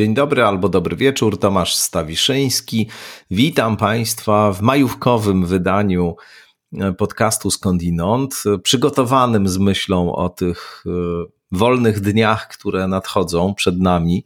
Dzień 0.00 0.14
dobry 0.14 0.44
albo 0.44 0.68
dobry 0.68 0.96
wieczór, 0.96 1.38
Tomasz 1.38 1.74
Stawiszyński. 1.74 2.88
Witam 3.30 3.76
Państwa 3.76 4.52
w 4.52 4.62
majówkowym 4.62 5.46
wydaniu 5.46 6.16
e, 6.72 6.92
podcastu 6.92 7.50
Skądinąd, 7.50 8.42
przygotowanym 8.62 9.48
z 9.48 9.58
myślą 9.58 10.14
o 10.14 10.28
tych 10.28 10.84
e, 10.86 10.90
wolnych 11.52 12.00
dniach, 12.00 12.48
które 12.48 12.88
nadchodzą 12.88 13.54
przed 13.54 13.80
nami, 13.80 14.24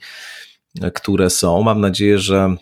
e, 0.80 0.90
które 0.90 1.30
są. 1.30 1.62
Mam 1.62 1.80
nadzieję, 1.80 2.18
że 2.18 2.56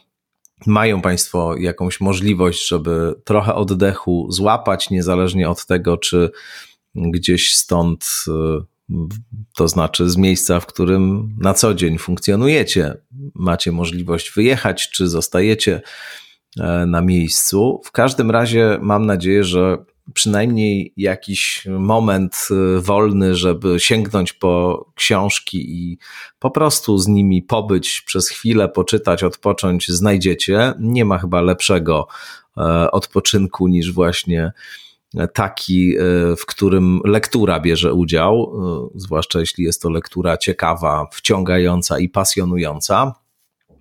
mają 0.66 1.00
Państwo 1.00 1.56
jakąś 1.56 2.00
możliwość, 2.00 2.68
żeby 2.68 3.14
trochę 3.24 3.54
oddechu 3.54 4.26
złapać, 4.30 4.90
niezależnie 4.90 5.50
od 5.50 5.66
tego, 5.66 5.96
czy 5.96 6.30
gdzieś 6.94 7.54
stąd 7.56 8.24
to 9.54 9.68
znaczy 9.68 10.10
z 10.10 10.16
miejsca, 10.16 10.60
w 10.60 10.66
którym 10.66 11.34
na 11.38 11.54
co 11.54 11.74
dzień 11.74 11.98
funkcjonujecie, 11.98 12.94
macie 13.34 13.72
możliwość 13.72 14.32
wyjechać, 14.32 14.90
czy 14.90 15.08
zostajecie 15.08 15.80
e, 16.60 16.86
na 16.86 17.00
miejscu. 17.00 17.80
W 17.84 17.92
każdym 17.92 18.30
razie 18.30 18.78
mam 18.82 19.06
nadzieję, 19.06 19.44
że 19.44 19.78
przynajmniej 20.14 20.92
jakiś 20.96 21.66
moment 21.78 22.48
e, 22.50 22.80
wolny, 22.80 23.34
żeby 23.34 23.80
sięgnąć 23.80 24.32
po 24.32 24.84
książki 24.94 25.58
i 25.70 25.98
po 26.38 26.50
prostu 26.50 26.98
z 26.98 27.08
nimi 27.08 27.42
pobyć 27.42 28.02
przez 28.06 28.28
chwilę, 28.28 28.68
poczytać, 28.68 29.22
odpocząć, 29.22 29.88
znajdziecie. 29.88 30.74
Nie 30.80 31.04
ma 31.04 31.18
chyba 31.18 31.40
lepszego 31.40 32.06
e, 32.56 32.90
odpoczynku 32.90 33.68
niż 33.68 33.92
właśnie 33.92 34.52
taki, 35.32 35.96
e, 35.96 36.00
w 36.36 36.46
którym 36.46 37.00
lektura 37.04 37.60
bierze 37.60 37.94
udział, 37.94 38.52
e, 38.94 38.98
zwłaszcza 38.98 39.40
jeśli 39.40 39.64
jest 39.64 39.82
to 39.82 39.90
lektura 39.90 40.36
ciekawa, 40.36 41.06
wciągająca 41.12 41.98
i 41.98 42.08
pasjonująca. 42.08 43.14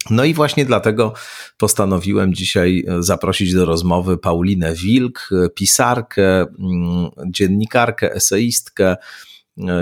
No 0.09 0.23
i 0.25 0.33
właśnie 0.33 0.65
dlatego 0.65 1.13
postanowiłem 1.57 2.33
dzisiaj 2.33 2.85
e, 2.87 3.03
zaprosić 3.03 3.53
do 3.53 3.65
rozmowy 3.65 4.17
Paulinę 4.17 4.73
Wilk, 4.73 5.29
pisarkę, 5.55 6.41
mm, 6.41 7.09
dziennikarkę, 7.27 8.13
eseistkę, 8.13 8.95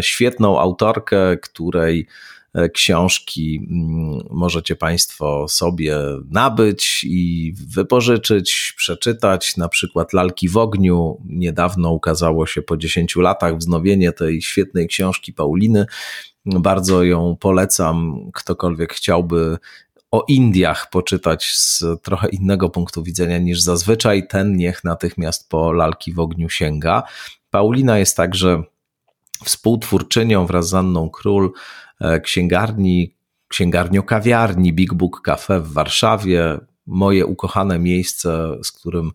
świetną 0.01 0.59
autorkę, 0.59 1.37
której 1.37 2.07
książki 2.73 3.67
mm, 3.71 4.27
możecie 4.29 4.75
Państwo 4.75 5.47
sobie 5.47 5.97
nabyć 6.29 7.03
i 7.03 7.53
wypożyczyć, 7.67 8.73
przeczytać. 8.77 9.57
Na 9.57 9.69
przykład 9.69 10.13
Lalki 10.13 10.49
w 10.49 10.57
ogniu. 10.57 11.21
Niedawno 11.25 11.91
ukazało 11.91 12.45
się 12.45 12.61
po 12.61 12.77
10 12.77 13.15
latach 13.15 13.57
wznowienie 13.57 14.11
tej 14.11 14.41
świetnej 14.41 14.87
książki 14.87 15.33
Pauliny. 15.33 15.85
Bardzo 16.45 17.03
ją 17.03 17.37
polecam. 17.39 18.15
Ktokolwiek 18.33 18.93
chciałby 18.93 19.57
o 20.11 20.25
Indiach 20.27 20.89
poczytać 20.89 21.51
z 21.55 21.83
trochę 22.01 22.29
innego 22.29 22.69
punktu 22.69 23.03
widzenia 23.03 23.37
niż 23.37 23.61
zazwyczaj, 23.61 24.27
ten 24.27 24.55
niech 24.57 24.83
natychmiast 24.83 25.49
po 25.49 25.71
Lalki 25.71 26.13
w 26.13 26.19
ogniu 26.19 26.49
sięga. 26.49 27.03
Paulina 27.49 27.99
jest 27.99 28.17
także 28.17 28.63
współtwórczynią 29.45 30.45
wraz 30.45 30.69
z 30.69 30.73
Anną 30.73 31.09
Król 31.09 31.51
E, 32.01 32.19
księgarni, 32.19 33.15
księgarnio-kawiarni 33.47 34.73
Big 34.73 34.93
Book 34.93 35.21
Cafe 35.21 35.59
w 35.59 35.73
Warszawie. 35.73 36.57
Moje 36.85 37.25
ukochane 37.25 37.79
miejsce, 37.79 38.57
z 38.63 38.71
którym 38.71 39.11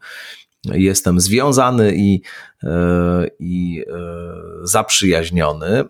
jestem 0.64 1.20
związany 1.20 1.94
i, 1.96 2.22
e, 2.62 2.68
i 3.38 3.84
e, 3.86 3.94
zaprzyjaźniony. 4.62 5.84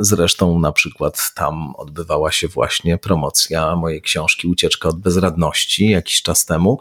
Zresztą 0.00 0.58
na 0.58 0.72
przykład 0.72 1.32
tam 1.34 1.76
odbywała 1.76 2.32
się 2.32 2.48
właśnie 2.48 2.98
promocja 2.98 3.76
mojej 3.76 4.02
książki 4.02 4.48
Ucieczka 4.48 4.88
od 4.88 5.00
bezradności 5.00 5.88
jakiś 5.88 6.22
czas 6.22 6.44
temu. 6.44 6.78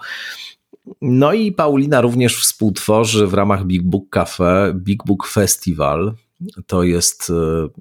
No 1.01 1.33
i 1.33 1.51
Paulina 1.51 2.01
również 2.01 2.41
współtworzy 2.41 3.27
w 3.27 3.33
ramach 3.33 3.65
Big 3.65 3.83
Book 3.83 4.09
Cafe 4.09 4.73
Big 4.75 5.03
Book 5.05 5.27
Festival, 5.27 6.13
to 6.67 6.83
jest 6.83 7.29
e, 7.29 7.33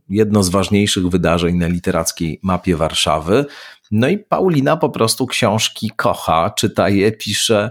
jedno 0.09 0.43
z 0.43 0.49
ważniejszych 0.49 1.09
wydarzeń 1.09 1.57
na 1.57 1.67
literackiej 1.67 2.41
mapie 2.43 2.77
Warszawy. 2.77 3.47
No 3.91 4.09
i 4.09 4.19
Paulina 4.19 4.77
po 4.77 4.91
prostu 4.91 5.27
książki 5.27 5.91
kocha, 5.97 6.51
czyta 6.51 6.89
je, 6.89 7.13
pisze 7.13 7.71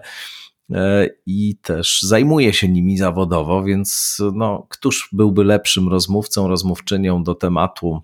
e, 0.71 1.07
i 1.25 1.55
też 1.61 2.01
zajmuje 2.01 2.53
się 2.53 2.67
nimi 2.67 2.97
zawodowo, 2.97 3.63
więc 3.63 4.21
no, 4.33 4.67
któż 4.69 5.09
byłby 5.11 5.43
lepszym 5.43 5.89
rozmówcą, 5.89 6.47
rozmówczynią 6.47 7.23
do 7.23 7.35
tematu 7.35 8.01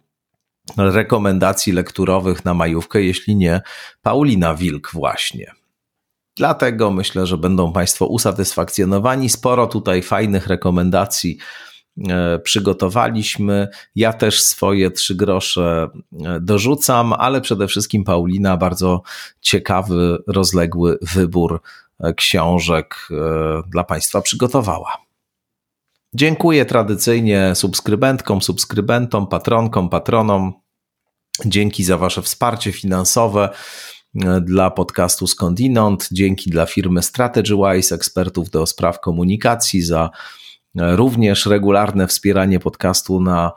rekomendacji 0.78 1.74
lekturowych 1.74 2.46
na 2.46 2.54
majówkę, 2.54 3.02
jeśli 3.02 3.36
nie 3.36 3.62
Paulina 4.02 4.56
Wilk 4.56 4.90
właśnie. 4.94 5.52
Dlatego 6.38 6.92
myślę, 6.92 7.28
że 7.28 7.38
będą 7.38 7.74
Państwo 7.74 8.08
usatysfakcjonowani. 8.08 9.30
Sporo 9.30 9.68
tutaj 9.68 10.02
fajnych 10.02 10.48
rekomendacji 10.48 11.38
przygotowaliśmy. 12.44 13.68
Ja 13.96 14.14
też 14.14 14.42
swoje 14.42 14.92
trzy 14.92 15.16
grosze 15.16 15.90
e, 16.26 16.40
dorzucam, 16.42 17.14
ale 17.14 17.42
przede 17.42 17.68
wszystkim 17.68 18.04
Paulina 18.04 18.58
bardzo 18.58 19.02
ciekawy, 19.42 20.18
rozległy 20.28 20.98
wybór 21.02 21.62
e, 22.00 22.14
książek 22.14 22.96
dla 23.68 23.84
Państwa 23.84 24.22
przygotowała. 24.22 24.98
Dziękuję 26.14 26.66
tradycyjnie 26.66 27.56
subskrybentkom, 27.56 28.42
subskrybentom, 28.42 29.28
patronkom, 29.28 29.90
patronom. 29.90 30.54
Dzięki 31.46 31.84
za 31.84 31.98
Wasze 31.98 32.22
wsparcie 32.22 32.72
finansowe 32.72 33.50
dla 34.42 34.72
podcastu 34.72 35.28
Skądinąd, 35.28 36.10
dzięki 36.12 36.50
dla 36.50 36.66
firmy 36.66 37.04
StrategyWise, 37.04 37.96
ekspertów 37.96 38.50
do 38.50 38.66
spraw 38.66 39.00
komunikacji, 39.00 39.82
za 39.82 40.10
również 40.78 41.46
regularne 41.46 42.08
wspieranie 42.08 42.60
podcastu 42.60 43.22
na 43.22 43.52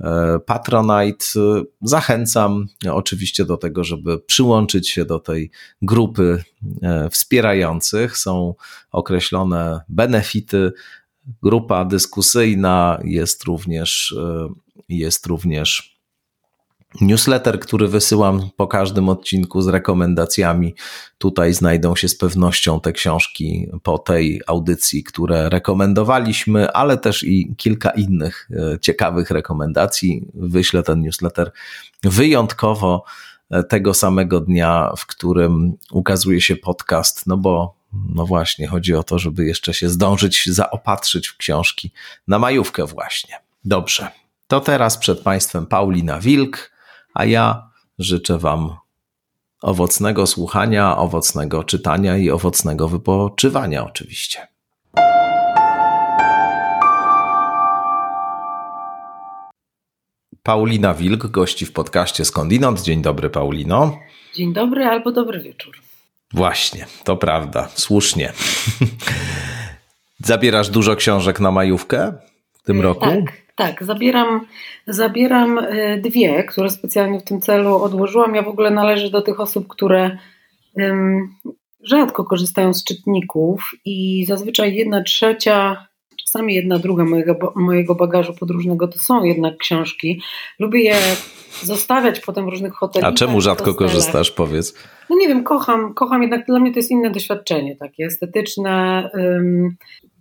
e, 0.00 0.38
Patronite. 0.46 1.26
Zachęcam 1.82 2.66
oczywiście 2.90 3.44
do 3.44 3.56
tego, 3.56 3.84
żeby 3.84 4.18
przyłączyć 4.18 4.90
się 4.90 5.04
do 5.04 5.18
tej 5.18 5.50
grupy 5.82 6.44
e, 6.82 7.10
wspierających. 7.10 8.18
Są 8.18 8.54
określone 8.92 9.80
benefity. 9.88 10.72
Grupa 11.42 11.84
dyskusyjna 11.84 13.00
jest 13.04 13.44
również, 13.44 14.14
e, 14.18 14.48
jest 14.88 15.26
również 15.26 15.95
Newsletter, 17.00 17.60
który 17.60 17.88
wysyłam 17.88 18.50
po 18.56 18.66
każdym 18.66 19.08
odcinku 19.08 19.62
z 19.62 19.68
rekomendacjami. 19.68 20.74
Tutaj 21.18 21.54
znajdą 21.54 21.96
się 21.96 22.08
z 22.08 22.16
pewnością 22.16 22.80
te 22.80 22.92
książki 22.92 23.68
po 23.82 23.98
tej 23.98 24.40
audycji, 24.46 25.04
które 25.04 25.48
rekomendowaliśmy, 25.48 26.72
ale 26.72 26.98
też 26.98 27.24
i 27.24 27.54
kilka 27.56 27.90
innych 27.90 28.48
e, 28.50 28.78
ciekawych 28.78 29.30
rekomendacji. 29.30 30.26
Wyślę 30.34 30.82
ten 30.82 31.00
newsletter 31.00 31.52
wyjątkowo 32.02 33.04
e, 33.50 33.62
tego 33.62 33.94
samego 33.94 34.40
dnia, 34.40 34.92
w 34.96 35.06
którym 35.06 35.72
ukazuje 35.90 36.40
się 36.40 36.56
podcast, 36.56 37.26
no 37.26 37.36
bo 37.36 37.76
no 38.14 38.26
właśnie, 38.26 38.66
chodzi 38.66 38.94
o 38.94 39.02
to, 39.02 39.18
żeby 39.18 39.44
jeszcze 39.44 39.74
się 39.74 39.88
zdążyć 39.88 40.46
zaopatrzyć 40.46 41.28
w 41.28 41.36
książki 41.36 41.92
na 42.28 42.38
majówkę 42.38 42.86
właśnie. 42.86 43.34
Dobrze. 43.64 44.08
To 44.46 44.60
teraz 44.60 44.98
przed 44.98 45.20
Państwem 45.20 45.66
Paulina 45.66 46.20
Wilk 46.20 46.75
a 47.16 47.24
ja 47.24 47.70
życzę 47.98 48.38
Wam 48.38 48.76
owocnego 49.62 50.26
słuchania, 50.26 50.96
owocnego 50.96 51.64
czytania 51.64 52.16
i 52.16 52.30
owocnego 52.30 52.88
wypoczywania, 52.88 53.84
oczywiście. 53.84 54.48
Paulina 60.42 60.94
Wilk, 60.94 61.26
gości 61.26 61.66
w 61.66 61.72
podcaście 61.72 62.24
Skądinąd. 62.24 62.82
Dzień 62.82 63.02
dobry, 63.02 63.30
Paulino. 63.30 63.98
Dzień 64.34 64.52
dobry 64.52 64.84
albo 64.84 65.12
dobry 65.12 65.40
wieczór. 65.40 65.76
Właśnie, 66.32 66.86
to 67.04 67.16
prawda, 67.16 67.68
słusznie. 67.74 68.32
Zabierasz 70.18 70.68
dużo 70.68 70.96
książek 70.96 71.40
na 71.40 71.50
majówkę 71.50 72.12
w 72.52 72.62
tym 72.62 72.80
roku? 72.80 73.00
Tak, 73.00 73.45
tak, 73.56 73.84
zabieram, 73.84 74.46
zabieram 74.86 75.58
e, 75.58 75.98
dwie, 75.98 76.44
które 76.44 76.70
specjalnie 76.70 77.20
w 77.20 77.24
tym 77.24 77.40
celu 77.40 77.76
odłożyłam. 77.76 78.34
Ja 78.34 78.42
w 78.42 78.48
ogóle 78.48 78.70
należę 78.70 79.10
do 79.10 79.22
tych 79.22 79.40
osób, 79.40 79.68
które 79.68 80.18
um, 80.74 81.34
rzadko 81.82 82.24
korzystają 82.24 82.74
z 82.74 82.84
czytników 82.84 83.70
i 83.84 84.24
zazwyczaj 84.28 84.74
jedna 84.74 85.02
trzecia, 85.02 85.86
czasami 86.24 86.54
jedna 86.54 86.78
druga 86.78 87.04
mojego, 87.04 87.52
mojego 87.56 87.94
bagażu 87.94 88.34
podróżnego 88.34 88.88
to 88.88 88.98
są 88.98 89.24
jednak 89.24 89.56
książki. 89.56 90.22
Lubię 90.58 90.80
je 90.80 90.96
zostawiać 91.62 92.20
potem 92.20 92.44
w 92.44 92.48
różnych 92.48 92.72
hotelach. 92.72 93.10
A 93.10 93.14
czemu 93.14 93.40
rzadko 93.40 93.74
korzystasz, 93.74 94.30
powiedz? 94.30 94.74
No 95.10 95.16
nie 95.16 95.28
wiem, 95.28 95.44
kocham, 95.44 95.94
kocham 95.94 96.22
jednak, 96.22 96.46
dla 96.46 96.60
mnie 96.60 96.72
to 96.72 96.78
jest 96.78 96.90
inne 96.90 97.10
doświadczenie, 97.10 97.76
takie 97.76 98.04
estetyczne. 98.04 99.10
Um, 99.14 99.76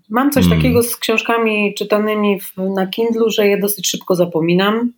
Mam 0.09 0.31
coś 0.31 0.43
hmm. 0.43 0.59
takiego 0.59 0.83
z 0.83 0.97
książkami 0.97 1.73
czytanymi 1.77 2.39
w, 2.39 2.57
na 2.57 2.87
Kindlu, 2.87 3.29
że 3.29 3.47
je 3.47 3.57
dosyć 3.57 3.87
szybko 3.87 4.15
zapominam. 4.15 4.91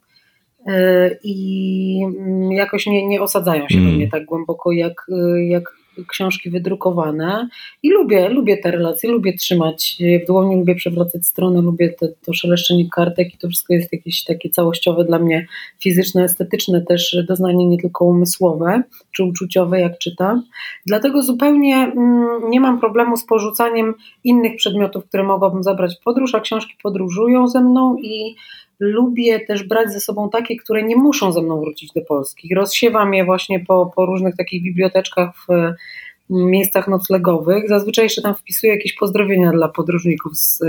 i 1.23 1.99
mm, 2.05 2.51
jakoś 2.51 2.85
nie, 2.85 3.07
nie 3.07 3.21
osadzają 3.21 3.69
się 3.69 3.77
mm. 3.77 3.91
we 3.91 3.97
mnie 3.97 4.09
tak 4.09 4.25
głęboko 4.25 4.71
jak, 4.71 5.07
jak 5.47 5.73
książki 6.05 6.49
wydrukowane 6.49 7.49
i 7.83 7.89
lubię, 7.91 8.29
lubię 8.29 8.57
te 8.57 8.71
relacje, 8.71 9.11
lubię 9.11 9.33
trzymać 9.33 9.97
w 10.23 10.27
dłoni, 10.27 10.55
lubię 10.55 10.75
przewracać 10.75 11.27
strony, 11.27 11.61
lubię 11.61 11.89
te, 11.89 12.07
to 12.25 12.33
szeleszczenie 12.33 12.89
kartek 12.89 13.33
i 13.33 13.37
to 13.37 13.47
wszystko 13.47 13.73
jest 13.73 13.93
jakieś 13.93 14.23
takie 14.23 14.49
całościowe 14.49 15.03
dla 15.03 15.19
mnie 15.19 15.47
fizyczne, 15.79 16.23
estetyczne 16.23 16.81
też 16.81 17.17
doznanie 17.27 17.67
nie 17.67 17.77
tylko 17.77 18.05
umysłowe 18.05 18.83
czy 19.11 19.23
uczuciowe 19.23 19.79
jak 19.79 19.97
czytam. 19.97 20.43
Dlatego 20.85 21.23
zupełnie 21.23 21.75
mm, 21.75 22.49
nie 22.49 22.59
mam 22.59 22.79
problemu 22.79 23.17
z 23.17 23.25
porzucaniem 23.25 23.93
innych 24.23 24.55
przedmiotów, 24.55 25.05
które 25.05 25.23
mogłabym 25.23 25.63
zabrać 25.63 25.95
w 25.95 26.03
podróż, 26.03 26.35
a 26.35 26.39
książki 26.39 26.73
podróżują 26.83 27.47
ze 27.47 27.61
mną 27.61 27.97
i 27.97 28.35
lubię 28.79 29.39
też 29.39 29.63
brać 29.63 29.93
ze 29.93 29.99
sobą 29.99 30.29
takie, 30.29 30.55
które 30.55 30.83
nie 30.83 30.95
muszą 30.95 31.31
ze 31.31 31.41
mną 31.41 31.59
wrócić 31.59 31.91
do 31.93 32.01
Polski. 32.01 32.55
Rozsiewam 32.55 33.13
je 33.13 33.25
właśnie 33.25 33.59
po, 33.59 33.91
po 33.95 34.05
różnych 34.05 34.35
takich 34.35 34.63
biblioteczkach 34.63 35.35
w 35.35 35.73
miejscach 36.29 36.87
noclegowych. 36.87 37.69
Zazwyczaj 37.69 38.05
jeszcze 38.05 38.21
tam 38.21 38.35
wpisuję 38.35 38.73
jakieś 38.73 38.93
pozdrowienia 38.93 39.51
dla 39.51 39.67
podróżników 39.67 40.37
z, 40.37 40.59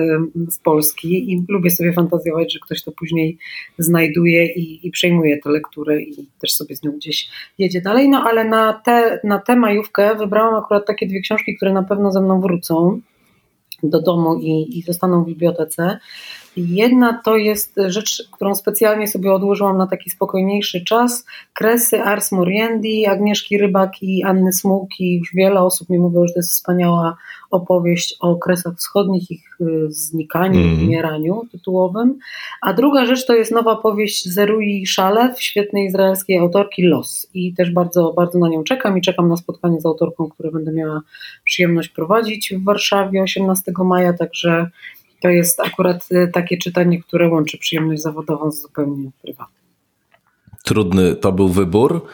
z 0.48 0.58
Polski 0.58 1.32
i 1.32 1.44
lubię 1.48 1.70
sobie 1.70 1.92
fantazjować, 1.92 2.52
że 2.52 2.58
ktoś 2.58 2.82
to 2.82 2.92
później 2.92 3.38
znajduje 3.78 4.46
i, 4.46 4.86
i 4.86 4.90
przejmuje 4.90 5.38
tę 5.38 5.50
lekturę 5.50 6.02
i 6.02 6.26
też 6.40 6.52
sobie 6.52 6.76
z 6.76 6.82
nią 6.82 6.92
gdzieś 6.92 7.28
jedzie 7.58 7.80
dalej. 7.80 8.08
No 8.08 8.24
ale 8.24 8.44
na 8.44 8.72
tę 8.72 9.20
na 9.24 9.38
tę 9.38 9.56
majówkę 9.56 10.14
wybrałam 10.14 10.54
akurat 10.54 10.86
takie 10.86 11.06
dwie 11.06 11.20
książki, 11.20 11.56
które 11.56 11.72
na 11.72 11.82
pewno 11.82 12.12
ze 12.12 12.20
mną 12.20 12.40
wrócą 12.40 13.00
do 13.82 14.02
domu 14.02 14.38
i, 14.40 14.78
i 14.78 14.82
zostaną 14.82 15.24
w 15.24 15.26
bibliotece. 15.26 15.98
Jedna 16.66 17.20
to 17.24 17.36
jest 17.36 17.74
rzecz, 17.86 18.28
którą 18.32 18.54
specjalnie 18.54 19.08
sobie 19.08 19.32
odłożyłam 19.32 19.78
na 19.78 19.86
taki 19.86 20.10
spokojniejszy 20.10 20.84
czas. 20.84 21.26
Kresy 21.54 22.02
Ars 22.02 22.32
Moriendi, 22.32 23.06
Agnieszki 23.06 23.58
Rybak 23.58 24.02
i 24.02 24.24
Anny 24.24 24.52
Smułki. 24.52 25.16
Już 25.18 25.34
wiele 25.34 25.60
osób 25.60 25.88
mi 25.90 25.98
mówiło, 25.98 26.26
że 26.26 26.32
to 26.32 26.38
jest 26.38 26.52
wspaniała 26.52 27.16
opowieść 27.50 28.16
o 28.20 28.36
Kresach 28.36 28.76
Wschodnich, 28.76 29.30
ich 29.30 29.60
y, 29.60 29.64
znikaniu, 29.88 30.60
mm. 30.60 30.84
umieraniu 30.84 31.42
tytułowym. 31.52 32.18
A 32.62 32.72
druga 32.72 33.06
rzecz 33.06 33.26
to 33.26 33.34
jest 33.34 33.52
nowa 33.52 33.76
powieść 33.76 34.28
Zerui 34.28 34.86
Szalew, 34.86 35.42
świetnej 35.42 35.86
izraelskiej 35.86 36.38
autorki 36.38 36.82
Los. 36.82 37.26
I 37.34 37.54
też 37.54 37.70
bardzo, 37.70 38.12
bardzo 38.12 38.38
na 38.38 38.48
nią 38.48 38.64
czekam 38.64 38.98
i 38.98 39.00
czekam 39.00 39.28
na 39.28 39.36
spotkanie 39.36 39.80
z 39.80 39.86
autorką, 39.86 40.28
które 40.28 40.50
będę 40.50 40.72
miała 40.72 41.00
przyjemność 41.44 41.88
prowadzić 41.88 42.54
w 42.54 42.64
Warszawie 42.64 43.22
18 43.22 43.72
maja, 43.84 44.12
także 44.12 44.70
to 45.20 45.28
jest 45.28 45.60
akurat 45.60 46.06
y, 46.12 46.30
takie 46.32 46.58
czytanie, 46.58 47.02
które 47.02 47.28
łączy 47.28 47.58
przyjemność 47.58 48.02
zawodową 48.02 48.50
z 48.50 48.62
zupełnie 48.62 49.10
prywatną. 49.22 49.58
Trudny 50.64 51.16
to 51.16 51.32
był 51.32 51.48
wybór? 51.48 52.06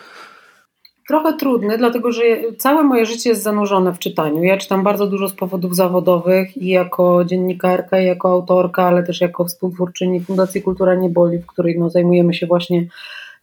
Trochę 1.09 1.37
trudny, 1.37 1.79
dlatego 1.79 2.13
że 2.13 2.23
całe 2.59 2.83
moje 2.83 3.07
życie 3.07 3.31
jest 3.31 3.43
zanurzone 3.43 3.93
w 3.93 3.99
czytaniu. 3.99 4.43
Ja 4.43 4.57
czytam 4.57 4.83
bardzo 4.83 5.07
dużo 5.07 5.29
z 5.29 5.35
powodów 5.35 5.77
zawodowych 5.77 6.57
i 6.57 6.69
jako 6.69 7.25
dziennikarka, 7.25 8.01
i 8.01 8.07
jako 8.07 8.29
autorka, 8.29 8.83
ale 8.83 9.03
też 9.03 9.21
jako 9.21 9.45
współtwórczyni 9.45 10.21
Fundacji 10.21 10.63
Kultura 10.63 10.95
Nie 10.95 11.11
Boli, 11.11 11.39
w 11.39 11.47
której 11.47 11.79
no, 11.79 11.91
zajmujemy 11.91 12.35
się 12.35 12.47
właśnie 12.47 12.87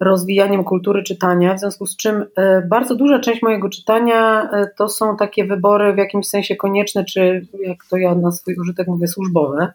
rozwijaniem 0.01 0.63
kultury 0.63 1.03
czytania, 1.03 1.53
w 1.53 1.59
związku 1.59 1.86
z 1.86 1.98
czym 1.98 2.25
e, 2.36 2.62
bardzo 2.62 2.95
duża 2.95 3.19
część 3.19 3.42
mojego 3.42 3.69
czytania 3.69 4.50
e, 4.51 4.68
to 4.77 4.89
są 4.89 5.18
takie 5.18 5.45
wybory 5.45 5.94
w 5.94 5.98
jakimś 5.98 6.27
sensie 6.27 6.56
konieczne, 6.56 7.06
czy 7.06 7.48
jak 7.65 7.86
to 7.89 7.98
ja 7.98 8.15
na 8.15 8.31
swój 8.31 8.56
użytek 8.56 8.88
mówię, 8.88 9.07
służbowe. 9.07 9.74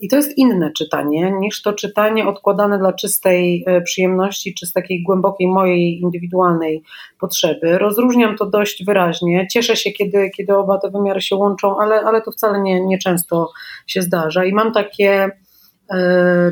I 0.00 0.08
to 0.08 0.16
jest 0.16 0.38
inne 0.38 0.72
czytanie 0.72 1.32
niż 1.40 1.62
to 1.62 1.72
czytanie 1.72 2.26
odkładane 2.28 2.78
dla 2.78 2.92
czystej 2.92 3.64
e, 3.66 3.80
przyjemności, 3.80 4.54
czy 4.54 4.66
z 4.66 4.72
takiej 4.72 5.02
głębokiej 5.02 5.48
mojej 5.48 6.00
indywidualnej 6.00 6.82
potrzeby. 7.20 7.78
Rozróżniam 7.78 8.36
to 8.36 8.46
dość 8.46 8.84
wyraźnie. 8.84 9.46
Cieszę 9.50 9.76
się, 9.76 9.90
kiedy, 9.90 10.30
kiedy 10.30 10.56
oba 10.56 10.78
te 10.78 10.90
wymiary 10.90 11.20
się 11.20 11.36
łączą, 11.36 11.78
ale, 11.78 12.00
ale 12.00 12.22
to 12.22 12.30
wcale 12.30 12.60
nie, 12.60 12.86
nie 12.86 12.98
często 12.98 13.50
się 13.86 14.02
zdarza. 14.02 14.44
I 14.44 14.52
mam 14.52 14.72
takie 14.72 15.30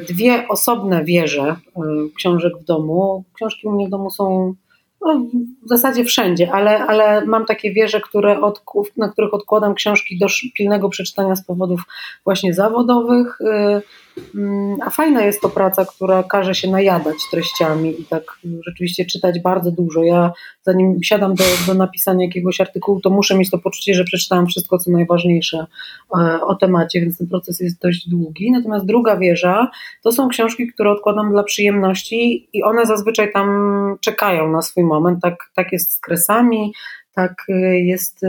dwie 0.09 0.49
osobne 0.49 1.05
wieże 1.05 1.43
e, 1.43 1.57
książek 2.17 2.53
w 2.61 2.65
domu. 2.65 3.25
Książki 3.35 3.67
u 3.67 3.73
mnie 3.73 3.87
w 3.87 3.91
domu 3.91 4.11
są 4.11 4.55
no, 5.01 5.27
w 5.63 5.69
zasadzie 5.69 6.05
wszędzie, 6.05 6.53
ale, 6.53 6.79
ale 6.79 7.27
mam 7.27 7.47
takie 7.47 7.73
wieże, 7.73 8.01
które 8.01 8.41
od, 8.41 8.63
na 8.97 9.09
których 9.09 9.35
odkładam 9.35 9.75
książki 9.75 10.19
do 10.19 10.27
pilnego 10.57 10.89
przeczytania 10.89 11.37
z 11.37 11.45
powodów 11.47 11.83
właśnie 12.25 12.55
zawodowych. 12.55 13.39
E, 14.19 14.23
Mm, 14.35 14.77
a 14.83 14.91
fajna 14.91 15.25
jest 15.25 15.41
to 15.41 15.49
praca, 15.49 15.85
która 15.85 16.23
każe 16.23 16.55
się 16.55 16.71
najadać 16.71 17.17
treściami 17.31 18.01
i 18.01 18.05
tak 18.05 18.23
rzeczywiście 18.67 19.05
czytać 19.05 19.41
bardzo 19.41 19.71
dużo. 19.71 20.03
Ja 20.03 20.33
zanim 20.63 21.03
siadam 21.03 21.35
do, 21.35 21.45
do 21.67 21.75
napisania 21.75 22.25
jakiegoś 22.25 22.61
artykułu, 22.61 23.01
to 23.01 23.11
muszę 23.11 23.39
mieć 23.39 23.51
to 23.51 23.59
poczucie, 23.59 23.95
że 23.95 24.05
przeczytałam 24.05 24.47
wszystko, 24.47 24.79
co 24.79 24.91
najważniejsze 24.91 25.67
e, 26.19 26.41
o 26.41 26.55
temacie, 26.55 27.01
więc 27.01 27.19
ten 27.19 27.27
proces 27.27 27.61
jest 27.61 27.83
dość 27.83 28.09
długi. 28.09 28.51
Natomiast 28.51 28.87
druga 28.87 29.17
wieża 29.17 29.71
to 30.03 30.13
są 30.13 30.29
książki, 30.29 30.67
które 30.67 30.91
odkładam 30.91 31.31
dla 31.31 31.43
przyjemności 31.43 32.49
i 32.53 32.63
one 32.63 32.87
zazwyczaj 32.87 33.33
tam 33.33 33.49
czekają 34.01 34.51
na 34.51 34.63
swój 34.63 34.85
moment. 34.85 35.23
Tak, 35.23 35.51
tak 35.55 35.73
jest 35.73 35.93
z 35.93 36.01
kresami, 36.01 36.73
tak 37.15 37.45
e, 37.49 37.79
jest 37.79 38.21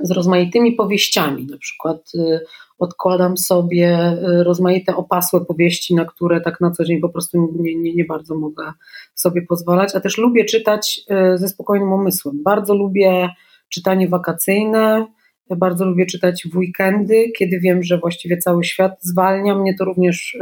z 0.00 0.10
rozmaitymi 0.10 0.72
powieściami. 0.72 1.46
Na 1.46 1.58
przykład 1.58 2.12
y, 2.14 2.40
odkładam 2.78 3.36
sobie 3.36 4.18
y, 4.40 4.44
rozmaite 4.44 4.96
opasłe 4.96 5.44
powieści, 5.44 5.94
na 5.94 6.04
które 6.04 6.40
tak 6.40 6.60
na 6.60 6.70
co 6.70 6.84
dzień 6.84 7.00
po 7.00 7.08
prostu 7.08 7.52
nie, 7.60 7.76
nie, 7.76 7.94
nie 7.94 8.04
bardzo 8.04 8.34
mogę 8.34 8.72
sobie 9.14 9.42
pozwalać, 9.42 9.94
a 9.94 10.00
też 10.00 10.18
lubię 10.18 10.44
czytać 10.44 11.00
y, 11.34 11.38
ze 11.38 11.48
spokojnym 11.48 11.92
umysłem. 11.92 12.42
Bardzo 12.42 12.74
lubię 12.74 13.28
czytanie 13.68 14.08
wakacyjne, 14.08 15.06
bardzo 15.50 15.84
lubię 15.84 16.06
czytać 16.06 16.46
w 16.52 16.56
weekendy, 16.56 17.32
kiedy 17.38 17.60
wiem, 17.60 17.82
że 17.82 17.98
właściwie 17.98 18.38
cały 18.38 18.64
świat 18.64 18.92
zwalnia. 19.00 19.54
Mnie 19.54 19.74
to 19.78 19.84
również 19.84 20.38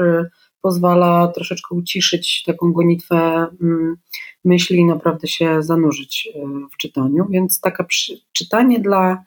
pozwala 0.62 1.28
troszeczkę 1.28 1.75
uciszyć 1.75 2.43
taką 2.46 2.73
gonitwę 2.73 3.46
mm, 3.62 3.96
myśli 4.44 4.78
i 4.78 4.85
naprawdę 4.85 5.28
się 5.28 5.62
zanurzyć 5.62 6.28
w 6.75 6.76
czytaniu. 6.76 7.26
Więc 7.30 7.61
taka 7.61 7.87
czytanie 8.33 8.80
dla 8.80 9.25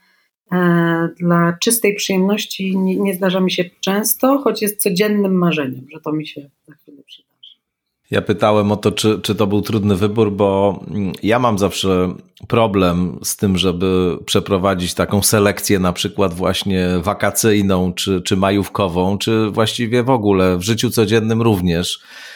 dla 1.19 1.57
czystej 1.61 1.95
przyjemności 1.95 2.77
nie, 2.77 2.95
nie 2.95 3.13
zdarza 3.13 3.39
mi 3.39 3.51
się 3.51 3.63
często, 3.81 4.37
choć 4.37 4.61
jest 4.61 4.81
codziennym 4.81 5.37
marzeniem, 5.37 5.85
że 5.93 5.99
to 5.99 6.11
mi 6.11 6.27
się 6.27 6.49
za 6.67 6.73
chwilę 6.73 7.03
przydarzy. 7.07 7.25
Ja 8.11 8.21
pytałem 8.21 8.71
o 8.71 8.77
to, 8.77 8.91
czy, 8.91 9.19
czy 9.21 9.35
to 9.35 9.47
był 9.47 9.61
trudny 9.61 9.95
wybór, 9.95 10.31
bo 10.31 10.79
mm, 10.87 11.13
ja 11.23 11.39
mam 11.39 11.57
zawsze 11.57 12.15
problem 12.47 13.19
z 13.23 13.35
tym, 13.35 13.57
żeby 13.57 14.17
przeprowadzić 14.25 14.93
taką 14.93 15.21
selekcję, 15.21 15.79
na 15.79 15.93
przykład 15.93 16.33
właśnie 16.33 16.89
wakacyjną, 17.01 17.93
czy, 17.93 18.21
czy 18.21 18.37
majówkową, 18.37 19.17
czy 19.17 19.49
właściwie 19.49 20.03
w 20.03 20.09
ogóle 20.09 20.57
w 20.57 20.61
życiu 20.61 20.89
codziennym 20.89 21.41
również 21.41 21.99
E, 21.99 22.34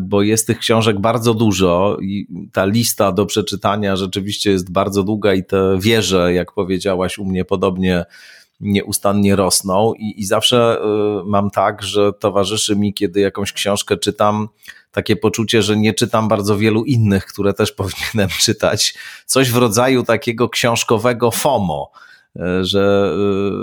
bo 0.00 0.22
jest 0.22 0.46
tych 0.46 0.58
książek 0.58 1.00
bardzo 1.00 1.34
dużo 1.34 1.96
i 2.02 2.26
ta 2.52 2.64
lista 2.64 3.12
do 3.12 3.26
przeczytania 3.26 3.96
rzeczywiście 3.96 4.50
jest 4.50 4.72
bardzo 4.72 5.02
długa 5.02 5.34
i 5.34 5.44
te 5.44 5.78
wieże, 5.80 6.34
jak 6.34 6.52
powiedziałaś, 6.52 7.18
u 7.18 7.24
mnie 7.24 7.44
podobnie 7.44 8.04
nieustannie 8.60 9.36
rosną 9.36 9.94
i, 9.94 10.20
i 10.20 10.24
zawsze 10.24 10.80
e, 10.80 11.22
mam 11.26 11.50
tak, 11.50 11.82
że 11.82 12.12
towarzyszy 12.12 12.76
mi, 12.76 12.94
kiedy 12.94 13.20
jakąś 13.20 13.52
książkę 13.52 13.96
czytam, 13.96 14.48
takie 14.92 15.16
poczucie, 15.16 15.62
że 15.62 15.76
nie 15.76 15.94
czytam 15.94 16.28
bardzo 16.28 16.58
wielu 16.58 16.84
innych, 16.84 17.26
które 17.26 17.54
też 17.54 17.72
powinienem 17.82 18.28
czytać. 18.40 18.94
Coś 19.26 19.50
w 19.50 19.56
rodzaju 19.56 20.02
takiego 20.02 20.48
książkowego 20.48 21.30
FOMO 21.30 21.90
E, 21.92 22.09
że 22.62 23.14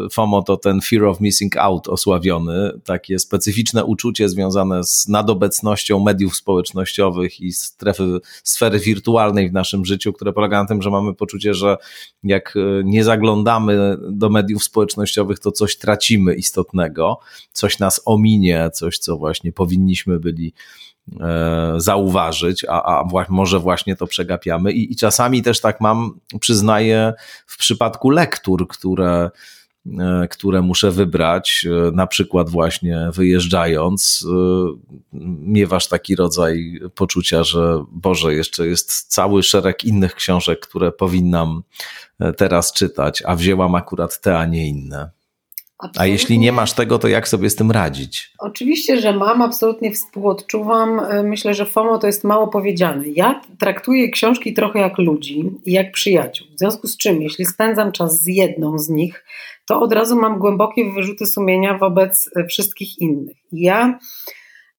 e, 0.05 0.09
FOMO 0.09 0.41
to 0.41 0.57
ten 0.57 0.81
fear 0.81 1.03
of 1.03 1.19
missing 1.19 1.57
out 1.57 1.87
osławiony, 1.87 2.71
takie 2.83 3.19
specyficzne 3.19 3.85
uczucie 3.85 4.29
związane 4.29 4.83
z 4.83 5.07
nadobecnością 5.07 5.99
mediów 5.99 6.35
społecznościowych 6.35 7.39
i 7.39 7.51
strefy, 7.51 8.19
sfery 8.43 8.79
wirtualnej 8.79 9.49
w 9.49 9.53
naszym 9.53 9.85
życiu, 9.85 10.13
które 10.13 10.33
polega 10.33 10.61
na 10.61 10.67
tym, 10.67 10.81
że 10.81 10.89
mamy 10.89 11.13
poczucie, 11.13 11.53
że 11.53 11.77
jak 12.23 12.53
e, 12.55 12.83
nie 12.83 13.03
zaglądamy 13.03 13.97
do 14.09 14.29
mediów 14.29 14.63
społecznościowych, 14.63 15.39
to 15.39 15.51
coś 15.51 15.77
tracimy 15.77 16.35
istotnego, 16.35 17.19
coś 17.51 17.79
nas 17.79 18.01
ominie, 18.05 18.69
coś, 18.73 18.97
co 18.97 19.17
właśnie 19.17 19.51
powinniśmy 19.51 20.19
byli 20.19 20.53
E, 20.53 20.86
zauważyć, 21.77 22.65
a, 22.69 22.99
a 22.99 23.25
może 23.29 23.59
właśnie 23.59 23.95
to 23.95 24.07
przegapiamy. 24.07 24.71
I, 24.71 24.93
I 24.93 24.95
czasami 24.95 25.41
też 25.43 25.61
tak 25.61 25.81
mam, 25.81 26.19
przyznaję, 26.39 27.13
w 27.45 27.57
przypadku 27.57 28.09
lektur, 28.09 28.67
które, 28.67 29.31
e, 29.99 30.27
które 30.27 30.61
muszę 30.61 30.91
wybrać, 30.91 31.65
e, 31.87 31.91
na 31.91 32.07
przykład 32.07 32.49
właśnie 32.49 33.09
wyjeżdżając, 33.13 34.27
miewasz 35.41 35.87
taki 35.87 36.15
rodzaj 36.15 36.79
poczucia, 36.95 37.43
że 37.43 37.83
Boże, 37.91 38.33
jeszcze 38.33 38.67
jest 38.67 39.13
cały 39.13 39.43
szereg 39.43 39.83
innych 39.83 40.15
książek, 40.15 40.59
które 40.59 40.91
powinnam 40.91 41.63
teraz 42.37 42.73
czytać, 42.73 43.23
a 43.25 43.35
wzięłam 43.35 43.75
akurat 43.75 44.21
te, 44.21 44.39
a 44.39 44.45
nie 44.45 44.67
inne. 44.67 45.16
Absolutnie. 45.79 46.01
A 46.01 46.05
jeśli 46.05 46.39
nie 46.39 46.51
masz 46.51 46.73
tego, 46.73 46.99
to 46.99 47.07
jak 47.07 47.27
sobie 47.27 47.49
z 47.49 47.55
tym 47.55 47.71
radzić? 47.71 48.31
Oczywiście, 48.39 49.01
że 49.01 49.13
mam, 49.13 49.41
absolutnie 49.41 49.91
współodczuwam. 49.91 50.99
E, 50.99 51.23
myślę, 51.23 51.53
że 51.53 51.65
FOMO 51.65 51.97
to 51.97 52.07
jest 52.07 52.23
mało 52.23 52.47
powiedziane. 52.47 53.03
Ja 53.07 53.41
traktuję 53.59 54.09
książki 54.09 54.53
trochę 54.53 54.79
jak 54.79 54.97
ludzi 54.97 55.51
i 55.65 55.71
jak 55.71 55.91
przyjaciół. 55.91 56.47
W 56.55 56.59
związku 56.59 56.87
z 56.87 56.97
czym, 56.97 57.21
jeśli 57.21 57.45
spędzam 57.45 57.91
czas 57.91 58.21
z 58.21 58.27
jedną 58.27 58.79
z 58.79 58.89
nich, 58.89 59.25
to 59.65 59.79
od 59.79 59.93
razu 59.93 60.15
mam 60.15 60.39
głębokie 60.39 60.91
wyrzuty 60.91 61.25
sumienia 61.25 61.77
wobec 61.77 62.29
e, 62.35 62.45
wszystkich 62.45 62.99
innych. 62.99 63.37
Ja 63.51 63.99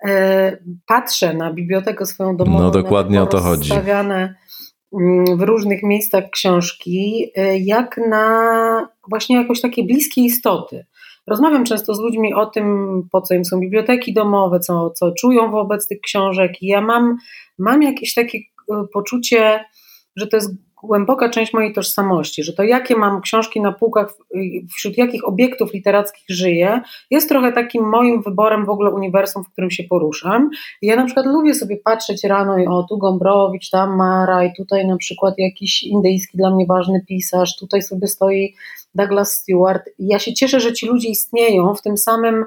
e, 0.05 0.59
patrzę 0.87 1.35
na 1.35 1.53
bibliotekę 1.53 2.07
swoją 2.07 2.37
domową. 2.37 2.65
No 2.65 2.71
dokładnie 2.71 3.23
o 3.23 3.27
to 3.27 3.41
chodzi. 3.41 3.71
Mm, 4.93 5.37
w 5.37 5.43
różnych 5.43 5.83
miejscach 5.83 6.25
książki, 6.31 7.31
e, 7.37 7.59
jak 7.59 8.01
na 8.09 8.89
właśnie 9.11 9.37
jakoś 9.37 9.61
takie 9.61 9.85
bliskie 9.85 10.21
istoty. 10.21 10.87
Rozmawiam 11.27 11.65
często 11.65 11.95
z 11.95 12.01
ludźmi 12.01 12.35
o 12.35 12.47
tym, 12.47 12.89
po 13.13 13.21
co 13.21 13.35
im 13.35 13.45
są 13.45 13.61
biblioteki 13.61 14.13
domowe, 14.13 14.61
co, 14.61 14.91
co 14.91 15.13
czują 15.13 15.51
wobec 15.51 15.89
tych 15.89 16.01
książek. 16.01 16.63
I 16.63 16.67
ja 16.67 16.81
mam, 16.81 17.17
mam 17.59 17.83
jakieś 17.83 18.15
takie 18.15 18.39
e, 18.39 18.85
poczucie, 18.93 19.65
że 20.17 20.27
to 20.27 20.37
jest 20.37 20.51
głęboka 20.83 21.29
część 21.29 21.53
mojej 21.53 21.73
tożsamości, 21.73 22.45
że 22.45 22.53
to 22.53 22.63
jakie 22.63 22.97
mam 22.97 23.21
książki 23.21 23.61
na 23.61 23.73
półkach, 23.73 24.15
wśród 24.77 24.99
jakich 24.99 25.29
obiektów 25.29 25.73
literackich 25.73 26.25
żyję, 26.29 26.81
jest 27.11 27.29
trochę 27.29 27.53
takim 27.53 27.89
moim 27.89 28.23
wyborem 28.23 28.67
w 28.67 28.71
ogóle 28.71 28.91
uniwersum, 28.91 29.45
w 29.45 29.53
którym 29.53 29.71
się 29.71 29.85
poruszam. 29.85 30.51
I 30.83 30.87
ja 30.87 30.97
na 30.97 31.05
przykład 31.05 31.27
lubię 31.27 31.55
sobie 31.55 31.77
patrzeć 31.85 32.25
rano 32.25 32.59
i 32.59 32.67
o 32.67 32.83
tu 32.89 32.99
Gombrowicz, 32.99 33.71
tam 33.71 33.97
Mara 33.97 34.45
i 34.45 34.53
tutaj 34.57 34.87
na 34.87 34.97
przykład 34.97 35.35
jakiś 35.39 35.83
indyjski 35.83 36.39
dla 36.39 36.51
mnie 36.51 36.67
ważny 36.67 37.05
pisarz, 37.09 37.57
tutaj 37.57 37.83
sobie 37.83 38.07
stoi 38.07 38.55
Douglas 38.95 39.35
Stewart. 39.35 39.83
Ja 39.99 40.19
się 40.19 40.35
cieszę, 40.35 40.61
że 40.61 40.73
ci 40.73 40.87
ludzie 40.87 41.09
istnieją 41.09 41.75
w 41.75 41.83
tym 41.83 41.97
samym 41.97 42.45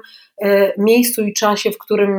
miejscu 0.78 1.22
i 1.22 1.32
czasie, 1.32 1.70
w 1.70 1.78
którym, 1.78 2.12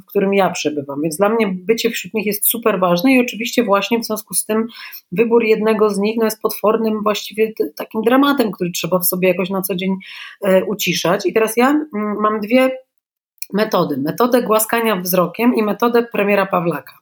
w 0.00 0.04
którym 0.04 0.34
ja 0.34 0.50
przebywam. 0.50 1.02
Więc 1.02 1.16
dla 1.16 1.28
mnie 1.28 1.46
bycie 1.46 1.90
wśród 1.90 2.14
nich 2.14 2.26
jest 2.26 2.48
super 2.48 2.80
ważne 2.80 3.12
i 3.12 3.20
oczywiście 3.20 3.64
właśnie 3.64 3.98
w 3.98 4.04
związku 4.04 4.34
z 4.34 4.44
tym 4.44 4.66
wybór 5.12 5.44
jednego 5.44 5.90
z 5.90 5.98
nich 5.98 6.16
no, 6.18 6.24
jest 6.24 6.42
potwornym 6.42 7.02
właściwie 7.02 7.52
takim 7.76 8.02
dramatem, 8.02 8.52
który 8.52 8.70
trzeba 8.70 8.98
w 8.98 9.06
sobie 9.06 9.28
jakoś 9.28 9.50
na 9.50 9.62
co 9.62 9.74
dzień 9.74 9.96
e, 10.44 10.64
uciszać. 10.64 11.26
I 11.26 11.32
teraz 11.32 11.56
ja 11.56 11.86
mam 11.92 12.40
dwie 12.40 12.70
metody. 13.52 13.96
Metodę 13.96 14.42
głaskania 14.42 14.96
wzrokiem 14.96 15.54
i 15.54 15.62
metodę 15.62 16.02
premiera 16.02 16.46
Pawlaka. 16.46 16.98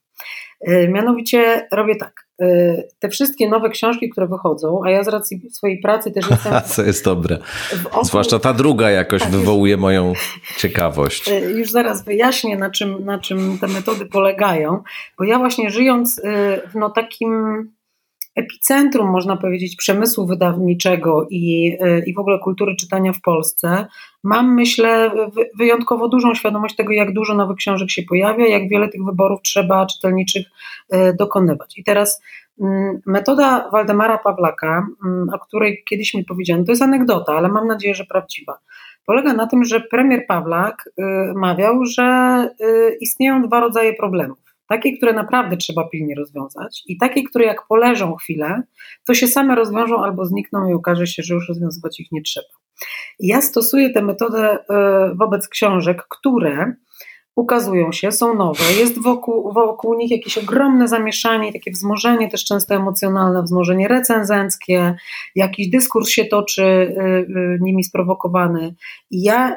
E, 0.61 0.89
mianowicie 0.89 1.69
robię 1.73 1.97
tak. 1.97 2.26
E, 2.43 2.83
te 2.99 3.09
wszystkie 3.09 3.49
nowe 3.49 3.71
książki, 3.71 4.11
które 4.11 4.27
wychodzą, 4.27 4.81
a 4.85 4.91
ja 4.91 5.05
z 5.05 5.09
racji 5.09 5.51
swojej 5.51 5.81
pracy 5.81 6.11
też 6.11 6.31
jestem. 6.31 6.53
Co 6.75 6.83
jest 6.83 7.05
dobre. 7.05 7.39
Zwłaszcza 8.03 8.39
ta 8.39 8.53
druga 8.53 8.91
jakoś 8.91 9.23
tak, 9.23 9.31
wywołuje 9.31 9.77
moją 9.77 10.13
ciekawość. 10.59 11.29
E, 11.29 11.41
już 11.41 11.71
zaraz 11.71 12.05
wyjaśnię, 12.05 12.57
na 12.57 12.71
czym, 12.71 13.05
na 13.05 13.19
czym 13.19 13.59
te 13.59 13.69
metody 13.69 14.07
polegają, 14.07 14.83
bo 15.19 15.25
ja 15.25 15.39
właśnie 15.39 15.71
żyjąc 15.71 16.21
w 16.73 16.75
no, 16.75 16.91
takim 16.91 17.76
epicentrum, 18.37 19.11
można 19.11 19.37
powiedzieć, 19.37 19.77
przemysłu 19.77 20.27
wydawniczego 20.27 21.27
i, 21.31 21.77
i 22.07 22.15
w 22.15 22.19
ogóle 22.19 22.39
kultury 22.39 22.77
czytania 22.77 23.13
w 23.13 23.21
Polsce, 23.21 23.87
mam, 24.25 24.55
myślę, 24.55 25.11
wyjątkowo 25.59 26.09
dużą 26.09 26.35
świadomość 26.35 26.77
tego, 26.77 26.93
jak 26.93 27.13
dużo 27.13 27.35
nowych 27.35 27.57
książek 27.57 27.91
się 27.91 28.03
pojawia, 28.03 28.47
jak 28.47 28.69
wiele 28.69 28.89
tych 28.89 29.05
wyborów 29.05 29.43
trzeba 29.43 29.87
czytelniczych 29.87 30.47
e, 30.91 31.15
dokonywać. 31.15 31.79
I 31.79 31.85
teraz 31.85 32.23
mm, 32.61 33.01
metoda 33.07 33.69
Waldemara 33.73 34.19
Pawlaka, 34.19 34.87
mm, 35.05 35.29
o 35.33 35.39
której 35.39 35.85
kiedyś 35.89 36.15
mi 36.15 36.25
powiedziano, 36.25 36.65
to 36.65 36.73
jest 36.73 36.83
anegdota, 36.83 37.33
ale 37.37 37.49
mam 37.49 37.67
nadzieję, 37.67 37.95
że 37.95 38.05
prawdziwa. 38.05 38.59
Polega 39.07 39.33
na 39.33 39.47
tym, 39.47 39.65
że 39.65 39.81
premier 39.81 40.27
Pawlak 40.29 40.91
e, 40.99 41.03
mawiał, 41.37 41.85
że 41.85 42.49
istnieją 43.01 43.43
dwa 43.43 43.61
rodzaje 43.61 43.95
problemów 43.95 44.46
takie, 44.69 44.97
które 44.97 45.13
naprawdę 45.13 45.57
trzeba 45.57 45.89
pilnie 45.89 46.15
rozwiązać 46.15 46.83
i 46.87 46.99
takie, 46.99 47.23
które 47.23 47.45
jak 47.45 47.67
poleżą 47.67 48.15
chwilę, 48.15 48.63
to 49.07 49.15
się 49.15 49.27
same 49.27 49.55
rozwiążą 49.55 50.05
albo 50.05 50.25
znikną 50.25 50.69
i 50.69 50.73
okaże 50.73 51.07
się, 51.07 51.23
że 51.23 51.35
już 51.35 51.49
rozwiązywać 51.49 52.01
ich 52.01 52.13
nie 52.13 52.23
trzeba. 52.23 52.49
Ja 53.21 53.43
stosuję 53.43 53.91
tę 53.91 54.03
metodę 54.03 54.59
e, 54.71 55.15
wobec 55.15 55.49
książek, 55.49 56.07
które 56.09 56.73
ukazują 57.37 57.93
się, 57.93 58.13
są 58.13 58.35
nowe, 58.35 58.65
jest 58.79 59.03
wokół, 59.03 59.53
wokół 59.53 59.95
nich 59.95 60.11
jakieś 60.11 60.39
ogromne 60.39 60.89
zamieszanie, 60.89 61.53
takie 61.53 61.71
wzmożenie 61.71 62.31
też 62.31 62.45
często 62.45 62.75
emocjonalne, 62.75 63.43
wzmożenie 63.43 63.89
recenzenckie, 63.89 64.95
jakiś 65.35 65.69
dyskurs 65.69 66.09
się 66.09 66.25
toczy 66.25 66.65
e, 66.65 67.03
e, 67.03 67.27
nimi 67.61 67.85
sprowokowany. 67.85 68.75
I 69.11 69.23
ja 69.23 69.57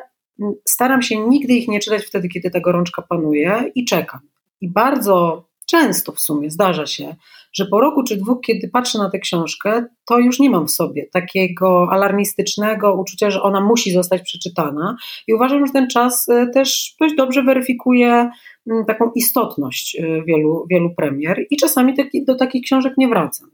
staram 0.67 1.01
się 1.01 1.27
nigdy 1.27 1.53
ich 1.53 1.67
nie 1.67 1.79
czytać 1.79 2.05
wtedy, 2.05 2.27
kiedy 2.27 2.51
ta 2.51 2.59
gorączka 2.59 3.01
panuje 3.01 3.71
i 3.75 3.85
czekam. 3.85 4.19
I 4.61 4.69
bardzo 4.69 5.49
często 5.65 6.11
w 6.11 6.19
sumie 6.19 6.49
zdarza 6.49 6.85
się, 6.85 7.15
że 7.53 7.65
po 7.65 7.79
roku 7.79 8.03
czy 8.03 8.17
dwóch, 8.17 8.41
kiedy 8.41 8.67
patrzę 8.67 8.97
na 8.97 9.09
tę 9.09 9.19
książkę, 9.19 9.85
to 10.07 10.19
już 10.19 10.39
nie 10.39 10.49
mam 10.49 10.67
w 10.67 10.71
sobie 10.71 11.07
takiego 11.11 11.87
alarmistycznego 11.91 12.93
uczucia, 12.93 13.29
że 13.29 13.41
ona 13.41 13.61
musi 13.61 13.91
zostać 13.91 14.21
przeczytana. 14.21 14.95
I 15.27 15.33
uważam, 15.33 15.67
że 15.67 15.73
ten 15.73 15.87
czas 15.87 16.29
e, 16.29 16.47
też 16.47 16.95
dość 16.99 17.15
dobrze 17.15 17.43
weryfikuje 17.43 18.29
mm, 18.67 18.85
taką 18.85 19.11
istotność 19.15 19.95
e, 19.95 20.23
wielu, 20.23 20.65
wielu 20.69 20.95
premier 20.95 21.45
i 21.49 21.57
czasami 21.57 21.93
do 22.27 22.35
takich 22.35 22.63
książek 22.63 22.93
nie 22.97 23.07
wracam. 23.07 23.49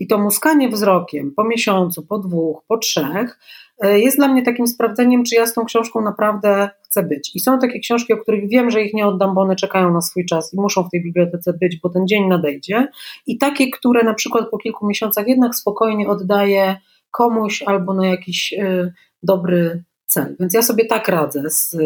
I 0.00 0.06
to 0.06 0.18
muskanie 0.18 0.68
wzrokiem 0.68 1.32
po 1.36 1.44
miesiącu, 1.44 2.06
po 2.06 2.18
dwóch, 2.18 2.62
po 2.68 2.78
trzech 2.78 3.38
jest 3.82 4.16
dla 4.16 4.28
mnie 4.28 4.42
takim 4.42 4.66
sprawdzeniem, 4.66 5.24
czy 5.24 5.34
ja 5.34 5.46
z 5.46 5.54
tą 5.54 5.64
książką 5.64 6.00
naprawdę 6.00 6.70
chcę 6.82 7.02
być. 7.02 7.30
I 7.34 7.40
są 7.40 7.58
takie 7.58 7.80
książki, 7.80 8.12
o 8.12 8.16
których 8.16 8.48
wiem, 8.48 8.70
że 8.70 8.82
ich 8.82 8.94
nie 8.94 9.06
oddam, 9.06 9.34
bo 9.34 9.40
one 9.40 9.56
czekają 9.56 9.92
na 9.92 10.00
swój 10.00 10.26
czas 10.26 10.54
i 10.54 10.60
muszą 10.60 10.82
w 10.82 10.90
tej 10.90 11.02
bibliotece 11.02 11.52
być, 11.52 11.80
bo 11.80 11.90
ten 11.90 12.06
dzień 12.06 12.28
nadejdzie. 12.28 12.88
I 13.26 13.38
takie, 13.38 13.70
które 13.70 14.04
na 14.04 14.14
przykład 14.14 14.50
po 14.50 14.58
kilku 14.58 14.86
miesiącach 14.86 15.28
jednak 15.28 15.54
spokojnie 15.54 16.08
oddaję 16.08 16.76
komuś 17.10 17.62
albo 17.62 17.94
na 17.94 18.06
jakiś 18.06 18.52
y, 18.52 18.92
dobry 19.22 19.84
cel. 20.06 20.36
Więc 20.40 20.54
ja 20.54 20.62
sobie 20.62 20.86
tak 20.86 21.08
radzę 21.08 21.50
z, 21.50 21.76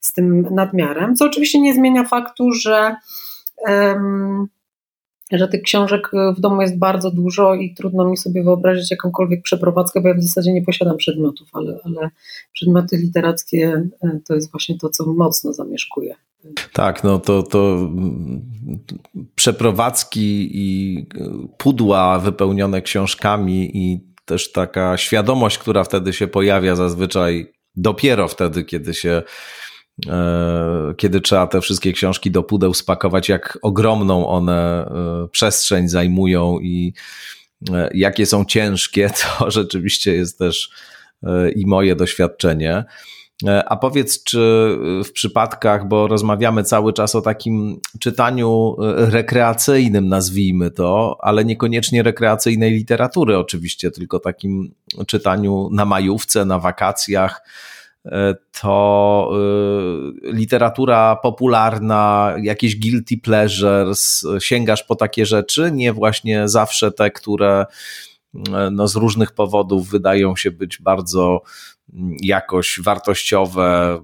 z 0.00 0.12
tym 0.12 0.46
nadmiarem, 0.50 1.16
co 1.16 1.24
oczywiście 1.24 1.60
nie 1.60 1.74
zmienia 1.74 2.04
faktu, 2.04 2.52
że. 2.52 2.96
Że 5.32 5.48
tych 5.48 5.62
książek 5.62 6.10
e, 6.14 6.32
w 6.32 6.40
domu 6.40 6.62
jest 6.62 6.78
bardzo 6.78 7.10
dużo 7.10 7.54
i 7.54 7.74
trudno 7.74 8.04
mi 8.04 8.16
sobie 8.16 8.44
wyobrazić 8.44 8.90
jakąkolwiek 8.90 9.42
przeprowadzkę, 9.42 10.00
bo 10.00 10.08
ja 10.08 10.14
w 10.14 10.22
zasadzie 10.22 10.52
nie 10.52 10.62
posiadam 10.62 10.96
przedmiotów, 10.96 11.48
ale, 11.52 11.78
ale 11.84 12.10
przedmioty 12.52 12.96
literackie 12.96 13.88
e, 14.02 14.20
to 14.26 14.34
jest 14.34 14.50
właśnie 14.50 14.78
to, 14.78 14.88
co 14.88 15.06
mocno 15.06 15.52
zamieszkuje. 15.52 16.14
Tak, 16.72 17.04
no 17.04 17.18
to, 17.18 17.42
to 17.42 17.90
przeprowadzki 19.34 20.50
i 20.52 21.06
pudła 21.58 22.18
wypełnione 22.18 22.82
książkami 22.82 23.70
i 23.76 24.00
też 24.24 24.52
taka 24.52 24.96
świadomość, 24.96 25.58
która 25.58 25.84
wtedy 25.84 26.12
się 26.12 26.26
pojawia 26.26 26.74
zazwyczaj 26.74 27.52
dopiero 27.76 28.28
wtedy, 28.28 28.64
kiedy 28.64 28.94
się 28.94 29.22
kiedy 30.96 31.20
trzeba 31.20 31.46
te 31.46 31.60
wszystkie 31.60 31.92
książki 31.92 32.30
do 32.30 32.42
pudeł 32.42 32.74
spakować, 32.74 33.28
jak 33.28 33.58
ogromną 33.62 34.28
one 34.28 34.86
e, 34.86 35.28
przestrzeń 35.28 35.88
zajmują 35.88 36.60
i 36.60 36.92
e, 37.72 37.90
jakie 37.94 38.26
są 38.26 38.44
ciężkie, 38.44 39.10
to 39.38 39.50
rzeczywiście 39.50 40.14
jest 40.14 40.38
też 40.38 40.70
i 41.56 41.66
moje 41.66 41.96
doświadczenie. 41.96 42.84
A 43.66 43.76
powiedz, 43.76 44.24
czy 44.24 44.38
w 45.04 45.12
przypadkach, 45.12 45.88
bo 45.88 46.06
rozmawiamy 46.08 46.64
cały 46.64 46.92
czas 46.92 47.14
o 47.14 47.22
takim 47.22 47.80
czytaniu 48.00 48.76
rekreacyjnym, 48.96 50.08
nazwijmy 50.08 50.70
to, 50.70 51.16
ale 51.20 51.44
niekoniecznie 51.44 52.02
rekreacyjnej 52.02 52.72
literatury, 52.72 53.38
oczywiście, 53.38 53.90
tylko 53.90 54.18
takim 54.18 54.74
czytaniu 55.06 55.68
na 55.72 55.84
majówce, 55.84 56.44
na 56.44 56.58
wakacjach 56.58 57.42
to 58.60 59.30
y, 60.24 60.32
literatura 60.32 61.16
popularna, 61.16 62.34
jakieś 62.42 62.76
guilty 62.76 63.18
pleasures, 63.18 64.26
sięgasz 64.38 64.82
po 64.82 64.96
takie 64.96 65.26
rzeczy, 65.26 65.70
nie 65.72 65.92
właśnie 65.92 66.48
zawsze 66.48 66.92
te, 66.92 67.10
które 67.10 67.66
y, 68.34 68.40
no, 68.72 68.88
z 68.88 68.96
różnych 68.96 69.32
powodów 69.32 69.88
wydają 69.88 70.36
się 70.36 70.50
być 70.50 70.78
bardzo 70.82 71.42
mm, 71.94 72.16
jakoś 72.22 72.80
wartościowe, 72.82 74.00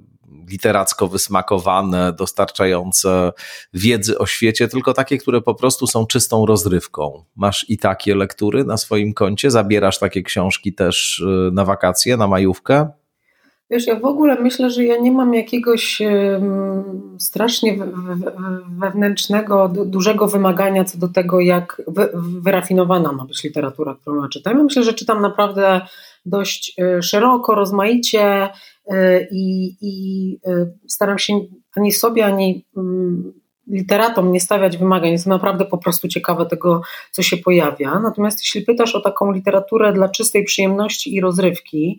literacko 0.48 1.08
wysmakowane, 1.08 2.12
dostarczające 2.12 3.32
wiedzy 3.74 4.18
o 4.18 4.26
świecie, 4.26 4.68
tylko 4.68 4.94
takie, 4.94 5.18
które 5.18 5.40
po 5.40 5.54
prostu 5.54 5.86
są 5.86 6.06
czystą 6.06 6.46
rozrywką. 6.46 7.24
Masz 7.36 7.66
i 7.68 7.78
takie 7.78 8.14
lektury 8.14 8.64
na 8.64 8.76
swoim 8.76 9.14
koncie? 9.14 9.50
Zabierasz 9.50 9.98
takie 9.98 10.22
książki 10.22 10.74
też 10.74 11.18
y, 11.18 11.50
na 11.52 11.64
wakacje, 11.64 12.16
na 12.16 12.28
majówkę? 12.28 13.01
Wiesz, 13.72 13.86
ja 13.86 14.00
w 14.00 14.04
ogóle 14.04 14.40
myślę, 14.40 14.70
że 14.70 14.84
ja 14.84 14.98
nie 14.98 15.12
mam 15.12 15.34
jakiegoś 15.34 16.02
strasznie 17.18 17.78
wewnętrznego, 18.80 19.68
dużego 19.68 20.28
wymagania 20.28 20.84
co 20.84 20.98
do 20.98 21.08
tego, 21.08 21.40
jak 21.40 21.82
wyrafinowana 22.42 23.12
ma 23.12 23.24
być 23.24 23.44
literatura, 23.44 23.94
którą 23.94 24.22
ja 24.22 24.28
czytam. 24.28 24.58
Ja 24.58 24.64
myślę, 24.64 24.82
że 24.82 24.94
czytam 24.94 25.22
naprawdę 25.22 25.80
dość 26.26 26.74
e, 26.80 27.02
szeroko, 27.02 27.54
rozmaicie 27.54 28.48
e, 28.86 29.26
i, 29.30 29.76
i 29.80 30.38
e, 30.46 30.66
staram 30.88 31.18
się 31.18 31.40
ani 31.76 31.92
sobie, 31.92 32.26
ani 32.26 32.66
mm, 32.76 33.32
literatom 33.66 34.32
nie 34.32 34.40
stawiać 34.40 34.78
wymagań. 34.78 35.10
Jestem 35.10 35.30
naprawdę 35.30 35.64
po 35.64 35.78
prostu 35.78 36.08
ciekawa 36.08 36.44
tego, 36.44 36.82
co 37.10 37.22
się 37.22 37.36
pojawia. 37.36 38.00
Natomiast 38.00 38.40
jeśli 38.40 38.62
pytasz 38.62 38.94
o 38.94 39.00
taką 39.00 39.32
literaturę 39.32 39.92
dla 39.92 40.08
czystej 40.08 40.44
przyjemności 40.44 41.14
i 41.14 41.20
rozrywki, 41.20 41.98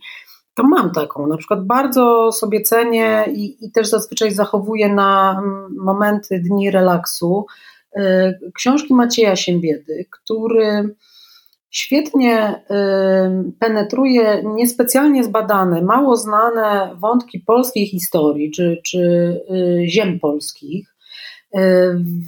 to 0.54 0.64
mam 0.64 0.92
taką. 0.92 1.28
Na 1.28 1.38
przykład 1.38 1.66
bardzo 1.66 2.32
sobie 2.32 2.62
cenię 2.62 3.26
i, 3.34 3.66
i 3.66 3.72
też 3.72 3.90
zazwyczaj 3.90 4.32
zachowuję 4.32 4.94
na 4.94 5.42
mm, 5.44 5.76
momenty 5.80 6.40
dni 6.40 6.72
relaksu 6.72 7.46
książki 8.54 8.94
Macieja 8.94 9.36
Siembiedy, 9.36 10.06
który 10.12 10.96
świetnie 11.74 12.64
penetruje 13.60 14.44
niespecjalnie 14.46 15.24
zbadane, 15.24 15.82
mało 15.82 16.18
znane 16.18 16.96
wątki 17.00 17.40
polskiej 17.40 17.88
historii 17.88 18.52
czy, 18.52 18.82
czy 18.86 19.00
y, 19.02 19.88
ziem 19.88 20.20
polskich. 20.20 20.96
Y, 21.56 21.60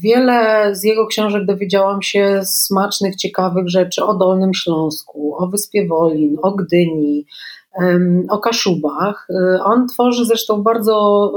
wiele 0.01 0.70
z 0.75 0.84
jego 0.84 1.08
książek 1.08 1.46
dowiedziałam 1.46 2.01
się 2.01 2.41
smacznych, 2.44 3.15
ciekawych 3.15 3.70
rzeczy 3.70 4.05
o 4.05 4.13
Dolnym 4.13 4.53
Śląsku, 4.53 5.36
o 5.38 5.48
Wyspie 5.48 5.88
Wolin, 5.88 6.38
o 6.41 6.51
Gdyni, 6.51 7.25
o 8.29 8.38
Kaszubach. 8.38 9.27
Y, 9.29 9.63
on 9.63 9.88
tworzy 9.88 10.25
zresztą 10.25 10.63
bardzo 10.63 11.32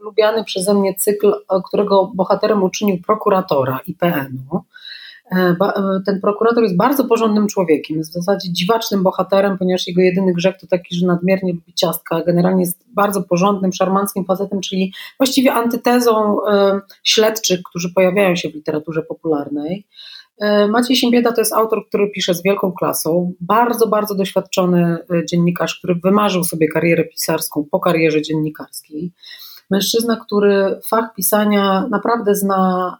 lubiany 0.00 0.44
przeze 0.44 0.74
mnie 0.74 0.94
cykl, 0.94 1.32
którego 1.64 2.12
bohaterem 2.14 2.62
uczynił 2.62 2.98
prokuratora 3.06 3.80
IPN-u. 3.86 4.60
E, 5.32 5.36
e, 5.36 6.00
ten 6.06 6.20
prokurator 6.20 6.62
jest 6.62 6.76
bardzo 6.76 7.04
porządnym 7.04 7.46
człowiekiem, 7.46 7.96
jest 7.96 8.10
w 8.10 8.14
zasadzie 8.14 8.52
dziwacznym 8.52 9.02
bohaterem, 9.02 9.58
ponieważ 9.58 9.86
jego 9.86 10.02
jedyny 10.02 10.32
grzech 10.32 10.56
to 10.60 10.66
taki, 10.66 10.96
że 10.96 11.06
nadmiernie 11.06 11.52
lubi 11.52 11.74
ciastka. 11.74 12.22
Generalnie 12.26 12.60
jest 12.60 12.84
bardzo 12.94 13.22
porządnym, 13.22 13.72
szarmanckim 13.72 14.24
facetem, 14.24 14.60
czyli 14.60 14.92
właściwie 15.18 15.52
antytezą 15.52 16.46
e, 16.46 16.80
śledczych, 17.02 17.60
którzy 17.62 17.94
pojawiają 17.94 18.36
się 18.36 18.50
w 18.50 18.54
literaturze 18.54 19.02
popularnej. 19.02 19.86
Maciej 20.68 20.96
Siembieda 20.96 21.32
to 21.32 21.40
jest 21.40 21.52
autor, 21.52 21.88
który 21.88 22.10
pisze 22.10 22.34
z 22.34 22.42
wielką 22.42 22.72
klasą, 22.72 23.32
bardzo, 23.40 23.86
bardzo 23.88 24.14
doświadczony 24.14 24.98
dziennikarz, 25.30 25.78
który 25.78 25.94
wymarzył 25.94 26.44
sobie 26.44 26.68
karierę 26.68 27.04
pisarską 27.04 27.66
po 27.70 27.80
karierze 27.80 28.22
dziennikarskiej. 28.22 29.12
Mężczyzna, 29.70 30.16
który 30.26 30.80
fach 30.90 31.14
pisania 31.14 31.86
naprawdę 31.90 32.34
zna 32.34 32.98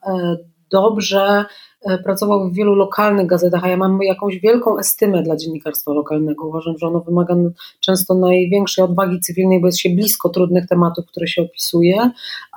dobrze, 0.70 1.44
E, 1.73 1.73
pracował 2.04 2.50
w 2.50 2.54
wielu 2.54 2.74
lokalnych 2.74 3.26
gazetach, 3.26 3.64
a 3.64 3.68
ja 3.68 3.76
mam 3.76 3.98
jakąś 4.02 4.38
wielką 4.38 4.78
estymę 4.78 5.22
dla 5.22 5.36
dziennikarstwa 5.36 5.92
lokalnego. 5.92 6.46
Uważam, 6.46 6.78
że 6.78 6.86
ono 6.86 7.00
wymaga 7.00 7.34
często 7.80 8.14
największej 8.14 8.84
odwagi 8.84 9.20
cywilnej, 9.20 9.60
bo 9.60 9.66
jest 9.66 9.78
się 9.78 9.90
blisko 9.90 10.28
trudnych 10.28 10.66
tematów, 10.66 11.06
które 11.06 11.26
się 11.26 11.42
opisuje, 11.42 12.10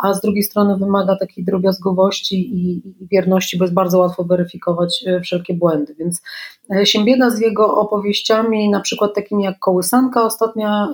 a 0.03 0.13
z 0.13 0.21
drugiej 0.21 0.43
strony 0.43 0.77
wymaga 0.77 1.15
takiej 1.15 1.43
drobiazgowości 1.43 2.35
i, 2.35 2.87
i 2.87 3.07
wierności, 3.11 3.57
bo 3.57 3.63
jest 3.63 3.73
bardzo 3.73 3.99
łatwo 3.99 4.23
weryfikować 4.23 5.03
e, 5.07 5.21
wszelkie 5.21 5.53
błędy. 5.53 5.95
Więc 5.99 6.21
e, 6.75 6.85
Siembieda 6.85 7.29
z 7.29 7.39
jego 7.39 7.75
opowieściami, 7.75 8.69
na 8.69 8.79
przykład 8.79 9.15
takimi 9.15 9.43
jak 9.43 9.59
Kołysanka 9.59 10.23
ostatnia, 10.23 10.87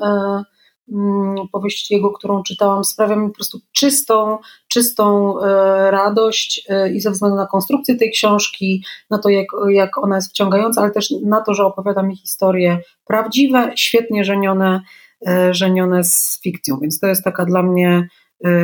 powieść 1.51 1.91
jego, 1.91 2.11
którą 2.11 2.43
czytałam, 2.43 2.83
sprawia 2.83 3.15
mi 3.15 3.27
po 3.29 3.35
prostu 3.35 3.59
czystą, 3.71 4.37
czystą 4.67 5.35
e, 5.39 5.91
radość 5.91 6.65
e, 6.69 6.93
i 6.93 6.99
ze 6.99 7.11
względu 7.11 7.37
na 7.37 7.47
konstrukcję 7.47 7.95
tej 7.95 8.11
książki, 8.11 8.85
na 9.09 9.17
to, 9.17 9.29
jak, 9.29 9.47
jak 9.69 9.97
ona 9.97 10.15
jest 10.15 10.29
wciągająca, 10.29 10.81
ale 10.81 10.91
też 10.91 11.13
na 11.25 11.41
to, 11.41 11.53
że 11.53 11.65
opowiada 11.65 12.03
mi 12.03 12.15
historie 12.15 12.79
prawdziwe, 13.05 13.71
świetnie 13.75 14.23
żenione, 14.23 14.81
e, 15.27 15.53
żenione 15.53 16.03
z 16.03 16.39
fikcją. 16.43 16.79
Więc 16.81 16.99
to 16.99 17.07
jest 17.07 17.23
taka 17.23 17.45
dla 17.45 17.63
mnie 17.63 18.07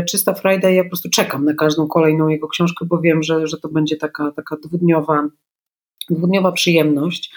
czysta 0.10 0.34
frajda 0.34 0.70
i 0.70 0.76
ja 0.76 0.84
po 0.84 0.89
prostu 0.89 1.10
czekam 1.10 1.46
na 1.46 1.54
każdą 1.54 1.88
kolejną 1.88 2.28
jego 2.28 2.48
książkę, 2.48 2.86
bo 2.86 3.00
wiem, 3.02 3.24
że, 3.24 3.48
że 3.48 3.58
to 3.58 3.70
będzie 3.70 3.98
taka, 3.98 4.32
taka 4.36 4.56
dwudniowa 4.63 5.28
dwudniowa 6.13 6.52
przyjemność. 6.52 7.32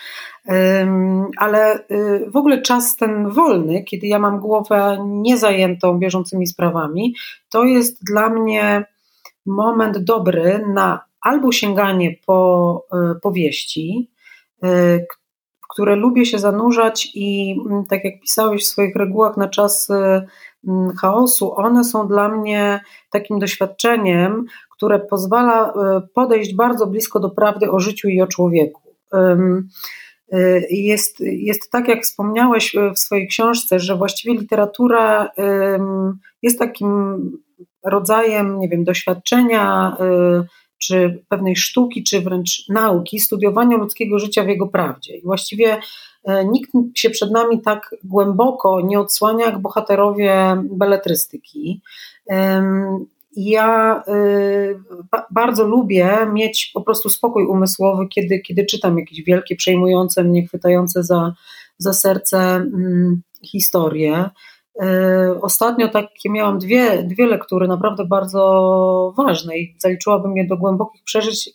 Ale 1.36 1.78
y, 1.90 2.30
w 2.30 2.36
ogóle 2.36 2.62
czas 2.62 2.96
ten 2.96 3.30
wolny, 3.30 3.84
kiedy 3.84 4.06
ja 4.06 4.18
mam 4.18 4.40
głowę 4.40 4.98
niezajętą 5.06 5.98
bieżącymi 5.98 6.46
sprawami, 6.46 7.14
to 7.50 7.64
jest 7.64 8.04
dla 8.04 8.28
mnie 8.28 8.84
moment 9.46 9.98
dobry 9.98 10.64
na 10.74 11.04
albo 11.20 11.52
sięganie 11.52 12.16
po 12.26 12.86
y, 13.16 13.20
powieści, 13.20 14.10
y, 14.64 15.06
w 15.64 15.68
które 15.74 15.96
lubię 15.96 16.26
się 16.26 16.38
zanurzać 16.38 17.08
i 17.14 17.56
mm, 17.66 17.84
tak 17.84 18.04
jak 18.04 18.20
pisałeś 18.20 18.62
w 18.62 18.66
swoich 18.66 18.96
regułach 18.96 19.36
na 19.36 19.48
czas 19.48 19.88
chaosu, 21.00 21.54
one 21.56 21.84
są 21.84 22.08
dla 22.08 22.28
mnie 22.28 22.80
takim 23.10 23.38
doświadczeniem, 23.38 24.44
które 24.70 25.00
pozwala 25.00 25.72
e, 25.72 26.00
podejść 26.14 26.54
bardzo 26.54 26.86
blisko 26.86 27.20
do 27.20 27.30
prawdy 27.30 27.70
o 27.70 27.80
życiu 27.80 28.08
i 28.08 28.20
o 28.20 28.26
człowieku. 28.26 28.82
E, 29.12 29.36
jest, 30.70 31.20
jest 31.20 31.70
tak, 31.70 31.88
jak 31.88 32.02
wspomniałeś 32.02 32.76
w 32.94 32.98
swojej 32.98 33.28
książce, 33.28 33.80
że 33.80 33.96
właściwie 33.96 34.34
literatura 34.34 35.30
jest 36.42 36.58
takim 36.58 37.18
rodzajem, 37.84 38.58
nie 38.58 38.68
wiem, 38.68 38.84
doświadczenia, 38.84 39.96
e, 40.00 40.44
czy 40.78 41.24
pewnej 41.28 41.56
sztuki, 41.56 42.04
czy 42.04 42.20
wręcz 42.20 42.68
nauki, 42.68 43.20
studiowania 43.20 43.76
ludzkiego 43.76 44.18
życia 44.18 44.44
w 44.44 44.48
jego 44.48 44.66
prawdzie. 44.66 45.16
I 45.16 45.22
właściwie 45.22 45.78
nikt 46.44 46.72
się 46.94 47.10
przed 47.10 47.30
nami 47.30 47.62
tak 47.62 47.94
głęboko 48.04 48.80
nie 48.80 49.00
odsłania 49.00 49.44
jak 49.44 49.58
bohaterowie 49.58 50.56
beletrystyki 50.70 51.82
ja 53.36 54.02
y, 54.08 54.80
bardzo 55.30 55.64
lubię 55.64 56.26
mieć 56.32 56.70
po 56.74 56.80
prostu 56.80 57.08
spokój 57.08 57.46
umysłowy, 57.46 58.08
kiedy, 58.08 58.40
kiedy 58.40 58.66
czytam 58.66 58.98
jakieś 58.98 59.22
wielkie, 59.22 59.56
przejmujące 59.56 60.24
mnie, 60.24 60.46
chwytające 60.46 61.04
za, 61.04 61.34
za 61.78 61.92
serce 61.92 62.38
mm, 62.38 63.22
historie. 63.42 64.30
Y, 64.82 65.40
ostatnio 65.42 65.88
takie 65.88 66.30
miałam 66.30 66.58
dwie, 66.58 67.02
dwie 67.02 67.26
lektury 67.26 67.68
naprawdę 67.68 68.04
bardzo 68.04 69.14
ważne 69.16 69.58
i 69.58 69.76
zaliczyłabym 69.78 70.36
je 70.36 70.46
do 70.46 70.56
głębokich 70.56 71.02
przeżyć, 71.04 71.50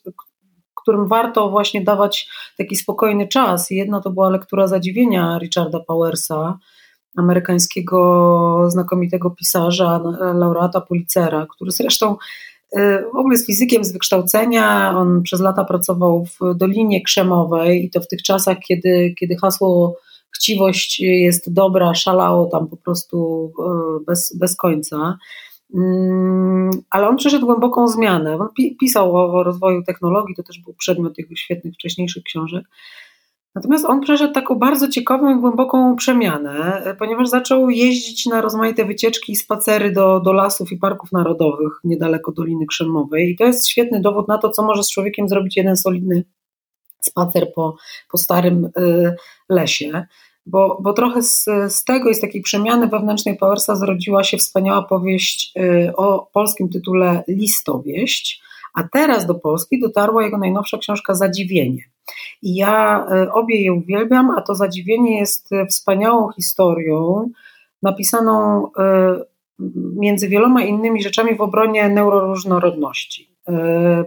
którym 0.88 1.08
warto 1.08 1.50
właśnie 1.50 1.82
dawać 1.84 2.30
taki 2.58 2.76
spokojny 2.76 3.28
czas. 3.28 3.72
Jedna 3.72 4.02
to 4.02 4.10
była 4.10 4.30
lektura 4.30 4.68
Zadziwienia 4.68 5.40
Richarda 5.40 5.80
Powersa, 5.80 6.58
amerykańskiego 7.18 8.66
znakomitego 8.68 9.30
pisarza, 9.30 10.02
laureata 10.34 10.82
Pulitzera, 10.82 11.48
który 11.56 11.72
zresztą 11.72 12.16
y, 12.78 13.04
w 13.14 13.18
ogóle 13.18 13.34
jest 13.34 13.46
fizykiem 13.46 13.84
z 13.84 13.94
wykształcenia. 13.94 14.94
On 14.98 15.24
przez 15.24 15.40
lata 15.40 15.64
pracował 15.64 16.26
w 16.26 16.56
Dolinie 16.56 17.04
Krzemowej 17.04 17.86
i 17.86 17.90
to 17.90 18.02
w 18.02 18.08
tych 18.08 18.22
czasach, 18.22 18.58
kiedy, 18.68 19.14
kiedy 19.20 19.36
hasło 19.36 19.96
chciwość 20.36 21.00
jest 21.00 21.54
dobra, 21.54 21.96
szalało 21.96 22.46
tam 22.46 22.68
po 22.68 22.78
prostu 22.78 23.52
y, 24.02 24.06
bez, 24.06 24.38
bez 24.40 24.56
końca. 24.56 25.18
Mm, 25.74 26.72
ale 26.90 27.08
on 27.08 27.18
przeszedł 27.18 27.46
głęboką 27.46 27.88
zmianę. 27.88 28.36
On 28.36 28.48
pisał 28.80 29.16
o 29.16 29.44
rozwoju 29.44 29.84
technologii, 29.84 30.36
to 30.36 30.44
też 30.44 30.60
był 30.60 30.74
przedmiot 30.74 31.18
jego 31.18 31.36
świetnych 31.36 31.74
wcześniejszych 31.74 32.24
książek. 32.24 32.66
Natomiast 33.56 33.86
on 33.86 34.02
przeszedł 34.02 34.34
taką 34.34 34.56
bardzo 34.56 34.88
ciekawą 34.88 35.38
i 35.38 35.40
głęboką 35.40 35.96
przemianę, 35.96 36.84
ponieważ 37.00 37.30
zaczął 37.30 37.70
jeździć 37.70 38.26
na 38.26 38.42
rozmaite 38.42 38.86
wycieczki 38.86 39.32
i 39.32 39.36
spacery 39.36 39.92
do, 39.92 40.20
do 40.20 40.34
lasów 40.34 40.72
i 40.72 40.78
parków 40.78 41.12
narodowych 41.12 41.74
niedaleko 41.84 42.32
Doliny 42.32 42.66
Krzemowej. 42.66 43.32
I 43.32 43.36
to 43.36 43.44
jest 43.44 43.68
świetny 43.68 44.02
dowód 44.02 44.28
na 44.28 44.38
to, 44.38 44.50
co 44.50 44.64
może 44.64 44.84
z 44.84 44.92
człowiekiem 44.92 45.30
zrobić 45.30 45.58
jeden 45.58 45.78
solidny 45.78 46.24
spacer 47.02 47.54
po, 47.56 47.76
po 48.12 48.18
starym 48.18 48.66
y, 48.66 49.16
lesie. 49.50 50.06
Bo, 50.50 50.78
bo 50.82 50.94
trochę 50.94 51.24
z, 51.24 51.46
z 51.68 51.84
tego, 51.84 52.14
z 52.14 52.20
takiej 52.20 52.42
przemiany 52.42 52.88
wewnętrznej 52.88 53.38
Powersa 53.38 53.76
zrodziła 53.76 54.24
się 54.24 54.38
wspaniała 54.38 54.82
powieść 54.82 55.54
y, 55.58 55.96
o 55.96 56.30
polskim 56.34 56.70
tytule 56.70 57.24
Listowieść, 57.28 58.42
a 58.74 58.84
teraz 58.94 59.26
do 59.26 59.36
Polski 59.36 59.80
dotarła 59.80 60.24
jego 60.24 60.38
najnowsza 60.38 60.78
książka 60.78 61.14
Zadziwienie. 61.14 61.84
I 62.42 62.56
ja 62.56 63.06
e, 63.12 63.32
obie 63.32 63.64
je 63.64 63.74
uwielbiam, 63.74 64.30
a 64.30 64.42
to 64.42 64.56
zadziwienie 64.56 65.20
jest 65.20 65.54
e, 65.54 65.66
wspaniałą 65.66 66.32
historią, 66.32 67.30
napisaną 67.84 68.68
między 69.76 70.28
wieloma 70.28 70.64
innymi 70.64 71.04
rzeczami 71.04 71.36
w 71.36 71.42
obronie 71.42 71.90
neuroróżnorodności. 71.90 73.37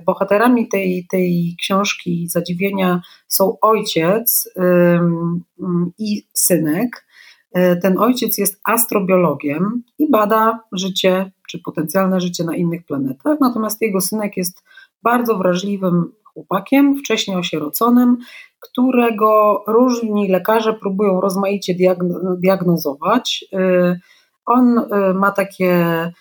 Bohaterami 0.07 0.68
tej, 0.68 1.07
tej 1.11 1.57
książki 1.61 2.29
Zadziwienia 2.29 3.00
są 3.29 3.57
ojciec 3.61 4.55
i 5.98 6.26
synek, 6.33 7.05
Ten 7.83 7.98
ojciec 7.98 8.38
jest 8.38 8.61
astrobiologiem 8.64 9.83
i 9.98 10.11
bada 10.11 10.61
życie, 10.72 11.33
czy 11.48 11.59
potencjalne 11.59 12.20
życie 12.20 12.44
na 12.44 12.57
innych 12.57 12.85
planetach, 12.85 13.38
natomiast 13.40 13.83
jego 13.83 14.00
synek 14.00 14.37
jest 14.37 14.62
bardzo 15.03 15.38
wrażliwym 15.38 16.12
chłopakiem, 16.24 16.96
wcześniej 16.96 17.37
osieroconym, 17.37 18.16
którego 18.61 19.62
różni 19.66 20.29
lekarze 20.29 20.72
próbują 20.72 21.20
rozmaicie 21.20 21.74
diagnozować. 22.38 23.44
On 24.46 24.81
ma 25.14 25.31
takie 25.31 25.85
Mm, 25.87 26.12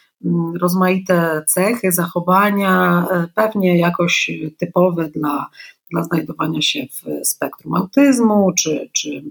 rozmaite 0.62 1.44
cechy, 1.48 1.92
zachowania, 1.92 3.06
e, 3.12 3.28
pewnie 3.36 3.78
jakoś 3.78 4.32
typowe 4.58 5.10
dla, 5.10 5.50
dla 5.92 6.04
znajdowania 6.04 6.62
się 6.62 6.80
w 6.86 7.28
spektrum 7.28 7.76
autyzmu 7.76 8.52
czy, 8.58 8.90
czy, 8.94 9.24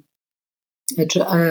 czy 1.11 1.27
e, 1.27 1.47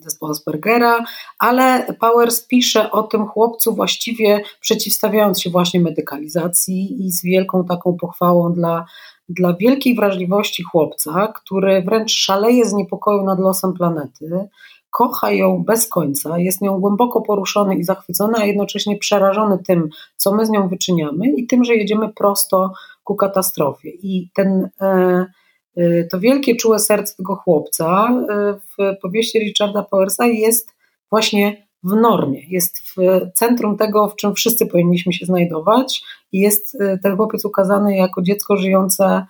zespołu 0.00 0.32
Aspergera, 0.32 1.04
ale 1.38 1.86
Powers 2.00 2.46
pisze 2.46 2.90
o 2.90 3.02
tym 3.02 3.26
chłopcu 3.26 3.74
właściwie 3.74 4.40
przeciwstawiając 4.60 5.40
się 5.40 5.50
właśnie 5.50 5.80
medykalizacji 5.80 7.06
i 7.06 7.12
z 7.12 7.22
wielką 7.22 7.64
taką 7.64 7.96
pochwałą 7.96 8.52
dla, 8.52 8.86
dla 9.28 9.54
wielkiej 9.54 9.96
wrażliwości 9.96 10.62
chłopca, 10.62 11.32
który 11.34 11.82
wręcz 11.82 12.12
szaleje 12.12 12.64
z 12.64 12.72
niepokoju 12.72 13.24
nad 13.24 13.38
losem 13.38 13.72
planety 13.72 14.48
kocha 14.96 15.30
ją 15.30 15.64
bez 15.64 15.88
końca, 15.88 16.38
jest 16.38 16.60
nią 16.60 16.80
głęboko 16.80 17.20
poruszony 17.20 17.74
i 17.74 17.84
zachwycony, 17.84 18.34
a 18.36 18.44
jednocześnie 18.44 18.98
przerażony 18.98 19.58
tym, 19.66 19.88
co 20.16 20.34
my 20.34 20.46
z 20.46 20.50
nią 20.50 20.68
wyczyniamy 20.68 21.32
i 21.36 21.46
tym, 21.46 21.64
że 21.64 21.74
jedziemy 21.74 22.12
prosto 22.12 22.72
ku 23.04 23.16
katastrofie. 23.16 23.90
I 23.90 24.30
ten, 24.34 24.68
e, 24.80 25.26
e, 25.76 26.04
to 26.04 26.20
wielkie, 26.20 26.56
czułe 26.56 26.78
serce 26.78 27.16
tego 27.16 27.36
chłopca 27.36 28.08
e, 28.30 28.54
w 28.54 29.00
powieści 29.02 29.38
Richarda 29.38 29.82
Powersa 29.82 30.26
jest 30.26 30.74
właśnie 31.10 31.66
w 31.84 31.94
normie, 31.94 32.42
jest 32.48 32.78
w 32.78 32.96
centrum 33.34 33.76
tego, 33.76 34.08
w 34.08 34.16
czym 34.16 34.34
wszyscy 34.34 34.66
powinniśmy 34.66 35.12
się 35.12 35.26
znajdować 35.26 36.02
i 36.32 36.40
jest 36.40 36.78
ten 37.02 37.16
chłopiec 37.16 37.44
ukazany 37.44 37.96
jako 37.96 38.22
dziecko 38.22 38.56
żyjące 38.56 39.26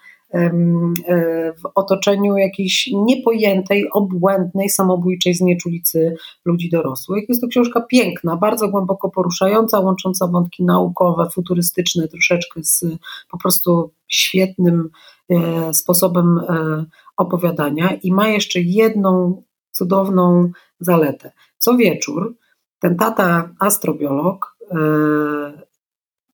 w 1.59 1.68
otoczeniu 1.75 2.37
jakiejś 2.37 2.90
niepojętej, 2.92 3.90
obłędnej, 3.92 4.70
samobójczej 4.70 5.35
znieczulicy 5.35 6.16
ludzi 6.44 6.70
dorosłych. 6.70 7.29
Jest 7.29 7.40
to 7.40 7.49
książka 7.49 7.81
piękna, 7.81 8.37
bardzo 8.37 8.68
głęboko 8.68 9.11
poruszająca, 9.11 9.81
łącząca 9.81 10.27
wątki 10.27 10.64
naukowe, 10.64 11.31
futurystyczne, 11.31 12.09
troszeczkę 12.09 12.62
z 12.62 12.85
po 13.31 13.38
prostu 13.38 13.90
świetnym 14.09 14.90
e, 15.31 15.75
sposobem 15.75 16.38
e, 16.38 16.85
opowiadania 17.16 17.90
i 18.03 18.12
ma 18.12 18.29
jeszcze 18.29 18.61
jedną 18.61 19.42
cudowną 19.70 20.51
zaletę. 20.81 21.33
Co 21.59 21.77
wieczór 21.77 22.37
ten 22.79 22.96
tata 22.96 23.51
astrobiolog 23.59 24.57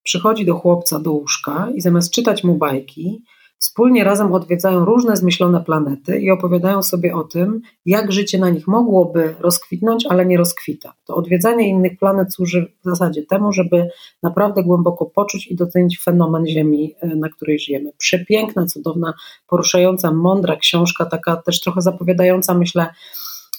przychodzi 0.03 0.45
do 0.45 0.55
chłopca 0.55 0.99
do 1.01 1.13
łóżka 1.13 1.69
i 1.75 1.81
zamiast 1.81 2.13
czytać 2.13 2.45
mu 2.45 2.55
bajki, 2.55 3.25
Wspólnie 3.63 4.05
razem 4.05 4.33
odwiedzają 4.33 4.85
różne 4.85 5.17
zmyślone 5.17 5.65
planety 5.65 6.21
i 6.21 6.31
opowiadają 6.31 6.83
sobie 6.83 7.15
o 7.15 7.25
tym, 7.25 7.61
jak 7.87 8.13
życie 8.13 8.39
na 8.39 8.51
nich 8.51 8.67
mogłoby 8.69 9.35
rozkwitnąć, 9.41 10.07
ale 10.07 10.27
nie 10.27 10.37
rozkwita. 10.37 10.95
To 11.05 11.15
odwiedzanie 11.15 11.69
innych 11.69 11.99
planet 11.99 12.35
służy 12.35 12.73
w 12.81 12.85
zasadzie 12.85 13.27
temu, 13.27 13.53
żeby 13.53 13.89
naprawdę 14.23 14.63
głęboko 14.63 15.07
poczuć 15.07 15.47
i 15.47 15.57
docenić 15.57 16.01
fenomen 16.01 16.47
Ziemi, 16.47 16.95
e, 17.01 17.07
na 17.07 17.29
której 17.29 17.59
żyjemy. 17.59 17.93
Przepiękna, 17.99 18.67
cudowna, 18.67 19.15
poruszająca, 19.49 20.13
mądra 20.13 20.57
książka, 20.57 21.07
taka 21.07 21.37
też 21.37 21.61
trochę 21.61 21.81
zapowiadająca, 21.81 22.55
myślę, 22.55 22.87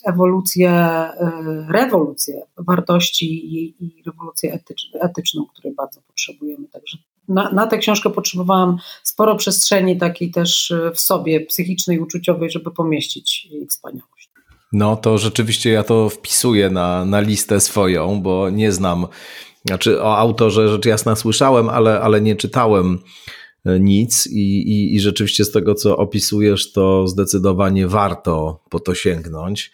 ewolucję, 0.06 0.72
e, 0.72 1.32
rewolucję 1.70 2.42
wartości 2.58 3.56
i, 3.56 3.86
i 3.86 4.04
rewolucję 4.06 4.60
etyczną, 5.02 5.46
której 5.54 5.76
bardzo 5.76 6.02
potrzebujemy. 6.02 6.68
Także 6.68 6.98
na, 7.28 7.52
na 7.52 7.68
tę 7.68 7.78
książkę 7.78 8.10
potrzebowałam 8.10 8.78
sporo 9.04 9.36
przestrzeni 9.36 9.98
takiej 9.98 10.32
też 10.32 10.72
e, 10.72 10.92
w 10.92 11.00
sobie, 11.00 11.42
psychicznej, 11.42 12.00
uczuciowej, 12.00 12.50
żeby 12.50 12.72
pomieścić 12.72 13.46
jej 13.46 13.68
wspaniałość. 13.68 14.30
No 14.74 14.96
to 14.96 15.18
rzeczywiście 15.18 15.70
ja 15.70 15.84
to 15.84 16.10
wpisuję 16.10 16.70
na, 16.70 17.06
na 17.06 17.20
listę 17.20 17.60
swoją, 17.60 18.22
bo 18.22 18.50
nie 18.50 18.72
znam, 18.72 19.08
znaczy 19.66 20.02
o 20.02 20.18
autorze 20.18 20.70
rzecz 20.70 20.86
jasna 20.86 21.16
słyszałem, 21.16 21.70
ale, 21.70 22.02
ale 22.02 22.22
nie 22.22 22.36
czytałem 22.36 23.00
e, 23.66 23.80
nic 23.80 24.28
i, 24.28 24.62
i, 24.62 24.96
i 24.96 25.00
rzeczywiście 25.00 25.46
z 25.46 25.52
tego, 25.52 25.76
co 25.76 25.98
opisujesz, 25.98 26.72
to 26.72 27.08
zdecydowanie 27.08 27.88
warto 27.88 28.64
po 28.70 28.80
to 28.80 28.96
sięgnąć. 28.96 29.72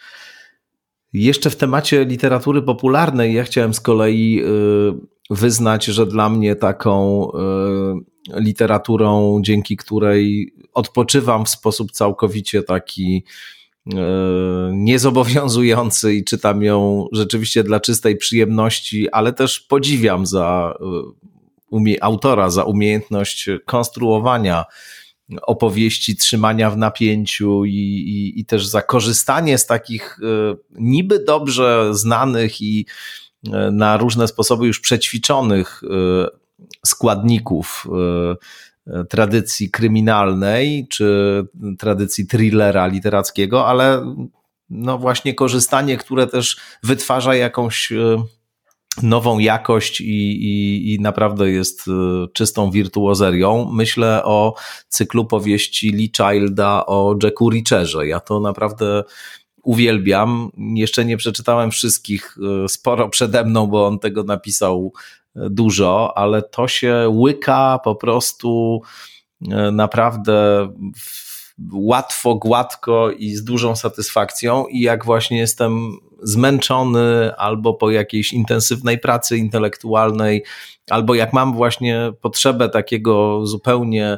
Jeszcze 1.13 1.49
w 1.49 1.55
temacie 1.55 2.05
literatury 2.05 2.62
popularnej 2.62 3.33
ja 3.33 3.43
chciałem 3.43 3.73
z 3.73 3.79
kolei 3.79 4.41
y, 4.43 5.18
wyznać, 5.29 5.85
że 5.85 6.05
dla 6.05 6.29
mnie 6.29 6.55
taką 6.55 7.27
y, 7.31 8.39
literaturą, 8.41 9.39
dzięki 9.41 9.77
której 9.77 10.53
odpoczywam 10.73 11.45
w 11.45 11.49
sposób 11.49 11.91
całkowicie 11.91 12.63
taki 12.63 13.23
y, 13.87 13.95
niezobowiązujący 14.73 16.13
i 16.13 16.23
czytam 16.23 16.63
ją 16.63 17.07
rzeczywiście 17.11 17.63
dla 17.63 17.79
czystej 17.79 18.17
przyjemności, 18.17 19.09
ale 19.09 19.33
też 19.33 19.59
podziwiam 19.59 20.25
za 20.25 20.73
umie, 21.69 22.03
autora, 22.03 22.49
za 22.49 22.63
umiejętność 22.63 23.49
konstruowania 23.65 24.65
opowieści, 25.41 26.15
trzymania 26.15 26.71
w 26.71 26.77
napięciu 26.77 27.65
i, 27.65 27.75
i, 27.75 28.39
i 28.39 28.45
też 28.45 28.67
za 28.67 28.81
korzystanie 28.81 29.57
z 29.57 29.65
takich 29.65 30.19
niby 30.71 31.23
dobrze 31.23 31.89
znanych 31.91 32.61
i 32.61 32.85
E, 32.85 33.28
na 33.71 33.97
różne 33.97 34.28
sposoby 34.28 34.67
już 34.67 34.80
przećwiczonych 34.80 35.82
e, 35.84 36.28
składników 36.86 37.88
e, 38.88 39.06
tradycji 39.06 39.71
kryminalnej 39.71 40.88
czy 40.88 41.43
tradycji 41.80 42.28
thrillera 42.28 42.88
literackiego, 42.88 43.67
ale 43.67 44.15
no 44.69 44.97
właśnie 44.97 45.34
korzystanie, 45.34 45.97
które 45.97 46.28
też 46.28 46.58
wytwarza 46.84 47.36
jakąś 47.36 47.93
nową 49.04 49.39
jakość 49.39 50.02
i, 50.02 50.43
i, 50.43 50.93
i 50.93 50.99
naprawdę 50.99 51.52
jest 51.52 51.86
czystą 52.34 52.71
wirtuozerią. 52.71 53.71
Myślę 53.73 54.23
o 54.23 54.56
cyklu 54.88 55.25
powieści 55.25 55.91
Lee 55.91 56.12
Childa 56.17 56.86
o 56.86 57.15
Jacku 57.23 57.49
Richerze. 57.49 58.08
Ja 58.08 58.19
to 58.19 58.39
naprawdę 58.39 59.04
uwielbiam. 59.63 60.52
Jeszcze 60.58 61.06
nie 61.06 61.17
przeczytałem 61.17 61.72
wszystkich, 61.72 62.38
e, 62.63 62.69
sporo 62.69 63.10
przede 63.10 63.43
mną, 63.45 63.67
bo 63.67 63.88
on 63.88 64.00
tego 64.00 64.24
napisał 64.24 64.93
e, 65.36 65.50
dużo, 65.50 66.17
ale 66.17 66.41
to 66.41 66.67
się 66.67 67.10
łyka 67.10 67.80
po 67.84 67.95
prostu 67.95 68.82
e, 69.52 69.72
naprawdę 69.72 70.67
łatwo, 71.74 72.36
gładko 72.36 73.12
i 73.12 73.36
z 73.36 73.43
dużą 73.43 73.76
satysfakcją. 73.76 74.65
I 74.65 74.82
jak 74.82 75.06
właśnie 75.06 75.38
jestem 75.38 75.98
zmęczony 76.24 77.36
albo 77.36 77.74
po 77.74 77.91
jakiejś 77.91 78.34
intensywnej 78.34 79.00
pracy 79.00 79.38
intelektualnej, 79.38 80.43
albo 80.89 81.15
jak 81.15 81.34
mam 81.34 81.54
właśnie 81.54 82.12
potrzebę 82.22 82.69
takiego 82.69 83.45
zupełnie 83.45 84.17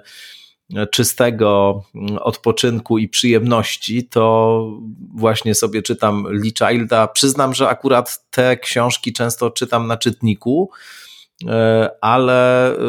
czystego 0.91 1.83
odpoczynku 2.19 2.97
i 2.97 3.07
przyjemności, 3.07 4.07
to 4.07 4.65
właśnie 5.13 5.55
sobie 5.55 5.81
czytam 5.81 6.27
Lee 6.29 6.53
Childa. 6.57 7.07
Przyznam, 7.07 7.53
że 7.53 7.69
akurat 7.69 8.29
te 8.29 8.57
książki 8.57 9.13
często 9.13 9.51
czytam 9.51 9.87
na 9.87 9.97
czytniku, 9.97 10.69
e, 11.47 11.89
ale 12.01 12.71
e, 12.75 12.79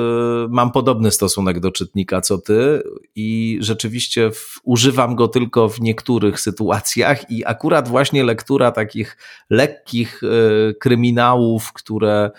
mam 0.49 0.73
podobny 0.73 1.11
stosunek 1.11 1.61
do 1.61 1.71
czytnika 1.71 2.21
co 2.21 2.39
ty 2.39 2.83
i 3.15 3.59
rzeczywiście 3.61 4.31
używam 4.63 5.15
go 5.15 5.29
tylko 5.29 5.69
w 5.69 5.81
niektórych 5.81 6.41
sytuacjach 6.41 7.31
i 7.31 7.47
akurat 7.47 7.89
właśnie 7.89 8.25
lektura 8.25 8.73
takich 8.73 9.17
lekkich 9.51 10.21
e, 10.23 10.75
kryminałów, 10.75 11.73
które 11.73 12.31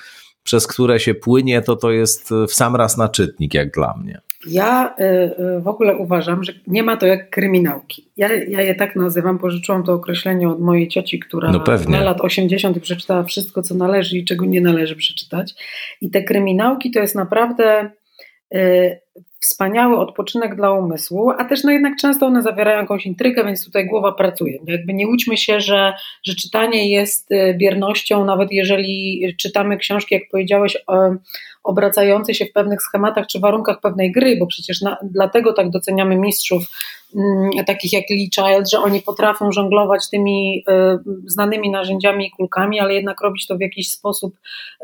przez 0.44 0.68
które 0.68 1.00
się 1.00 1.14
płynie, 1.14 1.62
to 1.62 1.76
to 1.76 1.92
jest 1.92 2.30
w 2.48 2.54
sam 2.54 2.76
raz 2.76 2.98
na 2.98 3.10
czytnik, 3.10 3.54
jak 3.54 3.72
dla 3.72 3.94
mnie. 3.98 4.22
Ja 4.48 4.96
y, 5.00 5.04
y, 5.58 5.62
w 5.62 5.68
ogóle 5.68 5.98
uważam, 5.98 6.44
że 6.44 6.54
nie 6.68 6.84
ma 6.84 6.98
to 6.98 7.06
jak 7.06 7.30
kryminałki. 7.30 8.08
Ja, 8.18 8.30
ja 8.34 8.62
je 8.62 8.76
tak 8.76 8.96
nazywam, 8.96 9.40
pożyczyłam 9.40 9.84
to 9.84 9.94
określenie 9.94 10.50
od 10.50 10.62
mojej 10.62 10.88
cioci, 10.88 11.20
która 11.20 11.52
no 11.52 11.64
na 11.90 12.04
lat 12.04 12.22
80. 12.22 12.80
przeczytała 12.80 13.24
wszystko, 13.24 13.62
co 13.62 13.76
należy 13.76 14.18
i 14.18 14.26
czego 14.26 14.46
nie 14.46 14.62
należy 14.62 14.96
przeczytać. 14.96 15.54
I 16.02 16.10
te 16.10 16.24
kryminałki 16.24 16.92
to 16.92 17.00
jest 17.00 17.16
naprawdę 17.16 17.90
y, 18.56 19.00
wspaniały 19.40 19.98
odpoczynek 19.98 20.56
dla 20.56 20.72
umysłu, 20.72 21.30
a 21.30 21.46
też 21.46 21.64
no 21.64 21.72
jednak 21.72 21.98
często 21.98 22.26
one 22.26 22.42
zawierają 22.42 22.82
jakąś 22.82 23.06
intrygę, 23.06 23.46
więc 23.46 23.66
tutaj 23.66 23.88
głowa 23.88 24.12
pracuje. 24.12 24.60
Jakby 24.68 24.94
nie 24.94 25.08
łudźmy 25.08 25.38
się, 25.38 25.60
że, 25.60 25.94
że 26.24 26.36
czytanie 26.36 26.92
jest 26.92 27.30
biernością, 27.58 28.26
nawet 28.26 28.52
jeżeli 28.52 29.22
czytamy 29.40 29.78
książki, 29.78 30.16
jak 30.16 30.24
powiedziałeś, 30.32 30.78
o, 30.88 31.16
obracający 31.64 32.34
się 32.34 32.46
w 32.46 32.52
pewnych 32.52 32.82
schematach 32.82 33.28
czy 33.28 33.40
warunkach 33.40 33.82
pewnej 33.82 34.12
gry, 34.12 34.38
bo 34.40 34.48
przecież 34.48 34.82
na, 34.82 34.98
dlatego 35.04 35.54
tak 35.54 35.70
doceniamy 35.70 36.16
mistrzów 36.16 36.64
mm, 37.16 37.66
takich 37.66 37.94
jak 37.94 38.10
Lee 38.10 38.30
Child, 38.36 38.72
że 38.72 38.80
oni 38.80 39.02
potrafią 39.02 39.52
żonglować 39.52 40.10
tymi 40.10 40.64
y, 40.70 40.74
znanymi 41.26 41.72
narzędziami 41.72 42.28
i 42.28 42.32
kulkami, 42.32 42.80
ale 42.80 42.94
jednak 42.94 43.22
robić 43.22 43.48
to 43.48 43.58
w 43.58 43.62
jakiś 43.62 43.92
sposób 43.92 44.36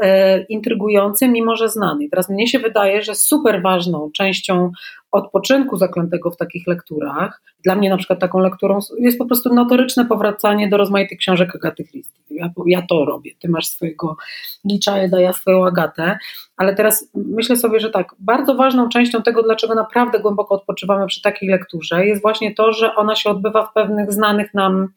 y, 0.03 0.05
intrygujący, 0.49 1.27
mimo 1.27 1.55
że 1.55 1.69
znany. 1.69 2.09
Teraz 2.09 2.29
mnie 2.29 2.47
się 2.47 2.59
wydaje, 2.59 3.01
że 3.01 3.15
super 3.15 3.61
ważną 3.61 4.11
częścią 4.11 4.71
odpoczynku 5.11 5.77
zaklętego 5.77 6.31
w 6.31 6.37
takich 6.37 6.67
lekturach. 6.67 7.41
Dla 7.63 7.75
mnie 7.75 7.89
na 7.89 7.97
przykład 7.97 8.19
taką 8.19 8.39
lekturą 8.39 8.79
jest 8.99 9.17
po 9.17 9.25
prostu 9.25 9.53
notoryczne 9.53 10.05
powracanie 10.05 10.69
do 10.69 10.77
rozmaitych 10.77 11.17
książek 11.17 11.55
Agaty 11.55 11.83
Christie. 11.83 12.19
Ja, 12.29 12.49
ja 12.65 12.81
to 12.89 13.05
robię. 13.05 13.31
Ty 13.39 13.49
masz 13.49 13.67
swojego 13.67 14.17
Lichilda, 14.65 15.21
ja 15.21 15.33
swoją 15.33 15.65
Agatę. 15.65 16.17
Ale 16.57 16.75
teraz 16.75 17.09
myślę 17.13 17.55
sobie, 17.55 17.79
że 17.79 17.89
tak, 17.89 18.15
bardzo 18.19 18.55
ważną 18.55 18.89
częścią 18.89 19.21
tego, 19.21 19.43
dlaczego 19.43 19.75
naprawdę 19.75 20.19
głęboko 20.19 20.55
odpoczywamy 20.55 21.07
przy 21.07 21.21
takiej 21.21 21.49
lekturze, 21.49 22.05
jest 22.05 22.21
właśnie 22.21 22.55
to, 22.55 22.73
że 22.73 22.95
ona 22.95 23.15
się 23.15 23.29
odbywa 23.29 23.65
w 23.65 23.73
pewnych 23.73 24.11
znanych 24.11 24.53
nam 24.53 24.87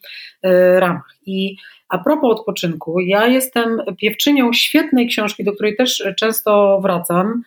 y, 0.47 0.81
ramach. 0.81 1.15
I 1.27 1.57
a 1.89 1.99
propos 1.99 2.31
odpoczynku, 2.31 3.01
ja 3.01 3.27
jestem 3.27 3.83
piewczynią 4.01 4.53
świetnej 4.53 5.07
książki, 5.07 5.45
do 5.45 5.53
której 5.53 5.77
też 5.77 6.05
często 6.17 6.81
wracam, 6.83 7.43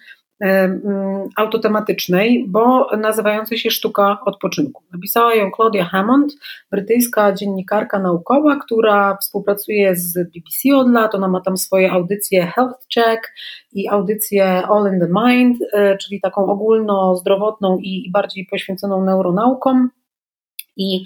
autotematycznej, 1.35 2.45
bo 2.47 2.89
nazywającej 2.97 3.57
się 3.57 3.71
Sztuka 3.71 4.17
Odpoczynku. 4.25 4.83
Napisała 4.93 5.35
ją 5.35 5.51
Claudia 5.55 5.85
Hammond, 5.85 6.33
brytyjska 6.71 7.33
dziennikarka 7.33 7.99
naukowa, 7.99 8.55
która 8.55 9.17
współpracuje 9.21 9.95
z 9.95 10.13
BBC 10.13 10.75
od 10.75 10.91
lat. 10.91 11.15
Ona 11.15 11.27
ma 11.27 11.41
tam 11.41 11.57
swoje 11.57 11.91
audycje 11.91 12.45
Health 12.45 12.87
Check 12.93 13.33
i 13.73 13.89
audycję 13.89 14.45
All 14.45 14.93
in 14.93 14.99
the 14.99 15.07
Mind, 15.09 15.57
e, 15.73 15.97
czyli 15.97 16.21
taką 16.21 16.45
ogólno-zdrowotną 16.45 17.77
i 17.77 18.11
bardziej 18.11 18.47
poświęconą 18.51 19.05
neuronaukom. 19.05 19.89
I 20.77 21.05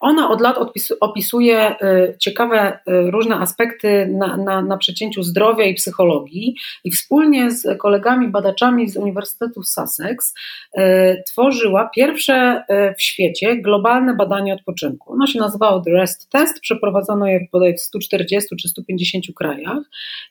ona 0.00 0.30
od 0.30 0.40
lat 0.40 0.56
opisuje 1.00 1.70
y, 1.70 2.16
ciekawe 2.18 2.78
y, 2.88 3.10
różne 3.10 3.36
aspekty 3.36 4.06
na, 4.18 4.36
na, 4.36 4.62
na 4.62 4.76
przecięciu 4.76 5.22
zdrowia 5.22 5.64
i 5.64 5.74
psychologii. 5.74 6.56
I 6.84 6.90
wspólnie 6.90 7.50
z 7.50 7.78
kolegami 7.78 8.28
badaczami 8.28 8.88
z 8.88 8.96
Uniwersytetu 8.96 9.62
Sussex 9.62 10.34
y, 10.78 11.22
tworzyła 11.26 11.90
pierwsze 11.94 12.64
w 12.98 13.02
świecie 13.02 13.56
globalne 13.56 14.14
badanie 14.14 14.54
odpoczynku. 14.54 15.12
Ono 15.12 15.26
się 15.26 15.38
nazywało 15.38 15.80
The 15.80 15.90
Rest 15.90 16.30
Test, 16.30 16.60
przeprowadzono 16.60 17.26
je 17.26 17.40
w 17.76 17.80
140 17.80 18.56
czy 18.56 18.68
150 18.68 19.24
krajach. 19.36 19.78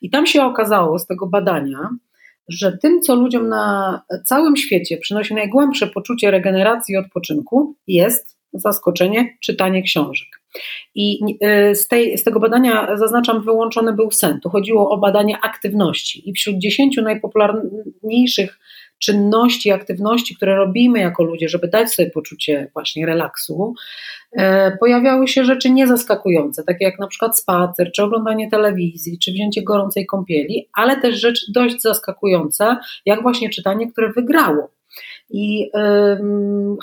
I 0.02 0.10
tam 0.10 0.26
się 0.26 0.44
okazało 0.44 0.98
z 0.98 1.06
tego 1.06 1.26
badania, 1.26 1.90
że 2.48 2.78
tym, 2.78 3.00
co 3.00 3.14
ludziom 3.14 3.48
na 3.48 4.02
całym 4.24 4.56
świecie 4.56 4.96
przynosi 4.96 5.34
najgłębsze 5.34 5.86
poczucie 5.86 6.30
regeneracji 6.30 6.94
i 6.94 6.98
odpoczynku, 6.98 7.74
jest 7.86 8.39
zaskoczenie, 8.52 9.36
czytanie 9.40 9.82
książek. 9.82 10.28
I 10.94 11.18
y, 11.70 11.74
z, 11.74 11.88
tej, 11.88 12.18
z 12.18 12.24
tego 12.24 12.40
badania 12.40 12.96
zaznaczam, 12.96 13.42
wyłączony 13.42 13.92
był 13.92 14.10
sen. 14.10 14.40
Tu 14.40 14.50
chodziło 14.50 14.90
o 14.90 14.98
badanie 14.98 15.38
aktywności. 15.42 16.30
I 16.30 16.32
wśród 16.32 16.58
dziesięciu 16.58 17.02
najpopularniejszych 17.02 18.58
czynności, 19.00 19.70
aktywności, 19.70 20.36
które 20.36 20.56
robimy 20.56 20.98
jako 20.98 21.22
ludzie, 21.22 21.48
żeby 21.48 21.68
dać 21.68 21.94
sobie 21.94 22.10
poczucie 22.10 22.70
właśnie 22.72 23.06
relaksu, 23.06 23.74
e, 24.32 24.76
pojawiały 24.76 25.28
się 25.28 25.44
rzeczy 25.44 25.70
niezaskakujące, 25.70 26.64
takie 26.64 26.84
jak 26.84 26.98
na 26.98 27.06
przykład 27.06 27.38
spacer, 27.38 27.92
czy 27.92 28.02
oglądanie 28.02 28.50
telewizji, 28.50 29.18
czy 29.18 29.32
wzięcie 29.32 29.62
gorącej 29.62 30.06
kąpieli, 30.06 30.68
ale 30.74 31.00
też 31.00 31.20
rzeczy 31.20 31.46
dość 31.52 31.80
zaskakujące, 31.82 32.76
jak 33.06 33.22
właśnie 33.22 33.50
czytanie, 33.50 33.92
które 33.92 34.12
wygrało 34.12 34.70
i 35.30 35.70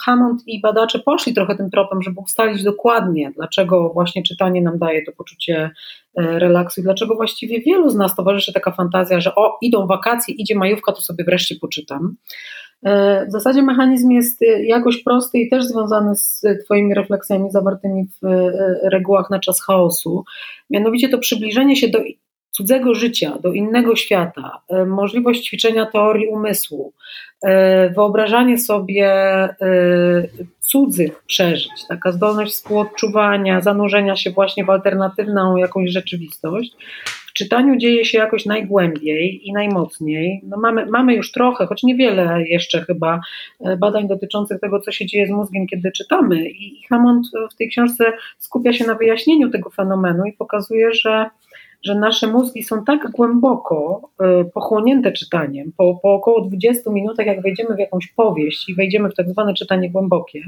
Hammond 0.01 0.41
i 0.47 0.61
badacze 0.61 0.99
poszli 0.99 1.33
trochę 1.33 1.55
tym 1.55 1.69
tropem, 1.69 2.01
żeby 2.01 2.19
ustalić 2.19 2.63
dokładnie, 2.63 3.31
dlaczego 3.35 3.89
właśnie 3.89 4.23
czytanie 4.23 4.61
nam 4.61 4.77
daje 4.79 5.05
to 5.05 5.11
poczucie 5.11 5.71
e, 6.17 6.39
relaksu 6.39 6.81
i 6.81 6.83
dlaczego 6.83 7.15
właściwie 7.15 7.61
wielu 7.61 7.89
z 7.89 7.95
nas 7.95 8.15
towarzyszy 8.15 8.53
taka 8.53 8.71
fantazja, 8.71 9.21
że 9.21 9.35
o, 9.35 9.57
idą 9.61 9.87
wakacje, 9.87 10.35
idzie 10.35 10.55
majówka, 10.55 10.91
to 10.91 11.01
sobie 11.01 11.23
wreszcie 11.23 11.55
poczytam. 11.55 12.15
E, 12.85 13.25
w 13.25 13.31
zasadzie 13.31 13.63
mechanizm 13.63 14.11
jest 14.11 14.41
jakoś 14.63 15.03
prosty 15.03 15.39
i 15.39 15.49
też 15.49 15.65
związany 15.65 16.15
z 16.15 16.45
Twoimi 16.65 16.93
refleksjami 16.93 17.51
zawartymi 17.51 18.05
w 18.21 18.25
e, 18.25 18.89
regułach 18.89 19.29
na 19.29 19.39
czas 19.39 19.61
chaosu. 19.61 20.23
Mianowicie 20.69 21.09
to 21.09 21.17
przybliżenie 21.17 21.75
się 21.75 21.87
do 21.87 21.99
cudzego 22.51 22.95
życia, 22.95 23.37
do 23.43 23.53
innego 23.53 23.95
świata, 23.95 24.61
możliwość 24.85 25.45
ćwiczenia 25.45 25.85
teorii 25.85 26.27
umysłu, 26.27 26.93
E, 27.45 27.89
wyobrażanie 27.89 28.57
sobie 28.57 29.09
e, 29.11 29.57
cudzych 30.59 31.23
przeżyć, 31.23 31.87
taka 31.89 32.11
zdolność 32.11 32.53
współodczuwania, 32.53 33.61
zanurzenia 33.61 34.15
się 34.15 34.31
właśnie 34.31 34.65
w 34.65 34.69
alternatywną 34.69 35.57
jakąś 35.57 35.91
rzeczywistość, 35.91 36.75
w 37.27 37.33
czytaniu 37.33 37.77
dzieje 37.77 38.05
się 38.05 38.17
jakoś 38.17 38.45
najgłębiej 38.45 39.47
i 39.47 39.53
najmocniej. 39.53 40.41
No 40.43 40.57
mamy, 40.57 40.85
mamy 40.85 41.15
już 41.15 41.31
trochę, 41.31 41.65
choć 41.65 41.83
niewiele 41.83 42.43
jeszcze 42.47 42.81
chyba 42.81 43.19
e, 43.65 43.77
badań 43.77 44.07
dotyczących 44.07 44.59
tego, 44.59 44.79
co 44.79 44.91
się 44.91 45.05
dzieje 45.05 45.27
z 45.27 45.31
mózgiem, 45.31 45.67
kiedy 45.67 45.91
czytamy. 45.91 46.49
I 46.49 46.83
Hammond 46.89 47.27
w 47.51 47.55
tej 47.55 47.69
książce 47.69 48.13
skupia 48.37 48.73
się 48.73 48.85
na 48.85 48.95
wyjaśnieniu 48.95 49.49
tego 49.49 49.69
fenomenu 49.69 50.25
i 50.25 50.33
pokazuje, 50.33 50.93
że 50.93 51.29
że 51.83 51.95
nasze 51.95 52.27
mózgi 52.27 52.63
są 52.63 52.85
tak 52.85 53.11
głęboko 53.11 54.01
e, 54.19 54.43
pochłonięte 54.45 55.11
czytaniem, 55.11 55.71
po, 55.77 55.99
po 56.03 56.13
około 56.13 56.41
20 56.41 56.91
minutach, 56.91 57.25
jak 57.25 57.41
wejdziemy 57.41 57.75
w 57.75 57.79
jakąś 57.79 58.07
powieść 58.07 58.69
i 58.69 58.75
wejdziemy 58.75 59.09
w 59.09 59.15
tak 59.15 59.29
zwane 59.29 59.53
czytanie 59.53 59.89
głębokie, 59.89 60.41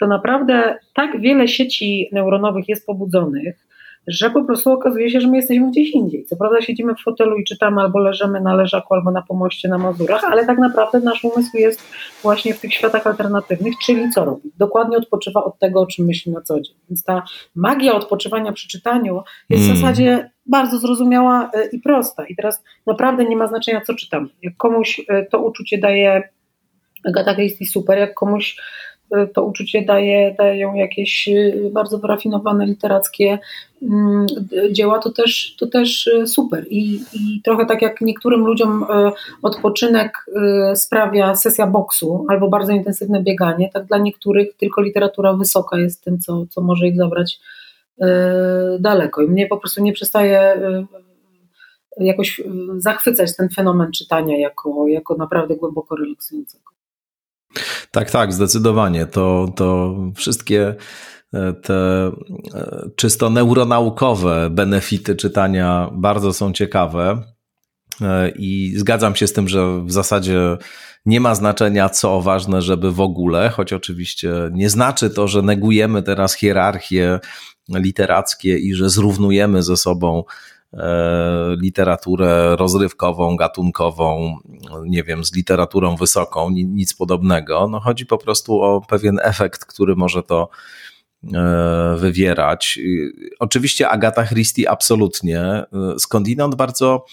to 0.00 0.06
naprawdę 0.06 0.78
tak 0.94 1.20
wiele 1.20 1.48
sieci 1.48 2.08
neuronowych 2.12 2.68
jest 2.68 2.86
pobudzonych, 2.86 3.70
że 4.06 4.30
po 4.30 4.44
prostu 4.44 4.70
okazuje 4.70 5.10
się, 5.10 5.20
że 5.20 5.28
my 5.28 5.36
jesteśmy 5.36 5.70
gdzieś 5.70 5.90
indziej. 5.90 6.24
Co 6.24 6.36
prawda 6.36 6.60
siedzimy 6.60 6.94
w 6.94 7.02
fotelu 7.02 7.36
i 7.36 7.44
czytamy 7.44 7.80
albo 7.80 7.98
leżymy 7.98 8.40
na 8.40 8.54
leżaku, 8.54 8.94
albo 8.94 9.10
na 9.10 9.22
pomoście 9.22 9.68
na 9.68 9.78
Mazurach, 9.78 10.24
ale 10.24 10.46
tak 10.46 10.58
naprawdę 10.58 11.00
nasz 11.00 11.24
umysł 11.24 11.56
jest 11.56 11.82
właśnie 12.22 12.54
w 12.54 12.60
tych 12.60 12.74
światach 12.74 13.06
alternatywnych, 13.06 13.74
czyli 13.82 14.10
co 14.10 14.24
robi? 14.24 14.52
Dokładnie 14.58 14.96
odpoczywa 14.96 15.44
od 15.44 15.58
tego, 15.58 15.80
o 15.80 15.86
czym 15.86 16.06
myśli 16.06 16.32
na 16.32 16.40
co 16.40 16.60
dzień. 16.60 16.74
Więc 16.88 17.04
ta 17.04 17.22
magia 17.54 17.94
odpoczywania 17.94 18.52
przy 18.52 18.68
czytaniu 18.68 19.22
jest 19.50 19.64
w 19.64 19.76
zasadzie 19.76 20.30
bardzo 20.50 20.78
zrozumiała 20.78 21.50
e, 21.54 21.66
i 21.66 21.78
prosta. 21.80 22.26
I 22.26 22.36
teraz 22.36 22.62
naprawdę 22.86 23.24
nie 23.24 23.36
ma 23.36 23.46
znaczenia, 23.46 23.80
co 23.80 23.94
czytam. 23.94 24.28
Jak 24.42 24.56
komuś 24.56 25.00
e, 25.08 25.26
to 25.26 25.40
uczucie 25.40 25.78
daje 25.78 26.22
Agata 27.04 27.34
Christie 27.34 27.66
super, 27.66 27.98
jak 27.98 28.14
komuś 28.14 28.56
e, 29.10 29.26
to 29.26 29.44
uczucie 29.44 29.82
daje, 29.82 30.34
dają 30.38 30.74
jakieś 30.74 31.28
bardzo 31.72 31.98
wyrafinowane 31.98 32.66
literackie 32.66 33.38
mm, 33.82 34.26
dzieła, 34.70 34.98
to 34.98 35.10
też, 35.10 35.56
to 35.58 35.66
też 35.66 36.10
super. 36.26 36.66
I, 36.70 37.00
I 37.12 37.42
trochę 37.44 37.66
tak 37.66 37.82
jak 37.82 38.00
niektórym 38.00 38.40
ludziom 38.40 38.86
odpoczynek 39.42 40.26
sprawia 40.74 41.34
sesja 41.34 41.66
boksu 41.66 42.26
albo 42.28 42.48
bardzo 42.48 42.72
intensywne 42.72 43.22
bieganie, 43.22 43.70
tak 43.72 43.84
dla 43.84 43.98
niektórych 43.98 44.56
tylko 44.56 44.82
literatura 44.82 45.32
wysoka 45.32 45.78
jest 45.78 46.04
tym, 46.04 46.18
co, 46.18 46.46
co 46.50 46.60
może 46.60 46.86
ich 46.86 46.96
zabrać 46.96 47.40
daleko. 48.80 49.22
I 49.22 49.28
mnie 49.28 49.46
po 49.46 49.58
prostu 49.58 49.82
nie 49.82 49.92
przestaje 49.92 50.54
y, 52.00 52.04
jakoś 52.04 52.40
y, 52.40 52.44
zachwycać 52.76 53.36
ten 53.36 53.48
fenomen 53.48 53.92
czytania 53.92 54.38
jako, 54.38 54.88
jako 54.88 55.16
naprawdę 55.16 55.56
głęboko 55.56 55.96
relaksującego. 55.96 56.70
Tak, 57.90 58.10
tak, 58.10 58.32
zdecydowanie. 58.32 59.06
To, 59.06 59.48
to 59.56 59.96
wszystkie 60.16 60.74
e, 61.34 61.52
te 61.52 61.74
e, 62.54 62.90
czysto 62.96 63.30
neuronaukowe 63.30 64.50
benefity 64.50 65.16
czytania 65.16 65.90
bardzo 65.92 66.32
są 66.32 66.52
ciekawe. 66.52 67.22
E, 68.00 68.28
I 68.28 68.72
zgadzam 68.76 69.16
się 69.16 69.26
z 69.26 69.32
tym, 69.32 69.48
że 69.48 69.82
w 69.84 69.92
zasadzie 69.92 70.56
nie 71.06 71.20
ma 71.20 71.34
znaczenia, 71.34 71.88
co 71.88 72.20
ważne, 72.20 72.62
żeby 72.62 72.92
w 72.92 73.00
ogóle, 73.00 73.48
choć 73.48 73.72
oczywiście 73.72 74.32
nie 74.52 74.70
znaczy 74.70 75.10
to, 75.10 75.28
że 75.28 75.42
negujemy 75.42 76.02
teraz 76.02 76.34
hierarchię 76.34 77.20
literackie 77.78 78.58
i 78.58 78.74
że 78.74 78.90
zrównujemy 78.90 79.62
ze 79.62 79.76
sobą 79.76 80.24
e, 80.72 81.56
literaturę 81.60 82.56
rozrywkową, 82.56 83.36
gatunkową, 83.36 84.38
nie 84.86 85.04
wiem, 85.04 85.24
z 85.24 85.34
literaturą 85.34 85.96
wysoką, 85.96 86.50
nic 86.50 86.94
podobnego. 86.94 87.68
No 87.68 87.80
chodzi 87.80 88.06
po 88.06 88.18
prostu 88.18 88.60
o 88.62 88.80
pewien 88.88 89.18
efekt, 89.22 89.64
który 89.64 89.96
może 89.96 90.22
to 90.22 90.48
e, 91.34 91.96
wywierać. 91.98 92.78
Oczywiście 93.38 93.88
Agata 93.88 94.26
Christie 94.26 94.70
absolutnie. 94.70 95.40
E, 95.40 95.66
skądinąd 95.98 96.54
bardzo 96.54 97.04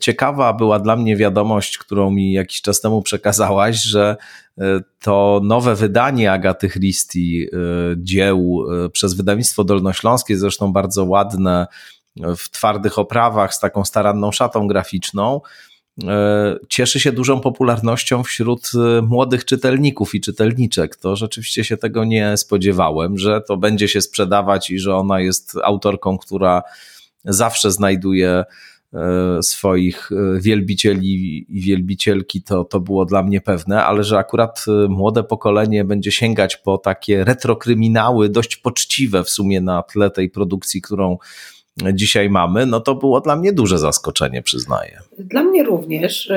ciekawa 0.00 0.52
była 0.52 0.78
dla 0.78 0.96
mnie 0.96 1.16
wiadomość, 1.16 1.78
którą 1.78 2.10
mi 2.10 2.32
jakiś 2.32 2.62
czas 2.62 2.80
temu 2.80 3.02
przekazałaś, 3.02 3.82
że 3.82 4.16
e, 4.58 4.80
to 5.00 5.40
nowe 5.44 5.74
wydanie 5.74 6.32
Agaty 6.32 6.68
Christie 6.68 7.46
e, 7.52 7.58
dzieł 7.96 8.66
e, 8.84 8.88
przez 8.88 9.14
wydawnictwo 9.14 9.64
Dolnośląskie, 9.64 10.38
zresztą 10.38 10.72
bardzo 10.72 11.04
ładne, 11.04 11.66
w 12.36 12.50
twardych 12.50 12.98
oprawach, 12.98 13.54
z 13.54 13.60
taką 13.60 13.84
staranną 13.84 14.32
szatą 14.32 14.66
graficzną, 14.66 15.40
cieszy 16.68 17.00
się 17.00 17.12
dużą 17.12 17.40
popularnością 17.40 18.22
wśród 18.22 18.70
młodych 19.02 19.44
czytelników 19.44 20.14
i 20.14 20.20
czytelniczek. 20.20 20.96
To 20.96 21.16
rzeczywiście 21.16 21.64
się 21.64 21.76
tego 21.76 22.04
nie 22.04 22.36
spodziewałem, 22.36 23.18
że 23.18 23.40
to 23.40 23.56
będzie 23.56 23.88
się 23.88 24.00
sprzedawać 24.00 24.70
i 24.70 24.78
że 24.78 24.96
ona 24.96 25.20
jest 25.20 25.56
autorką, 25.64 26.18
która 26.18 26.62
zawsze 27.24 27.70
znajduje 27.70 28.44
E, 28.44 28.44
swoich 29.42 30.10
e, 30.12 30.40
wielbicieli 30.40 31.46
i 31.48 31.60
wielbicielki, 31.60 32.42
to, 32.42 32.64
to 32.64 32.80
było 32.80 33.04
dla 33.04 33.22
mnie 33.22 33.40
pewne, 33.40 33.84
ale 33.84 34.04
że 34.04 34.18
akurat 34.18 34.64
e, 34.68 34.88
młode 34.88 35.24
pokolenie 35.24 35.84
będzie 35.84 36.12
sięgać 36.12 36.56
po 36.56 36.78
takie 36.78 37.24
retrokryminały, 37.24 38.28
dość 38.28 38.56
poczciwe 38.56 39.24
w 39.24 39.30
sumie 39.30 39.60
na 39.60 39.82
tle 39.82 40.10
tej 40.10 40.30
produkcji, 40.30 40.82
którą 40.82 41.18
dzisiaj 41.92 42.30
mamy, 42.30 42.66
no 42.66 42.80
to 42.80 42.94
było 42.94 43.20
dla 43.20 43.36
mnie 43.36 43.52
duże 43.52 43.78
zaskoczenie, 43.78 44.42
przyznaję. 44.42 44.98
Dla 45.18 45.42
mnie 45.42 45.64
również. 45.64 46.32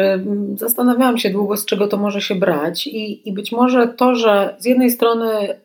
Zastanawiałam 0.56 1.18
się 1.18 1.30
długo, 1.30 1.58
z 1.58 1.66
czego 1.66 1.88
to 1.88 1.98
może 1.98 2.22
się 2.22 2.36
brać, 2.36 2.88
i, 2.88 3.30
i 3.30 3.34
być 3.34 3.52
może 3.52 3.88
to, 3.88 4.16
że 4.16 4.56
z 4.60 4.66
jednej 4.66 4.92
strony 4.92 5.60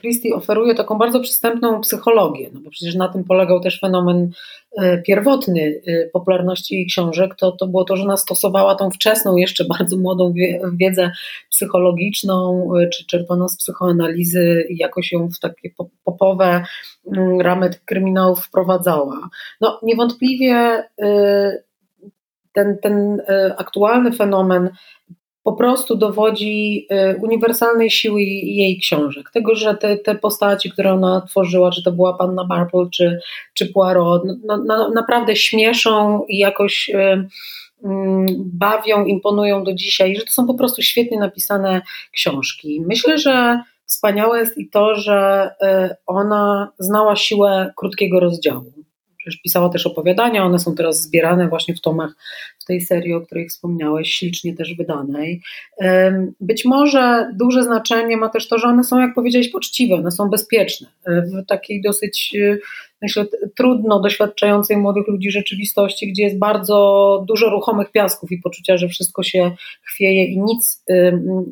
Christie 0.00 0.34
oferuje 0.34 0.74
taką 0.74 0.98
bardzo 0.98 1.20
przystępną 1.20 1.80
psychologię, 1.80 2.50
no 2.54 2.60
bo 2.60 2.70
przecież 2.70 2.94
na 2.94 3.08
tym 3.08 3.24
polegał 3.24 3.60
też 3.60 3.80
fenomen 3.80 4.30
E, 4.76 5.02
pierwotny 5.02 5.80
e, 5.86 6.08
popularności 6.08 6.74
jej 6.74 6.86
książek, 6.86 7.34
to, 7.34 7.52
to 7.52 7.66
było 7.66 7.84
to, 7.84 7.96
że 7.96 8.02
ona 8.02 8.16
stosowała 8.16 8.74
tą 8.74 8.90
wczesną, 8.90 9.36
jeszcze 9.36 9.64
bardzo 9.64 9.96
młodą 9.96 10.34
wiedzę 10.80 11.10
psychologiczną, 11.58 12.68
e, 12.76 12.88
czy 12.88 13.06
czerpaną 13.06 13.48
z 13.48 13.56
psychoanalizy 13.56 14.66
jakoś 14.70 15.12
ją 15.12 15.28
w 15.28 15.38
takie 15.38 15.70
popowe 16.04 16.64
mm, 17.16 17.40
ramy 17.40 17.70
kryminałów 17.84 18.44
wprowadzała. 18.44 19.28
No 19.60 19.80
niewątpliwie 19.82 20.84
ten, 22.52 22.78
ten 22.82 23.22
aktualny 23.58 24.12
fenomen 24.12 24.70
po 25.48 25.52
prostu 25.52 25.96
dowodzi 25.96 26.86
y, 26.92 27.16
uniwersalnej 27.22 27.90
siły 27.90 28.22
jej 28.22 28.78
książek. 28.78 29.30
Tego, 29.30 29.54
że 29.54 29.74
te, 29.74 29.96
te 29.96 30.14
postaci, 30.14 30.70
które 30.70 30.92
ona 30.92 31.20
tworzyła, 31.20 31.70
czy 31.70 31.82
to 31.82 31.92
była 31.92 32.18
Panna 32.18 32.46
Marple, 32.46 32.86
czy, 32.92 33.20
czy 33.54 33.66
Poirot, 33.66 34.22
no, 34.44 34.56
no, 34.66 34.90
naprawdę 34.90 35.36
śmieszą 35.36 36.24
i 36.28 36.38
jakoś 36.38 36.90
y, 36.90 37.28
bawią, 38.38 39.04
imponują 39.04 39.64
do 39.64 39.74
dzisiaj, 39.74 40.16
że 40.16 40.24
to 40.24 40.30
są 40.30 40.46
po 40.46 40.54
prostu 40.54 40.82
świetnie 40.82 41.18
napisane 41.18 41.82
książki. 42.12 42.82
Myślę, 42.86 43.18
że 43.18 43.62
wspaniałe 43.84 44.38
jest 44.40 44.58
i 44.58 44.70
to, 44.70 44.94
że 44.94 45.50
y, 45.62 45.94
ona 46.06 46.72
znała 46.78 47.16
siłę 47.16 47.72
krótkiego 47.76 48.20
rozdziału 48.20 48.78
pisała 49.36 49.68
też 49.68 49.86
opowiadania, 49.86 50.44
one 50.44 50.58
są 50.58 50.74
teraz 50.74 51.02
zbierane 51.02 51.48
właśnie 51.48 51.74
w 51.74 51.80
tomach 51.80 52.14
w 52.58 52.64
tej 52.64 52.80
serii, 52.80 53.14
o 53.14 53.20
której 53.20 53.48
wspomniałeś, 53.48 54.10
ślicznie 54.14 54.54
też 54.54 54.74
wydanej. 54.74 55.42
Być 56.40 56.64
może 56.64 57.30
duże 57.34 57.62
znaczenie 57.62 58.16
ma 58.16 58.28
też 58.28 58.48
to, 58.48 58.58
że 58.58 58.68
one 58.68 58.84
są, 58.84 58.98
jak 58.98 59.14
powiedziałeś, 59.14 59.48
poczciwe, 59.48 59.94
one 59.94 60.10
są 60.10 60.30
bezpieczne. 60.30 60.88
W 61.06 61.46
takiej 61.46 61.82
dosyć 61.82 62.36
myślę, 63.02 63.26
trudno 63.56 64.00
doświadczającej 64.00 64.76
młodych 64.76 65.08
ludzi 65.08 65.30
rzeczywistości, 65.30 66.12
gdzie 66.12 66.22
jest 66.22 66.38
bardzo 66.38 67.24
dużo 67.28 67.50
ruchomych 67.50 67.92
piasków 67.92 68.32
i 68.32 68.38
poczucia, 68.38 68.76
że 68.76 68.88
wszystko 68.88 69.22
się 69.22 69.50
chwieje 69.82 70.24
i 70.24 70.40
nic 70.40 70.84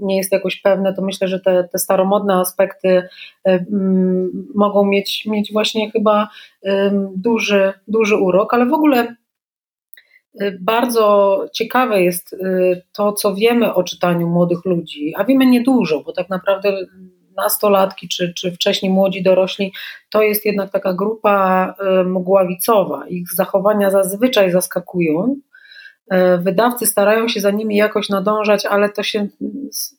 nie 0.01 0.17
jest 0.17 0.33
jakoś 0.33 0.61
pewne, 0.61 0.95
to 0.95 1.03
myślę, 1.03 1.29
że 1.29 1.41
te, 1.41 1.69
te 1.73 1.79
staromodne 1.79 2.35
aspekty 2.35 3.03
mogą 4.55 4.87
mieć, 4.87 5.27
mieć 5.27 5.53
właśnie 5.53 5.91
chyba 5.91 6.29
duży, 7.17 7.73
duży 7.89 8.17
urok, 8.17 8.55
ale 8.55 8.67
w 8.67 8.73
ogóle 8.73 9.17
y, 10.43 10.59
bardzo 10.61 11.47
ciekawe 11.55 12.03
jest 12.03 12.33
y, 12.33 12.83
to, 12.93 13.13
co 13.13 13.35
wiemy 13.35 13.75
o 13.75 13.83
czytaniu 13.83 14.29
młodych 14.29 14.65
ludzi, 14.65 15.13
a 15.17 15.25
wiemy 15.25 15.47
niedużo, 15.47 16.03
bo 16.03 16.13
tak 16.13 16.29
naprawdę 16.29 16.79
nastolatki 17.37 18.09
czy, 18.09 18.33
czy 18.35 18.53
wcześniej 18.53 18.93
młodzi 18.93 19.23
dorośli, 19.23 19.73
to 20.11 20.23
jest 20.23 20.47
jednak 20.47 20.73
taka 20.73 20.93
grupa 20.93 21.75
mgławicowa. 22.05 23.09
Ich 23.09 23.35
zachowania 23.35 23.91
zazwyczaj 23.91 24.51
zaskakują. 24.51 25.37
E, 26.11 26.39
wydawcy 26.39 26.87
starają 26.87 27.29
się 27.29 27.41
za 27.41 27.51
nimi 27.51 27.77
jakoś 27.77 28.09
nadążać, 28.09 28.67
ale 28.67 28.89
to 28.89 29.03
się 29.03 29.29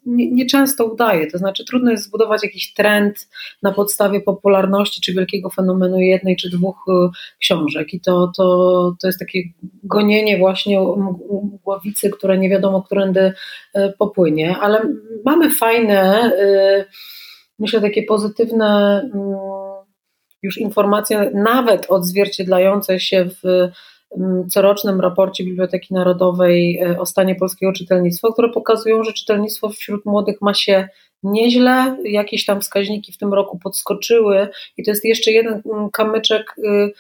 nieczęsto 0.06 0.84
nie 0.84 0.90
udaje. 0.90 1.32
To 1.32 1.38
znaczy, 1.38 1.66
trudno 1.66 1.92
jest 1.92 2.04
zbudować 2.04 2.44
jakiś 2.44 2.74
trend 2.74 3.30
na 3.64 3.72
podstawie 3.72 4.22
popularności 4.22 5.02
czy 5.02 5.14
wielkiego 5.14 5.50
fenomenu 5.50 6.00
jednej 6.00 6.36
czy 6.36 6.50
dwóch 6.50 6.86
e, 6.90 7.10
książek. 7.40 7.94
I 7.94 8.02
to, 8.02 8.32
to, 8.38 8.44
to 9.02 9.08
jest 9.08 9.20
takie 9.20 9.40
gonienie 9.84 10.38
właśnie 10.38 10.80
mgławicy, 11.54 12.10
które 12.10 12.38
nie 12.38 12.50
wiadomo, 12.50 12.82
którędy 12.82 13.34
e, 13.74 13.90
popłynie. 13.90 14.58
Ale 14.58 14.82
mamy 15.26 15.50
fajne 15.50 16.32
myślę, 17.60 17.82
takie 17.82 18.04
pozytywne 18.04 19.02
mm, 19.14 19.38
już 20.44 20.58
informacje, 20.58 21.32
nawet 21.34 21.86
odzwierciedlające 21.90 23.00
się 23.00 23.26
w 23.26 23.70
mm, 24.18 24.50
corocznym 24.50 25.02
raporcie 25.02 25.44
Biblioteki 25.44 25.94
Narodowej 25.94 26.80
e, 26.80 27.00
o 27.00 27.06
stanie 27.06 27.36
polskiego 27.36 27.74
czytelnictwa, 27.74 28.32
które 28.34 28.50
pokazują, 28.50 29.04
że 29.04 29.14
czytelnictwo 29.14 29.70
wśród 29.70 30.06
młodych 30.06 30.42
ma 30.42 30.54
się 30.54 30.88
nieźle, 31.24 31.98
jakieś 32.04 32.46
tam 32.46 32.62
wskaźniki 32.62 33.12
w 33.12 33.18
tym 33.18 33.34
roku 33.34 33.60
podskoczyły 33.60 34.48
i 34.78 34.84
to 34.84 34.92
jest 34.92 35.06
jeszcze 35.06 35.32
jeden 35.32 35.62
mm, 35.74 35.90
kamyczek 35.90 36.56
y, 36.58 36.94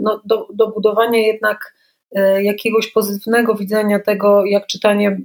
no, 0.00 0.20
do, 0.24 0.46
do 0.54 0.68
budowania 0.68 1.18
jednak 1.18 1.74
e, 2.14 2.42
jakiegoś 2.42 2.92
pozytywnego 2.92 3.54
widzenia 3.54 4.00
tego, 4.00 4.44
jak 4.44 4.66
czytanie 4.66 5.20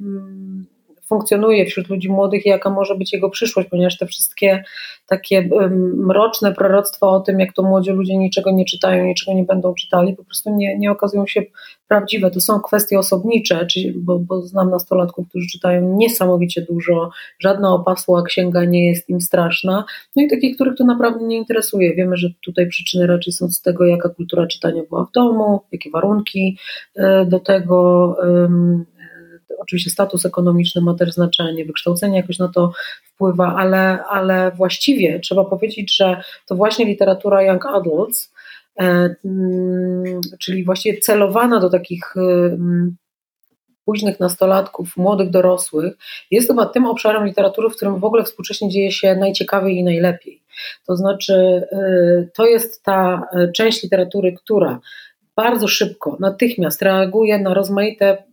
funkcjonuje 1.07 1.65
wśród 1.65 1.89
ludzi 1.89 2.09
młodych 2.09 2.45
i 2.45 2.49
jaka 2.49 2.69
może 2.69 2.95
być 2.95 3.13
jego 3.13 3.29
przyszłość, 3.29 3.69
ponieważ 3.69 3.97
te 3.97 4.05
wszystkie 4.05 4.63
takie 5.07 5.49
mroczne 5.95 6.53
proroctwa 6.53 7.07
o 7.07 7.19
tym, 7.19 7.39
jak 7.39 7.53
to 7.53 7.63
młodzi 7.63 7.91
ludzie 7.91 8.17
niczego 8.17 8.51
nie 8.51 8.65
czytają, 8.65 9.05
niczego 9.05 9.37
nie 9.37 9.43
będą 9.43 9.73
czytali, 9.73 10.15
po 10.15 10.23
prostu 10.23 10.55
nie, 10.55 10.77
nie 10.77 10.91
okazują 10.91 11.27
się 11.27 11.43
prawdziwe. 11.87 12.31
To 12.31 12.41
są 12.41 12.59
kwestie 12.59 12.99
osobnicze, 12.99 13.65
czyli, 13.65 13.93
bo, 13.97 14.19
bo 14.19 14.41
znam 14.41 14.69
nastolatków, 14.69 15.29
którzy 15.29 15.47
czytają 15.47 15.97
niesamowicie 15.97 16.61
dużo, 16.61 17.09
żadna 17.39 17.73
opasła 17.73 18.23
księga 18.23 18.65
nie 18.65 18.89
jest 18.89 19.09
im 19.09 19.21
straszna, 19.21 19.85
no 20.15 20.23
i 20.23 20.27
takich, 20.27 20.55
których 20.55 20.75
to 20.75 20.85
naprawdę 20.85 21.25
nie 21.25 21.37
interesuje. 21.37 21.95
Wiemy, 21.95 22.17
że 22.17 22.29
tutaj 22.45 22.67
przyczyny 22.67 23.07
raczej 23.07 23.33
są 23.33 23.49
z 23.49 23.61
tego, 23.61 23.85
jaka 23.85 24.09
kultura 24.09 24.47
czytania 24.47 24.81
była 24.89 25.05
w 25.05 25.11
domu, 25.11 25.61
jakie 25.71 25.89
warunki 25.89 26.57
e, 26.95 27.25
do 27.25 27.39
tego 27.39 27.75
Oczywiście 29.59 29.89
status 29.89 30.25
ekonomiczny 30.25 30.81
ma 30.81 30.93
też 30.93 31.13
znaczenie, 31.13 31.65
wykształcenie 31.65 32.17
jakoś 32.17 32.39
na 32.39 32.47
to 32.47 32.71
wpływa, 33.03 33.55
ale, 33.55 34.03
ale 34.03 34.51
właściwie 34.51 35.19
trzeba 35.19 35.45
powiedzieć, 35.45 35.95
że 35.95 36.21
to 36.47 36.55
właśnie 36.55 36.85
literatura 36.85 37.43
young 37.43 37.65
adults, 37.65 38.33
e, 38.79 39.15
mm, 39.25 40.21
czyli 40.39 40.63
właściwie 40.63 40.99
celowana 40.99 41.59
do 41.59 41.69
takich 41.69 42.17
mm, 42.17 42.95
późnych 43.85 44.19
nastolatków, 44.19 44.97
młodych 44.97 45.29
dorosłych, 45.29 45.93
jest 46.31 46.47
chyba 46.47 46.65
tym 46.65 46.85
obszarem 46.85 47.25
literatury, 47.25 47.69
w 47.69 47.75
którym 47.75 47.99
w 47.99 48.03
ogóle 48.03 48.23
współcześnie 48.23 48.69
dzieje 48.69 48.91
się 48.91 49.15
najciekawiej 49.15 49.77
i 49.77 49.83
najlepiej. 49.83 50.43
To 50.87 50.95
znaczy, 50.95 51.33
e, 51.71 52.27
to 52.35 52.45
jest 52.45 52.83
ta 52.83 53.27
e, 53.33 53.51
część 53.51 53.83
literatury, 53.83 54.33
która 54.33 54.79
bardzo 55.35 55.67
szybko, 55.67 56.17
natychmiast 56.19 56.81
reaguje 56.81 57.39
na 57.39 57.53
rozmaite 57.53 58.23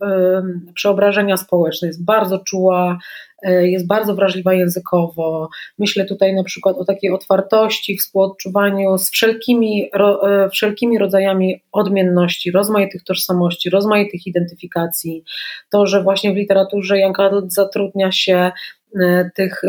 przeobrażenia 0.75 1.37
społeczne, 1.37 1.89
jest 1.89 2.05
bardzo 2.05 2.39
czuła, 2.39 2.99
e, 3.43 3.69
jest 3.69 3.87
bardzo 3.87 4.15
wrażliwa 4.15 4.55
językowo. 4.55 5.49
Myślę 5.79 6.05
tutaj 6.05 6.35
na 6.35 6.45
przykład 6.45 6.77
o 6.77 6.85
takiej 6.85 7.11
otwartości, 7.11 7.97
współodczuwaniu 7.97 8.99
z 8.99 9.11
wszelkimi, 9.11 9.91
e, 9.95 10.49
wszelkimi 10.51 10.99
rodzajami 10.99 11.63
odmienności, 11.73 12.51
rozmaitych 12.51 13.05
tożsamości, 13.05 13.71
rozmaitych 13.71 14.27
identyfikacji. 14.27 15.25
To, 15.71 15.87
że 15.87 16.03
właśnie 16.03 16.33
w 16.33 16.37
literaturze 16.37 16.99
Jan 16.99 17.13
Adult 17.19 17.53
zatrudnia 17.53 18.13
się 18.13 18.53
tych 19.35 19.63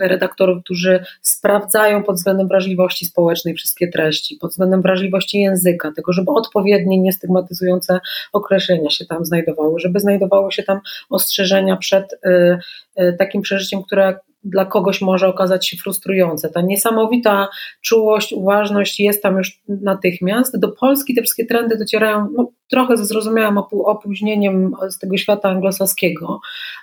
redaktorów, 0.00 0.64
którzy 0.64 1.04
sprawdzają 1.22 2.02
pod 2.02 2.16
względem 2.16 2.48
wrażliwości 2.48 3.06
społecznej 3.06 3.54
wszystkie 3.54 3.88
treści, 3.88 4.36
pod 4.40 4.50
względem 4.50 4.82
wrażliwości 4.82 5.38
języka, 5.38 5.92
tego, 5.96 6.12
żeby 6.12 6.30
odpowiednie, 6.30 6.98
niestygmatyzujące 6.98 8.00
określenia 8.32 8.90
się 8.90 9.06
tam 9.06 9.24
znajdowały, 9.24 9.80
żeby 9.80 10.00
znajdowały 10.00 10.52
się 10.52 10.62
tam 10.62 10.80
ostrzeżenia 11.10 11.76
przed 11.76 12.14
e, 12.24 12.58
e, 12.96 13.12
takim 13.12 13.42
przeżyciem, 13.42 13.82
które 13.82 14.18
dla 14.44 14.64
kogoś 14.64 15.00
może 15.00 15.28
okazać 15.28 15.68
się 15.68 15.76
frustrujące. 15.76 16.48
Ta 16.48 16.60
niesamowita 16.60 17.48
czułość, 17.82 18.32
uważność 18.32 19.00
jest 19.00 19.22
tam 19.22 19.36
już 19.36 19.62
natychmiast. 19.68 20.58
Do 20.58 20.68
Polski 20.68 21.14
te 21.14 21.22
wszystkie 21.22 21.46
trendy 21.46 21.76
docierają 21.78 22.28
no, 22.36 22.50
trochę 22.70 22.96
ze 22.96 23.04
zrozumiałym 23.04 23.58
opóźnieniem 23.84 24.72
z 24.88 24.98
tego 24.98 25.16
świata 25.16 25.48
anglosaskiego, 25.48 26.40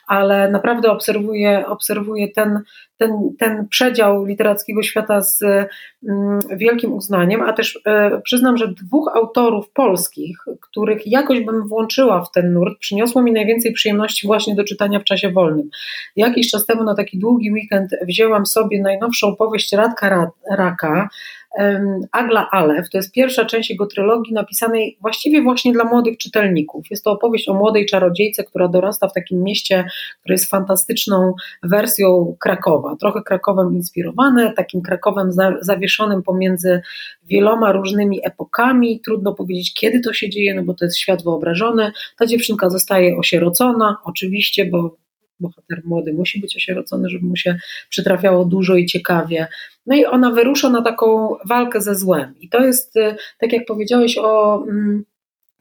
ale 0.08 0.52
naprawdę 0.52 0.92
obserwuję, 0.92 1.68
obserwuję 1.68 2.28
ten, 2.32 2.60
ten, 2.98 3.36
ten 3.40 3.68
przedział 3.68 4.26
literackiego 4.26 4.84
świata 4.84 5.22
z 5.22 5.42
mm, 5.44 6.40
wielkim 6.58 6.94
uznaniem, 6.94 7.42
a 7.42 7.54
też 7.54 7.80
e, 7.86 8.22
przyznam, 8.22 8.58
że 8.58 8.68
dwóch 8.68 9.12
autorów 9.16 9.70
polskich, 9.70 10.38
których 10.62 11.08
jakoś 11.08 11.42
bym 11.42 11.68
włączyła 11.68 12.24
w 12.24 12.32
ten 12.32 12.54
nurt, 12.54 12.80
przyniosło 12.80 13.22
mi 13.22 13.32
najwięcej 13.32 13.74
przyjemności 13.74 14.28
właśnie 14.28 14.56
do 14.56 14.64
czytania 14.64 15.00
w 15.00 15.04
czasie 15.04 15.32
wolnym. 15.32 15.70
Jakiś 16.16 16.52
czas 16.52 16.66
temu 16.66 16.84
na 16.84 16.96
taki 16.96 17.20
długi 17.20 17.52
weekend 17.52 17.92
wzięłam 18.08 18.46
sobie 18.46 18.82
najnowszą 18.82 19.36
powieść 19.36 19.74
Radka 19.74 20.32
Raka, 20.52 21.10
Agla 22.12 22.50
Alef. 22.52 22.90
To 22.90 22.98
jest 22.98 23.12
pierwsza 23.12 23.46
część 23.46 23.70
jego 23.70 23.86
trylogii 23.86 24.34
napisanej 24.34 24.98
właściwie 25.02 25.42
właśnie 25.42 25.74
dla 25.74 25.84
młodych 25.84 26.18
czytelników. 26.18 26.86
Jest 26.92 27.04
to 27.04 27.12
opowieść 27.12 27.50
o 27.50 27.54
młodej 27.54 27.86
czarodziejce, 27.86 28.44
która 28.44 28.68
dorasta 28.68 29.08
w 29.08 29.14
takim 29.14 29.44
mieście, 29.44 29.86
które 30.20 30.34
jest 30.34 30.50
fantastyczną 30.50 31.34
wersją 31.64 32.36
Krakowa. 32.40 32.96
Trochę 32.96 33.22
Krakowem 33.22 33.74
inspirowane, 33.74 34.54
takim 34.54 34.82
Krakowem 34.82 35.30
zawieszonym 35.62 36.24
pomiędzy 36.24 36.82
wieloma 37.24 37.72
różnymi 37.72 38.20
epokami. 38.24 39.00
Trudno 39.00 39.34
powiedzieć, 39.34 39.74
kiedy 39.74 40.00
to 40.00 40.14
się 40.14 40.30
dzieje, 40.30 40.54
no 40.56 40.64
bo 40.64 40.74
to 40.74 40.86
jest 40.86 40.98
świat 40.98 41.24
wyobrażony. 41.24 41.92
Ta 42.18 42.26
dziewczynka 42.26 42.70
zostaje 42.70 43.18
osierocona, 43.18 43.98
oczywiście, 44.04 44.66
bo 44.66 44.98
bohater 45.40 45.82
młody 45.86 46.14
musi 46.14 46.40
być 46.40 46.58
osierocony, 46.58 47.10
żeby 47.10 47.26
mu 47.26 47.36
się 47.36 47.58
przytrafiało 47.90 48.46
dużo 48.46 48.76
i 48.76 48.86
ciekawie. 48.86 49.48
No 49.86 49.96
i 49.96 50.06
ona 50.06 50.32
wyrusza 50.32 50.70
na 50.70 50.82
taką 50.82 51.36
walkę 51.46 51.82
ze 51.82 51.96
złem. 51.96 52.34
I 52.40 52.50
to 52.50 52.66
jest, 52.66 52.96
y, 52.96 53.16
tak 53.40 53.54
jak 53.54 53.66
powiedziałeś 53.66 54.18
o 54.18 54.64
mm, 54.64 55.04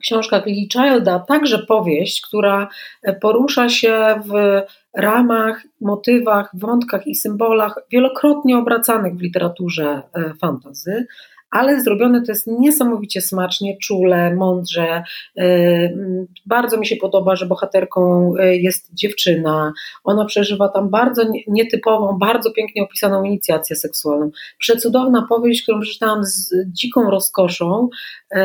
książkach 0.04 0.46
Lee 0.46 0.68
Childa, 0.72 1.18
także 1.18 1.58
powieść, 1.58 2.26
która 2.26 2.68
e, 3.02 3.12
porusza 3.12 3.68
się 3.68 4.20
w 4.26 4.62
ramach, 4.94 5.62
motywach, 5.80 6.50
wątkach 6.54 7.06
i 7.06 7.14
symbolach 7.14 7.74
wielokrotnie 7.92 8.58
obracanych 8.58 9.14
w 9.14 9.20
literaturze 9.20 10.02
e, 10.14 10.34
fantazy 10.40 11.06
ale 11.54 11.80
zrobione 11.80 12.22
to 12.22 12.32
jest 12.32 12.46
niesamowicie 12.46 13.20
smacznie, 13.20 13.76
czule, 13.82 14.34
mądrze. 14.34 15.02
Y, 15.38 16.36
bardzo 16.46 16.78
mi 16.78 16.86
się 16.86 16.96
podoba, 16.96 17.36
że 17.36 17.46
bohaterką 17.46 18.32
y, 18.36 18.56
jest 18.56 18.94
dziewczyna. 18.94 19.72
Ona 20.04 20.24
przeżywa 20.24 20.68
tam 20.68 20.90
bardzo 20.90 21.22
nietypową, 21.48 22.18
bardzo 22.18 22.50
pięknie 22.52 22.82
opisaną 22.82 23.24
inicjację 23.24 23.76
seksualną. 23.76 24.30
Przecudowna 24.58 25.26
powieść, 25.28 25.62
którą 25.62 25.80
przeczytałam 25.80 26.24
z 26.24 26.54
dziką 26.66 27.10
rozkoszą, 27.10 27.88
y, 28.36 28.38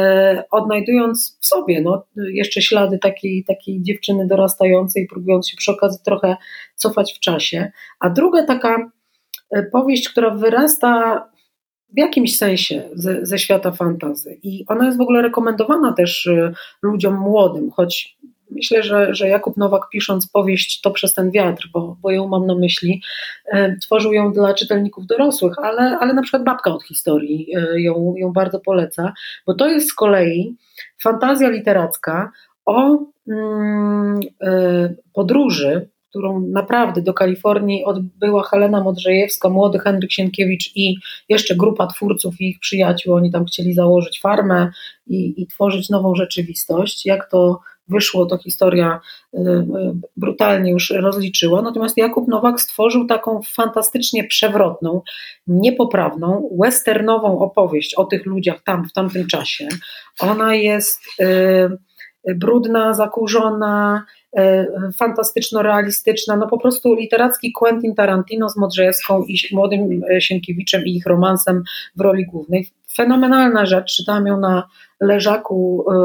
odnajdując 0.51 1.37
w 1.41 1.45
sobie 1.45 1.81
no, 1.81 2.03
jeszcze 2.15 2.61
ślady 2.61 2.99
takiej, 2.99 3.43
takiej 3.43 3.81
dziewczyny 3.81 4.27
dorastającej, 4.27 5.07
próbując 5.07 5.49
się 5.49 5.57
przy 5.57 5.71
okazji 5.71 5.99
trochę 6.05 6.35
cofać 6.75 7.13
w 7.13 7.19
czasie. 7.19 7.71
A 7.99 8.09
druga 8.09 8.43
taka 8.43 8.91
powieść, 9.71 10.09
która 10.09 10.29
wyrasta 10.29 11.23
w 11.93 11.97
jakimś 11.97 12.37
sensie 12.37 12.83
ze, 12.93 13.25
ze 13.25 13.39
świata 13.39 13.71
fantazy. 13.71 14.39
I 14.43 14.65
ona 14.67 14.85
jest 14.85 14.97
w 14.97 15.01
ogóle 15.01 15.21
rekomendowana 15.21 15.93
też 15.93 16.25
y, 16.25 16.53
ludziom 16.81 17.15
młodym, 17.15 17.71
choć 17.71 18.19
myślę, 18.51 18.83
że, 18.83 19.15
że 19.15 19.27
Jakub 19.27 19.57
Nowak 19.57 19.89
pisząc 19.91 20.27
powieść 20.27 20.81
To 20.81 20.91
przez 20.91 21.13
ten 21.13 21.31
wiatr, 21.31 21.69
bo, 21.73 21.97
bo 22.01 22.11
ją 22.11 22.27
mam 22.27 22.45
na 22.45 22.55
myśli, 22.55 23.01
e, 23.51 23.77
tworzył 23.77 24.13
ją 24.13 24.33
dla 24.33 24.53
czytelników 24.53 25.05
dorosłych, 25.05 25.53
ale, 25.63 25.97
ale 25.99 26.13
na 26.13 26.21
przykład 26.21 26.43
Babka 26.43 26.71
od 26.71 26.83
historii 26.83 27.47
e, 27.55 27.81
ją, 27.81 28.13
ją 28.17 28.33
bardzo 28.33 28.59
poleca, 28.59 29.13
bo 29.47 29.53
to 29.53 29.67
jest 29.67 29.89
z 29.89 29.93
kolei 29.93 30.55
fantazja 31.03 31.49
literacka 31.49 32.31
o 32.65 32.99
mm, 33.27 34.19
podróży 35.13 35.89
którą 36.09 36.39
naprawdę 36.39 37.01
do 37.01 37.13
Kalifornii 37.13 37.83
odbyła 37.83 38.43
Helena 38.43 38.83
Modrzejewska, 38.83 39.49
młody 39.49 39.79
Henryk 39.79 40.11
Sienkiewicz 40.11 40.71
i 40.75 40.95
jeszcze 41.29 41.55
grupa 41.55 41.87
twórców 41.87 42.41
i 42.41 42.49
ich 42.49 42.59
przyjaciół. 42.59 43.13
Oni 43.13 43.31
tam 43.31 43.45
chcieli 43.45 43.73
założyć 43.73 44.19
farmę 44.21 44.71
i, 45.07 45.41
i 45.41 45.47
tworzyć 45.47 45.89
nową 45.89 46.15
rzeczywistość. 46.15 47.05
Jak 47.05 47.29
to 47.29 47.59
wyszło, 47.89 48.25
to 48.25 48.37
historia 48.37 48.99
y, 49.33 49.39
y, 49.39 49.65
brutalnie 50.17 50.71
już 50.71 50.89
rozliczyła. 50.89 51.61
Natomiast 51.61 51.97
Jakub 51.97 52.27
Nowak 52.27 52.61
stworzył 52.61 53.07
taką 53.07 53.41
fantastycznie 53.41 54.23
przewrotną, 54.23 55.01
niepoprawną, 55.47 56.49
westernową 56.59 57.39
opowieść 57.39 57.93
o 57.93 58.05
tych 58.05 58.25
ludziach 58.25 58.63
tam, 58.63 58.89
w 58.89 58.93
tamtym 58.93 59.27
czasie. 59.27 59.67
Ona 60.19 60.55
jest 60.55 61.01
y, 61.21 62.35
brudna, 62.35 62.93
zakurzona, 62.93 64.05
fantastyczno-realistyczna, 64.97 66.37
no 66.37 66.47
po 66.47 66.57
prostu 66.57 66.93
literacki 66.95 67.51
Quentin 67.51 67.95
Tarantino 67.95 68.49
z 68.49 68.57
Modrzejewską 68.57 69.23
i 69.23 69.37
młodym 69.51 70.01
e, 70.11 70.21
Sienkiewiczem 70.21 70.85
i 70.85 70.95
ich 70.95 71.05
romansem 71.05 71.63
w 71.95 72.01
roli 72.01 72.25
głównej. 72.25 72.67
Fenomenalna 72.93 73.65
rzecz, 73.65 73.95
czytałam 73.95 74.27
ją 74.27 74.39
na 74.39 74.67
leżaku 75.01 75.85
e, 75.91 75.95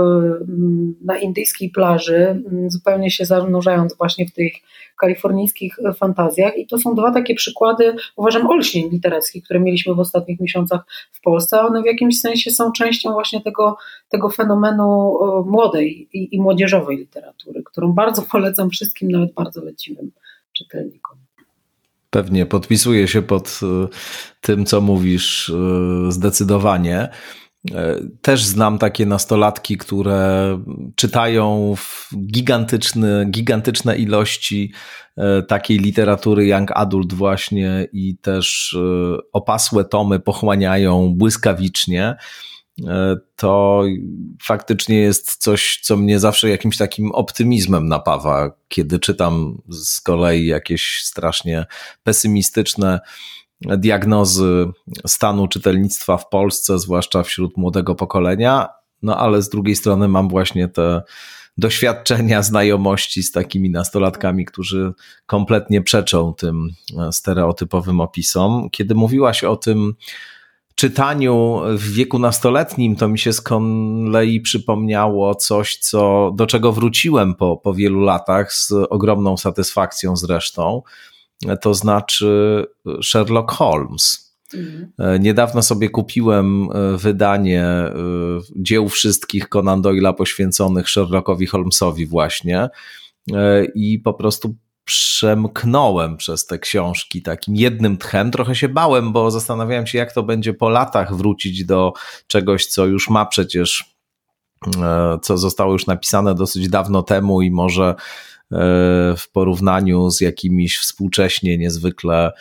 na 1.05 1.19
indyjskiej 1.19 1.71
plaży, 1.71 2.43
zupełnie 2.67 3.11
się 3.11 3.25
zanurzając 3.25 3.97
właśnie 3.97 4.27
w 4.27 4.33
tych 4.33 4.53
kalifornijskich 5.01 5.77
fantazjach. 5.97 6.59
I 6.59 6.67
to 6.67 6.79
są 6.79 6.95
dwa 6.95 7.11
takie 7.11 7.35
przykłady, 7.35 7.97
uważam, 8.17 8.47
olśnień 8.47 8.91
literackich, 8.91 9.45
które 9.45 9.61
mieliśmy 9.61 9.95
w 9.95 10.01
ostatnich 10.01 10.41
miesiącach 10.41 10.81
w 11.13 11.21
Polsce. 11.21 11.61
One 11.61 11.83
w 11.83 11.87
jakimś 11.87 12.21
sensie 12.21 12.51
są 12.51 12.73
częścią 12.73 13.13
właśnie 13.13 13.41
tego, 13.41 13.77
tego 14.09 14.31
fenomenu 14.31 15.19
młodej 15.47 16.09
i, 16.13 16.37
i 16.37 16.43
młodzieżowej 16.43 16.97
literatury, 16.97 17.63
którą 17.63 17.93
bardzo 17.93 18.23
polecam 18.23 18.71
wszystkim, 18.71 19.11
nawet 19.11 19.33
bardzo 19.33 19.65
leciwym 19.65 20.11
czytelnikom. 20.53 21.24
Pewnie 22.15 22.47
podpisuję 22.47 23.09
się 23.09 23.23
pod 23.23 23.61
e, 23.63 23.89
tym, 24.41 24.67
co 24.67 24.81
mówisz, 24.81 25.51
e, 25.51 26.13
zdecydowanie. 26.13 27.09
E, 27.75 27.97
też 28.23 28.45
znam 28.45 28.79
takie 28.79 29.07
nastolatki, 29.07 29.79
które 29.79 30.59
czytają 30.97 31.75
gigantyczne, 32.27 33.27
gigantyczne 33.31 33.97
ilości 33.97 34.73
takiej 35.49 35.79
literatury 35.79 36.47
young 36.47 36.71
adult 36.75 37.13
właśnie 37.13 37.89
i 37.93 38.17
też 38.17 38.77
opasłe 39.33 39.85
tomy 39.85 40.21
pochłaniają 40.21 41.15
błyskawicznie. 41.17 42.17
To 43.37 43.83
faktycznie 44.43 44.97
jest 44.97 45.37
coś, 45.37 45.81
co 45.83 45.97
mnie 45.97 46.21
zawsze 46.21 46.49
jakimś 46.49 46.77
takim 46.77 47.13
optymizmem 47.13 47.89
napawa, 47.89 48.51
kiedy 48.69 48.99
czytam 48.99 49.63
z 49.69 50.01
kolei 50.01 50.47
jakieś 50.47 51.01
strasznie 51.05 51.67
pesymistyczne 52.03 53.01
diagnozy 53.61 54.67
stanu 55.07 55.49
czytelnictwa 55.49 56.17
w 56.17 56.29
Polsce, 56.29 56.79
zwłaszcza 56.79 57.23
wśród 57.23 57.57
młodego 57.57 57.95
pokolenia. 57.95 58.69
No 59.03 59.17
ale 59.17 59.43
z 59.43 59.49
drugiej 59.49 59.77
strony 59.77 60.09
mam 60.09 60.29
właśnie 60.29 60.69
te 60.69 61.03
doświadczenia, 61.59 62.43
znajomości 62.43 63.23
z 63.23 63.33
takimi 63.33 63.71
nastolatkami, 63.71 64.45
którzy 64.45 64.93
kompletnie 65.27 65.83
przeczą 65.83 66.35
tym 66.35 66.69
stereotypowym 67.11 68.01
opisom. 68.01 68.69
Kiedy 68.71 68.95
mówiłaś 68.95 69.45
o 69.45 69.57
tym 69.57 69.95
czytaniu 70.75 71.61
w 71.79 71.93
wieku 71.93 72.19
nastoletnim, 72.19 72.97
to 72.97 73.09
mi 73.09 73.19
się 73.19 73.33
z 73.33 73.41
kolei 73.41 74.41
przypomniało 74.41 75.35
coś, 75.35 75.77
co, 75.77 76.33
do 76.37 76.47
czego 76.47 76.73
wróciłem 76.73 77.35
po, 77.35 77.57
po 77.57 77.75
wielu 77.75 78.01
latach 78.01 78.53
z 78.53 78.73
ogromną 78.91 79.37
satysfakcją 79.37 80.17
zresztą 80.17 80.83
to 81.61 81.75
znaczy 81.75 82.65
Sherlock 83.03 83.51
Holmes. 83.51 84.35
Mhm. 84.55 85.23
Niedawno 85.23 85.63
sobie 85.63 85.89
kupiłem 85.89 86.69
e, 86.73 86.97
wydanie 86.97 87.65
e, 87.65 87.93
dzieł 88.57 88.89
wszystkich 88.89 89.49
Conan 89.49 89.83
Doyle'a 89.83 90.15
poświęconych 90.15 90.91
Sherlockowi 90.91 91.47
Holmesowi 91.47 92.07
właśnie 92.07 92.69
e, 93.33 93.65
i 93.65 93.99
po 93.99 94.15
prostu 94.15 94.55
przemknąłem 94.85 96.17
przez 96.17 96.47
te 96.47 96.59
książki 96.59 97.23
takim 97.23 97.57
jednym 97.57 97.97
tchem. 97.97 98.31
Trochę 98.31 98.55
się 98.55 98.69
bałem, 98.69 99.13
bo 99.13 99.31
zastanawiałem 99.31 99.87
się, 99.87 99.99
jak 99.99 100.13
to 100.13 100.23
będzie 100.23 100.55
po 100.55 100.69
latach 100.69 101.15
wrócić 101.17 101.65
do 101.65 101.93
czegoś, 102.27 102.67
co 102.67 102.87
już 102.87 103.11
ma 103.11 103.27
przecież, 103.27 103.95
co 105.23 105.39
zostało 105.39 105.73
już 105.73 105.87
napisane 105.87 106.35
dosyć 106.35 106.69
dawno 106.69 107.03
temu 107.03 107.43
i 107.43 107.51
może 107.51 107.95
E, 108.53 109.17
w 109.17 109.31
porównaniu 109.33 110.11
z 110.11 110.21
jakimiś 110.21 110.79
współcześnie 110.79 111.59
niezwykle 111.59 112.33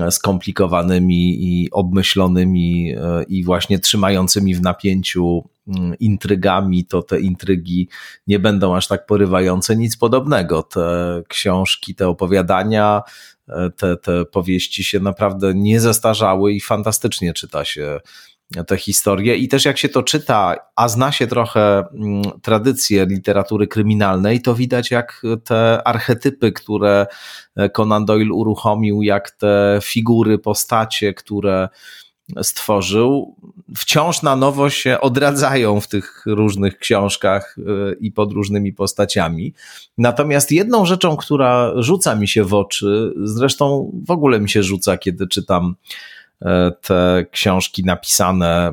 e, 0.00 0.10
skomplikowanymi 0.10 1.44
i 1.44 1.70
obmyślonymi 1.70 2.94
e, 2.96 3.22
i 3.28 3.44
właśnie 3.44 3.78
trzymającymi 3.78 4.54
w 4.54 4.62
napięciu 4.62 5.48
intrygami, 6.00 6.84
to 6.84 7.02
te 7.02 7.20
intrygi 7.20 7.88
nie 8.26 8.38
będą 8.38 8.76
aż 8.76 8.88
tak 8.88 9.06
porywające. 9.06 9.76
Nic 9.76 9.96
podobnego. 9.96 10.62
Te 10.62 11.22
książki, 11.28 11.94
te 11.94 12.08
opowiadania, 12.08 13.02
te, 13.76 13.96
te 13.96 14.24
powieści 14.24 14.84
się 14.84 15.00
naprawdę 15.00 15.54
nie 15.54 15.80
zestarzały 15.80 16.52
i 16.52 16.60
fantastycznie 16.60 17.32
czyta 17.32 17.64
się 17.64 18.00
te 18.66 18.76
historie 18.76 19.36
i 19.36 19.48
też 19.48 19.64
jak 19.64 19.78
się 19.78 19.88
to 19.88 20.02
czyta, 20.02 20.56
a 20.76 20.88
zna 20.88 21.12
się 21.12 21.26
trochę 21.26 21.78
mm, 21.78 22.22
tradycję 22.42 23.06
literatury 23.06 23.66
kryminalnej, 23.66 24.42
to 24.42 24.54
widać 24.54 24.90
jak 24.90 25.22
te 25.44 25.82
archetypy, 25.84 26.52
które 26.52 27.06
Conan 27.76 28.04
Doyle 28.04 28.32
uruchomił, 28.32 29.02
jak 29.02 29.30
te 29.30 29.78
figury, 29.82 30.38
postacie, 30.38 31.14
które 31.14 31.68
stworzył, 32.42 33.34
wciąż 33.76 34.22
na 34.22 34.36
nowo 34.36 34.70
się 34.70 35.00
odradzają 35.00 35.80
w 35.80 35.88
tych 35.88 36.22
różnych 36.26 36.78
książkach 36.78 37.56
y, 37.58 37.96
i 38.00 38.12
pod 38.12 38.32
różnymi 38.32 38.72
postaciami. 38.72 39.54
Natomiast 39.98 40.52
jedną 40.52 40.86
rzeczą, 40.86 41.16
która 41.16 41.72
rzuca 41.76 42.14
mi 42.14 42.28
się 42.28 42.44
w 42.44 42.54
oczy, 42.54 43.12
zresztą 43.24 43.92
w 44.06 44.10
ogóle 44.10 44.40
mi 44.40 44.48
się 44.48 44.62
rzuca, 44.62 44.98
kiedy 44.98 45.26
czytam 45.26 45.74
e, 46.42 46.72
te 46.82 47.26
książki 47.30 47.84
napisane 47.84 48.72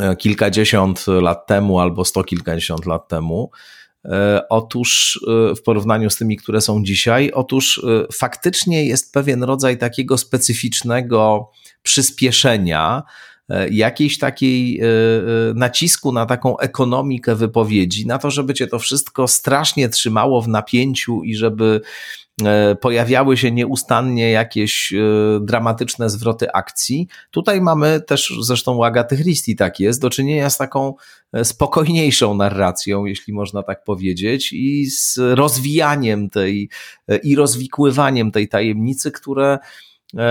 e, 0.00 0.16
kilkadziesiąt 0.16 1.06
lat 1.06 1.46
temu 1.46 1.78
albo 1.80 2.04
sto 2.04 2.24
kilkadziesiąt 2.24 2.86
lat 2.86 3.08
temu, 3.08 3.50
e, 4.04 4.42
Otóż 4.48 5.20
w 5.56 5.62
porównaniu 5.62 6.10
z 6.10 6.16
tymi, 6.16 6.36
które 6.36 6.60
są 6.60 6.84
dzisiaj, 6.84 7.30
otóż 7.34 7.82
faktycznie 8.12 8.86
jest 8.86 9.12
pewien 9.12 9.42
rodzaj 9.42 9.78
takiego 9.78 10.18
specyficznego 10.18 11.50
przyspieszenia, 11.84 13.02
e, 13.48 13.68
jakiejś 13.68 14.18
takiej 14.18 14.80
e, 14.80 14.84
e, 14.84 14.88
nacisku 15.54 16.12
na 16.12 16.26
taką 16.26 16.58
ekonomikę 16.58 17.34
wypowiedzi, 17.34 18.06
na 18.06 18.18
to, 18.18 18.30
żeby 18.30 18.54
cię 18.54 18.66
to 18.66 18.78
wszystko 18.78 19.28
strasznie 19.28 19.88
trzymało 19.88 20.42
w 20.42 20.48
napięciu 20.48 21.22
i 21.22 21.34
żeby 21.34 21.80
pojawiały 22.80 23.36
się 23.36 23.52
nieustannie 23.52 24.30
jakieś 24.30 24.92
dramatyczne 25.40 26.10
zwroty 26.10 26.52
akcji. 26.52 27.08
Tutaj 27.30 27.60
mamy 27.60 28.00
też, 28.00 28.34
zresztą 28.40 28.76
u 28.76 28.84
Agaty 28.84 29.16
Christie 29.16 29.56
tak 29.56 29.80
jest, 29.80 30.00
do 30.00 30.10
czynienia 30.10 30.50
z 30.50 30.58
taką 30.58 30.94
spokojniejszą 31.42 32.34
narracją, 32.34 33.04
jeśli 33.04 33.32
można 33.32 33.62
tak 33.62 33.84
powiedzieć, 33.84 34.52
i 34.52 34.86
z 34.90 35.18
rozwijaniem 35.18 36.30
tej 36.30 36.68
i 37.22 37.36
rozwikływaniem 37.36 38.32
tej 38.32 38.48
tajemnicy, 38.48 39.12
które 39.12 39.58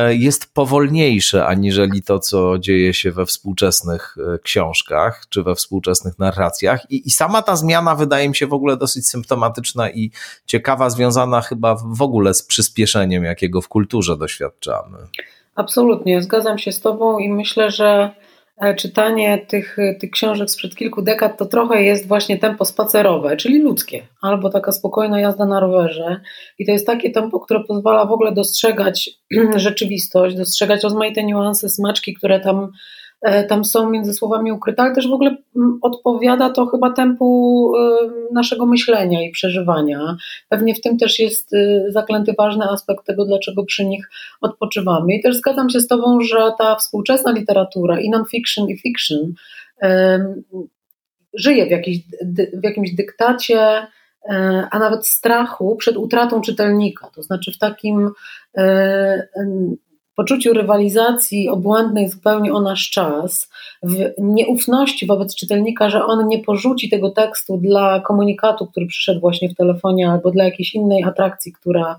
jest 0.09 0.53
powolniejsze 0.53 1.45
aniżeli 1.45 2.03
to, 2.03 2.19
co 2.19 2.59
dzieje 2.59 2.93
się 2.93 3.11
we 3.11 3.25
współczesnych 3.25 4.15
e, 4.35 4.39
książkach 4.39 5.25
czy 5.29 5.43
we 5.43 5.55
współczesnych 5.55 6.19
narracjach. 6.19 6.91
I, 6.91 7.07
I, 7.07 7.11
sama 7.11 7.41
ta 7.41 7.55
zmiana 7.55 7.95
wydaje 7.95 8.29
mi 8.29 8.35
się 8.35 8.47
w 8.47 8.53
ogóle 8.53 8.77
dosyć 8.77 9.07
symptomatyczna 9.07 9.89
i 9.89 10.11
ciekawa, 10.45 10.89
związana 10.89 11.41
chyba 11.41 11.75
w 11.75 12.01
ogóle 12.01 12.33
z 12.33 12.43
przyspieszeniem, 12.43 13.23
jakiego 13.23 13.61
w 13.61 13.67
kulturze 13.67 14.17
doświadczamy. 14.17 14.97
Absolutnie, 15.55 16.21
zgadzam 16.21 16.57
się 16.57 16.71
z 16.71 16.79
Tobą 16.79 17.19
i 17.19 17.29
myślę, 17.29 17.71
że 17.71 18.09
E, 18.19 18.22
czytanie 18.77 19.45
tych, 19.47 19.77
tych 19.99 20.11
książek 20.11 20.49
sprzed 20.49 20.75
kilku 20.75 21.01
dekad 21.01 21.37
to 21.37 21.45
trochę 21.45 21.83
jest 21.83 22.07
właśnie 22.07 22.37
tempo 22.37 22.65
spacerowe, 22.65 23.37
czyli 23.37 23.61
ludzkie, 23.61 24.07
albo 24.21 24.49
taka 24.49 24.71
spokojna 24.71 25.19
jazda 25.19 25.45
na 25.45 25.59
rowerze. 25.59 26.21
I 26.59 26.65
to 26.65 26.71
jest 26.71 26.87
takie 26.87 27.11
tempo, 27.11 27.39
które 27.39 27.63
pozwala 27.63 28.05
w 28.05 28.11
ogóle 28.11 28.31
dostrzegać 28.31 29.09
rzeczywistość, 29.55 30.35
dostrzegać 30.35 30.83
rozmaite 30.83 31.23
niuanse, 31.23 31.69
smaczki, 31.69 32.13
które 32.13 32.39
tam 32.39 32.67
E, 32.67 32.71
tam 33.49 33.65
są 33.65 33.89
między 33.89 34.13
słowami 34.13 34.51
ukryte, 34.51 34.81
ale 34.81 34.95
też 34.95 35.07
w 35.07 35.13
ogóle 35.13 35.35
mm, 35.55 35.79
odpowiada 35.81 36.49
to 36.49 36.65
chyba 36.65 36.93
tempu 36.93 37.71
e, 37.75 38.33
naszego 38.33 38.65
myślenia 38.65 39.27
i 39.27 39.31
przeżywania. 39.31 40.17
Pewnie 40.49 40.75
w 40.75 40.81
tym 40.81 40.97
też 40.97 41.19
jest 41.19 41.53
e, 41.53 41.91
zaklęty 41.91 42.33
ważny 42.37 42.65
aspekt 42.69 43.05
tego, 43.05 43.25
dlaczego 43.25 43.65
przy 43.65 43.85
nich 43.85 44.09
odpoczywamy. 44.41 45.15
I 45.15 45.21
też 45.21 45.35
zgadzam 45.37 45.69
się 45.69 45.79
z 45.79 45.87
Tobą, 45.87 46.21
że 46.21 46.51
ta 46.57 46.75
współczesna 46.75 47.31
literatura 47.31 47.99
i 47.99 48.09
non-fiction 48.09 48.69
i 48.69 48.77
fiction 48.77 49.33
żyje 51.33 51.65
w, 51.65 51.71
jakiś, 51.71 51.99
w 52.53 52.63
jakimś 52.63 52.91
dyktacie, 52.91 53.87
a 54.71 54.79
nawet 54.79 55.07
strachu 55.07 55.75
przed 55.75 55.97
utratą 55.97 56.41
czytelnika. 56.41 57.09
To 57.15 57.23
znaczy 57.23 57.51
w 57.51 57.57
takim 57.57 58.11
poczuciu 60.15 60.53
rywalizacji 60.53 61.49
obłędnej 61.49 62.09
zupełnie 62.09 62.53
o 62.53 62.61
nasz 62.61 62.89
czas, 62.89 63.49
w 63.83 64.11
nieufności 64.17 65.05
wobec 65.05 65.35
czytelnika, 65.35 65.89
że 65.89 66.05
on 66.05 66.27
nie 66.27 66.39
porzuci 66.39 66.89
tego 66.89 67.11
tekstu 67.11 67.57
dla 67.57 67.99
komunikatu, 67.99 68.67
który 68.67 68.85
przyszedł 68.85 69.19
właśnie 69.19 69.49
w 69.49 69.55
telefonie, 69.55 70.09
albo 70.09 70.31
dla 70.31 70.43
jakiejś 70.43 70.75
innej 70.75 71.03
atrakcji, 71.03 71.53
która, 71.53 71.97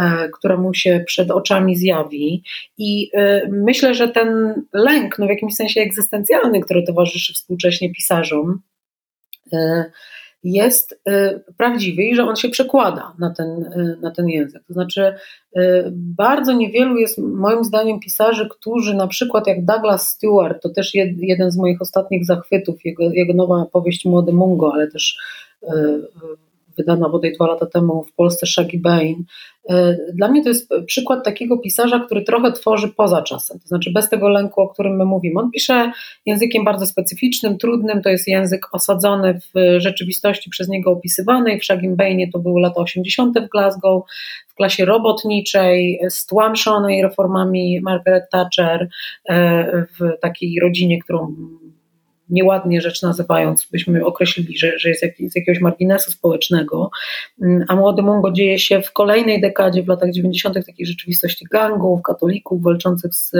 e, 0.00 0.28
która 0.28 0.56
mu 0.56 0.74
się 0.74 1.04
przed 1.06 1.30
oczami 1.30 1.76
zjawi. 1.76 2.42
I 2.78 3.10
e, 3.14 3.48
myślę, 3.50 3.94
że 3.94 4.08
ten 4.08 4.54
lęk, 4.72 5.18
no 5.18 5.26
w 5.26 5.30
jakimś 5.30 5.54
sensie 5.54 5.80
egzystencjalny, 5.80 6.60
który 6.60 6.82
towarzyszy 6.82 7.34
współcześnie 7.34 7.92
pisarzom, 7.92 8.60
e, 9.52 9.84
jest 10.44 10.92
y, 10.92 11.44
prawdziwy 11.56 12.02
i 12.02 12.14
że 12.14 12.24
on 12.24 12.36
się 12.36 12.48
przekłada 12.48 13.12
na 13.18 13.34
ten, 13.34 13.48
y, 13.48 13.98
na 14.00 14.10
ten 14.10 14.28
język. 14.28 14.62
To 14.66 14.72
znaczy, 14.72 15.14
y, 15.56 15.60
bardzo 15.92 16.52
niewielu 16.52 16.96
jest 16.96 17.18
moim 17.18 17.64
zdaniem 17.64 18.00
pisarzy, 18.00 18.48
którzy 18.48 18.94
na 18.94 19.06
przykład 19.06 19.46
jak 19.46 19.64
Douglas 19.64 20.08
Stewart, 20.08 20.62
to 20.62 20.68
też 20.68 20.94
jeden 20.94 21.50
z 21.50 21.56
moich 21.56 21.82
ostatnich 21.82 22.24
zachwytów, 22.24 22.84
jego, 22.84 23.10
jego 23.10 23.34
nowa 23.34 23.66
powieść 23.72 24.04
Młody 24.04 24.32
Mungo, 24.32 24.72
ale 24.74 24.88
też 24.88 25.18
wydana 26.80 27.08
bodaj 27.08 27.32
dwa 27.32 27.46
lata 27.46 27.66
temu 27.66 28.04
w 28.04 28.12
Polsce 28.12 28.46
Shaggy 28.46 28.78
Bane. 28.78 29.14
E, 29.68 29.96
dla 30.14 30.28
mnie 30.28 30.42
to 30.42 30.48
jest 30.48 30.70
przykład 30.86 31.24
takiego 31.24 31.58
pisarza, 31.58 31.98
który 31.98 32.22
trochę 32.22 32.52
tworzy 32.52 32.88
poza 32.88 33.22
czasem, 33.22 33.60
to 33.60 33.68
znaczy 33.68 33.90
bez 33.92 34.08
tego 34.08 34.28
lęku, 34.28 34.60
o 34.60 34.68
którym 34.68 34.96
my 34.96 35.04
mówimy. 35.04 35.40
On 35.40 35.50
pisze 35.50 35.92
językiem 36.26 36.64
bardzo 36.64 36.86
specyficznym, 36.86 37.58
trudnym, 37.58 38.02
to 38.02 38.08
jest 38.08 38.28
język 38.28 38.66
osadzony 38.72 39.40
w 39.54 39.80
rzeczywistości 39.80 40.50
przez 40.50 40.68
niego 40.68 40.90
opisywanej. 40.90 41.60
W 41.60 41.64
Shaggy 41.64 41.96
Bane 41.96 42.26
to 42.32 42.38
były 42.38 42.60
lata 42.60 42.80
80. 42.80 43.38
w 43.38 43.48
Glasgow, 43.48 44.02
w 44.48 44.54
klasie 44.54 44.84
robotniczej, 44.84 46.00
stłamszonej 46.08 47.02
reformami 47.02 47.80
Margaret 47.80 48.30
Thatcher, 48.30 48.88
e, 49.28 49.86
w 49.98 50.20
takiej 50.20 50.60
rodzinie, 50.60 51.02
którą 51.02 51.36
nieładnie 52.30 52.80
rzecz 52.80 53.02
nazywając, 53.02 53.66
byśmy 53.72 54.04
określili, 54.04 54.58
że, 54.58 54.78
że 54.78 54.88
jest 54.88 55.00
z 55.00 55.36
jakiegoś 55.36 55.60
marginesu 55.60 56.10
społecznego, 56.10 56.90
mm, 57.42 57.64
a 57.68 57.76
Młody 57.76 58.02
Mungo 58.02 58.32
dzieje 58.32 58.58
się 58.58 58.82
w 58.82 58.92
kolejnej 58.92 59.40
dekadzie, 59.40 59.82
w 59.82 59.88
latach 59.88 60.12
90. 60.12 60.66
takiej 60.66 60.86
rzeczywistości 60.86 61.46
gangów, 61.50 62.02
katolików 62.02 62.62
walczących 62.62 63.14
z 63.14 63.32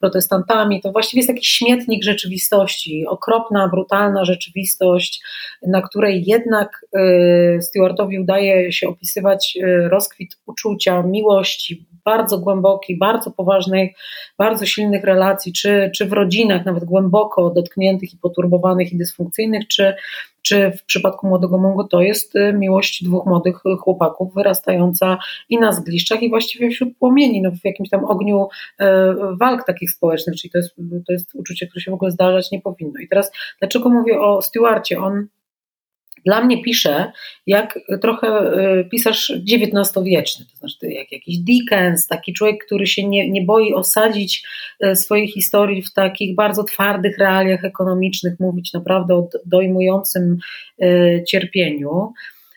protestantami. 0.00 0.80
To 0.80 0.92
właściwie 0.92 1.18
jest 1.18 1.28
jakiś 1.28 1.48
śmietnik 1.48 2.04
rzeczywistości, 2.04 3.06
okropna, 3.06 3.68
brutalna 3.68 4.24
rzeczywistość, 4.24 5.22
na 5.66 5.82
której 5.82 6.24
jednak 6.26 6.86
y, 7.58 7.62
Stewartowi 7.62 8.18
udaje 8.18 8.72
się 8.72 8.88
opisywać 8.88 9.58
y, 9.62 9.88
rozkwit 9.88 10.38
uczucia, 10.46 11.02
miłości, 11.02 11.86
bardzo 12.04 12.38
głębokich, 12.38 12.98
bardzo 12.98 13.30
poważnych, 13.30 13.92
bardzo 14.38 14.66
silnych 14.66 15.04
relacji, 15.04 15.52
czy, 15.52 15.90
czy 15.94 16.06
w 16.06 16.12
rodzinach, 16.12 16.64
nawet 16.64 16.84
głęboko 16.84 17.50
dotkniętych 17.50 18.14
i 18.14 18.18
poturbowanych 18.32 18.92
i 18.92 18.96
dysfunkcyjnych, 18.96 19.68
czy, 19.68 19.94
czy 20.42 20.70
w 20.70 20.84
przypadku 20.84 21.26
młodego 21.26 21.58
Mongo 21.58 21.84
to 21.84 22.00
jest 22.00 22.36
y, 22.36 22.52
miłość 22.52 23.04
dwóch 23.04 23.26
młodych 23.26 23.56
chłopaków 23.80 24.34
wyrastająca 24.34 25.18
i 25.48 25.58
na 25.58 25.72
zgliszczach 25.72 26.22
i 26.22 26.28
właściwie 26.28 26.70
wśród 26.70 26.98
płomieni, 26.98 27.42
no 27.42 27.50
w 27.50 27.64
jakimś 27.64 27.90
tam 27.90 28.04
ogniu 28.04 28.48
e, 28.78 29.14
walk 29.40 29.66
takich 29.66 29.90
społecznych, 29.90 30.36
czyli 30.36 30.50
to 30.50 30.58
jest, 30.58 30.76
to 31.06 31.12
jest 31.12 31.34
uczucie, 31.34 31.66
które 31.66 31.82
się 31.82 31.90
w 31.90 31.94
ogóle 31.94 32.10
zdarzać 32.10 32.50
nie 32.50 32.60
powinno. 32.60 33.00
I 33.00 33.08
teraz 33.08 33.32
dlaczego 33.60 33.88
mówię 33.88 34.20
o 34.20 34.42
Stewarcie? 34.42 34.98
On 34.98 35.26
dla 36.26 36.44
mnie 36.44 36.62
pisze 36.62 37.12
jak 37.46 37.78
trochę 38.00 38.28
e, 38.28 38.84
pisarz 38.84 39.30
XIX-wieczny, 39.30 40.46
to 40.50 40.56
znaczy 40.56 40.92
jak 40.92 41.12
jakiś 41.12 41.38
Dickens, 41.38 42.06
taki 42.06 42.32
człowiek, 42.32 42.64
który 42.64 42.86
się 42.86 43.08
nie, 43.08 43.30
nie 43.30 43.42
boi 43.42 43.74
osadzić 43.74 44.46
e, 44.80 44.96
swojej 44.96 45.28
historii 45.28 45.82
w 45.82 45.92
takich 45.92 46.34
bardzo 46.34 46.64
twardych 46.64 47.18
realiach 47.18 47.64
ekonomicznych, 47.64 48.40
mówić 48.40 48.72
naprawdę 48.72 49.14
o 49.14 49.28
dojmującym 49.46 50.38
e, 50.82 51.24
cierpieniu 51.24 52.12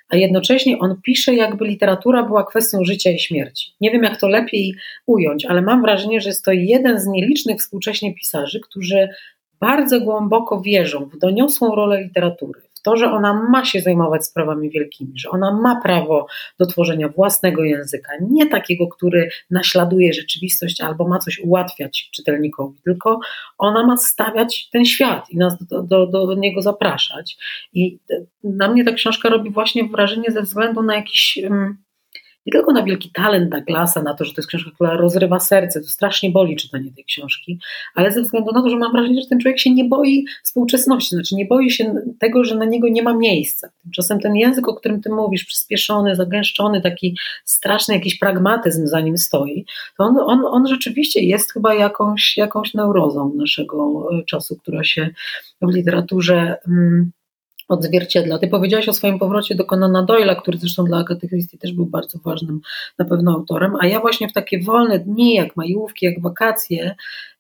a 0.10 0.18
jednocześnie 0.18 0.80
on 0.80 1.02
pisze, 1.04 1.36
jakby 1.36 1.68
literatura 1.68 2.24
była 2.24 2.44
kwestią 2.44 2.84
życia 2.84 3.12
i 3.12 3.20
śmierci. 3.20 3.72
Nie 3.82 3.92
wiem, 3.92 4.04
jak 4.04 4.20
to 4.20 4.28
lepiej 4.28 4.76
ująć, 5.06 5.46
ale 5.46 5.62
mam 5.62 5.82
wrażenie, 5.82 6.22
że 6.22 6.30
jest 6.30 6.46
to 6.46 6.52
jeden 6.52 7.00
z 7.00 7.08
nielicznych 7.08 7.60
współcześnie 7.60 8.14
pisarzy, 8.14 8.60
którzy 8.60 9.10
bardzo 9.60 10.02
głęboko 10.02 10.62
wierzą 10.62 11.06
w 11.06 11.18
doniosłą 11.18 11.76
rolę 11.76 12.04
literatury, 12.04 12.62
to, 12.86 12.98
że 12.98 13.12
ona 13.12 13.34
ma 13.34 13.66
się 13.66 13.82
zajmować 13.82 14.26
sprawami 14.26 14.70
wielkimi, 14.70 15.20
że 15.20 15.30
ona 15.30 15.52
ma 15.62 15.82
prawo 15.82 16.28
do 16.60 16.66
tworzenia 16.66 17.10
własnego 17.10 17.64
języka, 17.64 18.12
nie 18.30 18.46
takiego, 18.46 18.88
który 18.88 19.30
naśladuje 19.52 20.14
rzeczywistość 20.14 20.82
albo 20.82 21.08
ma 21.08 21.20
coś 21.20 21.40
ułatwiać 21.40 22.10
czytelnikowi, 22.14 22.80
tylko 22.84 23.20
ona 23.58 23.86
ma 23.86 23.98
stawiać 23.98 24.70
ten 24.70 24.86
świat 24.86 25.30
i 25.30 25.38
nas 25.38 25.58
do, 25.68 25.84
do, 25.84 26.08
do 26.08 26.36
niego 26.38 26.62
zapraszać. 26.62 27.38
I 27.74 28.00
na 28.44 28.68
mnie 28.68 28.86
ta 28.86 28.92
książka 28.92 29.30
robi 29.30 29.50
właśnie 29.50 29.84
wrażenie 29.84 30.32
ze 30.32 30.42
względu 30.42 30.84
na 30.84 30.96
jakiś 30.96 31.40
nie 32.46 32.52
tylko 32.52 32.72
na 32.72 32.84
wielki 32.84 33.12
talent 33.14 33.50
Douglasa, 33.50 34.02
na 34.02 34.14
to, 34.14 34.26
że 34.26 34.34
to 34.34 34.42
jest 34.42 34.50
książka, 34.50 34.72
która 34.76 34.98
rozrywa 34.98 35.40
serce, 35.40 35.82
to 35.82 35.88
strasznie 35.88 36.30
boli 36.30 36.56
czytanie 36.56 36.92
tej 36.96 37.06
książki, 37.06 37.60
ale 37.96 38.12
ze 38.12 38.22
względu 38.22 38.52
na 38.52 38.62
to, 38.62 38.70
że 38.70 38.78
mam 38.78 38.92
wrażenie, 38.92 39.22
że 39.22 39.28
ten 39.28 39.40
człowiek 39.40 39.60
się 39.60 39.74
nie 39.74 39.86
boi 39.86 40.26
współczesności, 40.44 41.16
znaczy 41.16 41.36
nie 41.36 41.46
boi 41.46 41.72
się 41.72 41.96
tego, 42.20 42.44
że 42.44 42.56
na 42.56 42.66
niego 42.66 42.88
nie 42.88 43.04
ma 43.04 43.14
miejsca. 43.14 43.70
Tymczasem 43.84 44.20
ten 44.20 44.36
język, 44.36 44.68
o 44.68 44.76
którym 44.76 45.02
ty 45.02 45.10
mówisz, 45.10 45.46
przyspieszony, 45.46 46.16
zagęszczony, 46.16 46.82
taki 46.82 47.18
straszny 47.46 47.96
jakiś 47.96 48.20
pragmatyzm 48.20 48.88
za 48.88 49.02
nim 49.02 49.18
stoi, 49.18 49.66
to 49.98 50.04
on, 50.04 50.18
on, 50.18 50.46
on 50.46 50.68
rzeczywiście 50.68 51.22
jest 51.22 51.54
chyba 51.54 51.74
jakąś, 51.74 52.38
jakąś 52.38 52.74
neurozą 52.74 53.34
naszego 53.36 54.08
e, 54.20 54.24
czasu, 54.24 54.56
która 54.56 54.84
się 54.84 55.10
w 55.62 55.76
literaturze 55.76 56.58
mm, 56.68 57.12
odzwierciedla. 57.68 58.40
Ty 58.40 58.48
powiedziałaś 58.48 58.90
o 58.90 58.94
swoim 58.94 59.20
powrocie 59.20 59.56
do 59.56 59.66
Conana 59.66 60.06
Doyle'a, 60.06 60.42
który 60.42 60.58
zresztą 60.58 60.84
dla 60.84 60.98
Agaty 60.98 61.28
Christie 61.28 61.58
też 61.58 61.74
był 61.74 61.86
bardzo 61.86 62.20
ważnym 62.26 62.60
na 63.00 63.06
pewno 63.06 63.32
autorem, 63.32 63.76
a 63.80 63.88
ja 63.88 64.00
właśnie 64.00 64.30
w 64.30 64.34
takie 64.34 64.60
wolne 64.60 65.00
dni, 65.00 65.34
jak 65.34 65.56
majówki, 65.56 66.06
jak 66.06 66.22
wakacje, 66.22 66.96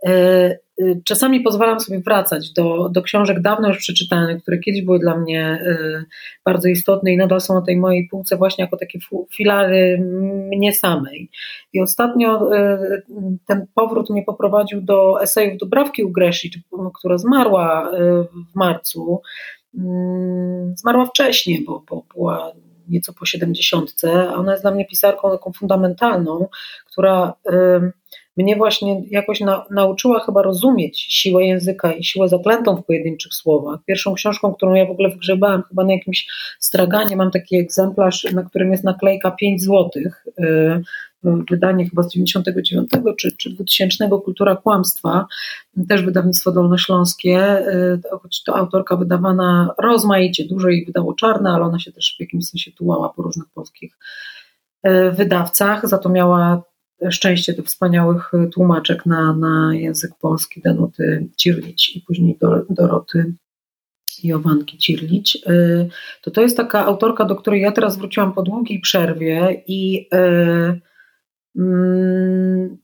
e, 0.06 0.10
e, 0.12 0.58
czasami 1.04 1.42
pozwalam 1.42 1.80
sobie 1.80 2.00
wracać 2.00 2.54
do, 2.54 2.90
do 2.90 3.02
książek 3.02 3.42
dawno 3.42 3.68
już 3.68 3.78
przeczytanych, 3.78 4.42
które 4.42 4.60
kiedyś 4.60 4.82
były 4.82 5.00
dla 5.00 5.18
mnie 5.18 5.42
e, 5.42 6.04
bardzo 6.46 6.68
istotne 6.68 7.12
i 7.12 7.18
nadal 7.18 7.42
są 7.42 7.54
na 7.54 7.62
tej 7.62 7.78
mojej 7.78 8.08
półce 8.12 8.38
właśnie 8.38 8.64
jako 8.64 8.78
takie 8.78 9.00
filary 9.36 9.98
mnie 10.50 10.74
samej. 10.74 11.30
I 11.74 11.82
ostatnio 11.82 12.50
ten 13.48 13.68
powrót 13.76 14.10
mnie 14.10 14.24
poprowadził 14.24 14.82
do 14.82 15.22
esejów 15.22 15.58
Dubrawki 15.58 16.04
Ugreshi, 16.04 16.52
która 16.94 17.18
zmarła 17.18 17.92
w 18.54 18.56
marcu, 18.56 19.22
zmarła 20.76 21.06
wcześniej, 21.06 21.64
bo, 21.66 21.84
bo 21.90 22.04
była 22.14 22.52
nieco 22.90 23.14
po 23.14 23.26
siedemdziesiątce, 23.26 24.30
a 24.30 24.34
ona 24.34 24.52
jest 24.52 24.64
dla 24.64 24.72
mnie 24.72 24.86
pisarką 24.86 25.32
taką 25.32 25.52
fundamentalną, 25.54 26.48
która 26.86 27.34
mnie 28.38 28.56
właśnie 28.56 29.04
jakoś 29.10 29.40
na, 29.40 29.66
nauczyła 29.72 30.20
chyba 30.20 30.42
rozumieć 30.42 31.00
siłę 31.00 31.46
języka 31.46 31.94
i 31.94 32.04
siłę 32.04 32.30
zaklętą 32.30 32.76
w 32.76 32.86
pojedynczych 32.86 33.34
słowach. 33.34 33.80
Pierwszą 33.86 34.14
książką, 34.14 34.54
którą 34.54 34.74
ja 34.74 34.86
w 34.86 34.92
ogóle 34.92 35.10
wygrzebałam 35.10 35.64
chyba 35.64 35.84
na 35.84 35.94
jakimś 35.94 36.28
straganie, 36.60 37.16
mam 37.16 37.32
taki 37.32 37.58
egzemplarz, 37.58 38.28
na 38.34 38.44
którym 38.44 38.72
jest 38.72 38.84
naklejka 38.84 39.32
5 39.32 39.64
złotych, 39.64 40.26
y, 40.40 40.84
wydanie 41.52 41.90
chyba 41.90 42.04
z 42.04 42.12
99 42.12 42.90
czy, 43.18 43.38
czy 43.38 43.50
2000 43.50 44.10
Kultura 44.10 44.56
Kłamstwa, 44.56 45.28
też 45.90 46.04
wydawnictwo 46.04 46.52
dolnośląskie, 46.52 47.68
y, 47.68 48.02
choć 48.22 48.44
to 48.44 48.56
autorka 48.56 48.96
wydawana 48.96 49.74
rozmaicie, 49.78 50.46
dużo 50.46 50.70
jej 50.70 50.86
wydało 50.86 51.14
czarne, 51.14 51.50
ale 51.50 51.66
ona 51.66 51.80
się 51.80 51.92
też 51.92 52.16
w 52.18 52.20
jakimś 52.20 52.46
sensie 52.46 52.72
tułała 52.72 53.10
po 53.10 53.22
różnych 53.22 53.50
polskich 53.50 53.98
y, 54.88 55.12
wydawcach, 55.12 55.88
za 55.88 55.98
to 55.98 56.10
miała 56.10 56.64
szczęście 57.10 57.54
do 57.54 57.64
wspaniałych 57.64 58.32
tłumaczek 58.54 59.06
na, 59.06 59.34
na 59.34 59.76
język 59.76 60.12
polski 60.22 60.62
Danuty 60.62 61.28
Cirlić 61.38 61.96
i 61.96 62.02
później 62.02 62.38
Doroty 62.70 63.34
Jowanki 64.24 64.78
Cirlić, 64.78 65.36
y, 65.48 65.90
to 66.22 66.32
to 66.32 66.42
jest 66.42 66.58
taka 66.58 66.86
autorka, 66.86 67.26
do 67.26 67.36
której 67.36 67.62
ja 67.62 67.72
teraz 67.72 67.98
wróciłam 67.98 68.34
po 68.34 68.44
długiej 68.44 68.80
przerwie 68.80 69.64
i 69.68 70.10
Mm, 70.12 70.82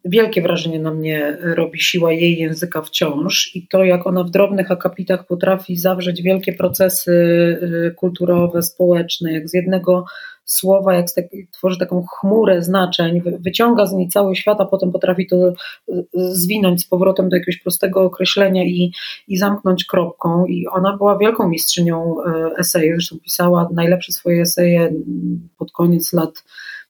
wielkie 0.05 0.41
wrażenie 0.41 0.79
na 0.79 0.91
mnie 0.91 1.37
robi 1.41 1.79
siła 1.79 2.13
jej 2.13 2.37
języka 2.37 2.81
wciąż 2.81 3.55
i 3.55 3.67
to, 3.67 3.83
jak 3.83 4.07
ona 4.07 4.23
w 4.23 4.29
drobnych 4.29 4.71
akapitach 4.71 5.27
potrafi 5.27 5.75
zawrzeć 5.75 6.21
wielkie 6.21 6.53
procesy 6.53 7.11
y, 7.11 7.93
kulturowe, 7.95 8.61
społeczne, 8.61 9.33
jak 9.33 9.49
z 9.49 9.53
jednego 9.53 10.05
słowa, 10.45 10.93
jak 10.93 11.05
tworzy 11.51 11.77
taką 11.79 12.03
chmurę 12.03 12.61
znaczeń, 12.61 13.21
wyciąga 13.39 13.85
z 13.85 13.93
niej 13.93 14.07
cały 14.07 14.35
świat, 14.35 14.61
a 14.61 14.65
potem 14.65 14.91
potrafi 14.91 15.27
to 15.27 15.35
y, 15.49 15.53
zwinąć 16.13 16.81
z 16.81 16.87
powrotem 16.87 17.29
do 17.29 17.35
jakiegoś 17.35 17.61
prostego 17.61 18.01
określenia 18.01 18.63
i, 18.63 18.91
i 19.27 19.37
zamknąć 19.37 19.85
kropką. 19.85 20.45
I 20.45 20.67
ona 20.67 20.97
była 20.97 21.17
wielką 21.17 21.49
mistrzynią 21.49 22.15
y, 22.19 22.57
esejów, 22.57 22.95
zresztą 22.95 23.19
pisała 23.19 23.69
najlepsze 23.73 24.11
swoje 24.11 24.41
eseje 24.41 24.93
pod 25.57 25.71
koniec 25.71 26.13
lat 26.13 26.43
Mm, 26.43 26.80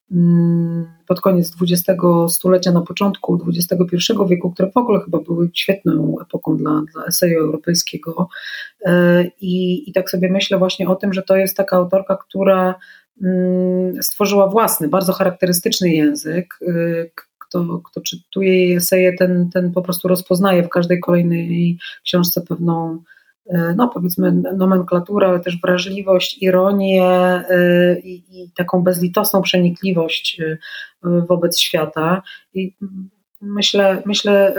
pod 1.07 1.21
koniec 1.21 1.53
XX 1.61 2.01
stulecia, 2.27 2.71
na 2.71 2.81
początku 2.81 3.39
XXI 3.47 4.13
wieku, 4.29 4.51
które 4.51 4.71
w 4.71 4.77
ogóle 4.77 4.99
chyba 4.99 5.19
były 5.19 5.49
świetną 5.53 6.15
epoką 6.21 6.57
dla, 6.57 6.81
dla 6.93 7.05
eseju 7.05 7.39
europejskiego. 7.39 8.29
E, 8.85 9.23
I, 9.41 9.89
I 9.89 9.93
tak 9.93 10.09
sobie 10.09 10.31
myślę 10.31 10.57
właśnie 10.57 10.87
o 10.89 10.95
tym, 10.95 11.13
że 11.13 11.23
to 11.23 11.35
jest 11.35 11.57
taka 11.57 11.77
autorka, 11.77 12.17
która 12.17 12.75
mm, 13.21 14.03
stworzyła 14.03 14.47
własny, 14.47 14.87
bardzo 14.87 15.13
charakterystyczny 15.13 15.89
język. 15.89 16.59
E, 16.67 16.73
kto, 17.37 17.79
kto 17.79 18.01
czytuje 18.01 18.65
jej 18.65 18.75
eseje, 18.75 19.13
ten, 19.13 19.49
ten 19.53 19.71
po 19.71 19.81
prostu 19.81 20.07
rozpoznaje 20.07 20.63
w 20.63 20.69
każdej 20.69 20.99
kolejnej 20.99 21.77
książce 22.03 22.41
pewną 22.41 23.03
no 23.75 23.87
powiedzmy 23.87 24.31
nomenklaturę, 24.57 25.27
ale 25.27 25.39
też 25.39 25.61
wrażliwość, 25.61 26.37
ironię 26.41 27.05
e, 27.49 27.99
i, 27.99 28.23
i 28.31 28.51
taką 28.55 28.83
bezlitosną 28.83 29.41
przenikliwość 29.41 30.41
e, 30.41 30.57
wobec 31.29 31.59
świata. 31.59 32.21
I 32.53 32.75
myślę, 33.41 34.03
myślę 34.05 34.53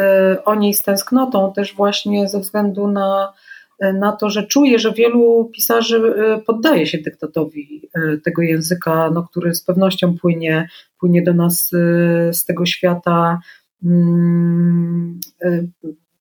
o 0.45 0.55
niej 0.55 0.74
z 0.74 0.83
tęsknotą 0.83 1.53
też 1.53 1.74
właśnie 1.74 2.28
ze 2.28 2.41
względu 2.41 2.89
na, 2.89 3.33
na 3.80 4.12
to, 4.12 4.30
że 4.30 4.47
czuję, 4.47 4.78
że 4.78 4.93
wielu 4.93 5.51
pisarzy 5.55 6.03
poddaje 6.47 6.87
się 6.87 6.99
dyktatowi 6.99 7.89
tego 8.24 8.43
języka, 8.43 9.11
no, 9.14 9.22
który 9.22 9.55
z 9.55 9.64
pewnością 9.64 10.18
płynie, 10.18 10.68
płynie 11.01 11.22
do 11.22 11.35
nas 11.35 11.70
z 12.33 12.45
tego 12.45 12.66
świata 12.66 13.39
mm, 13.85 15.20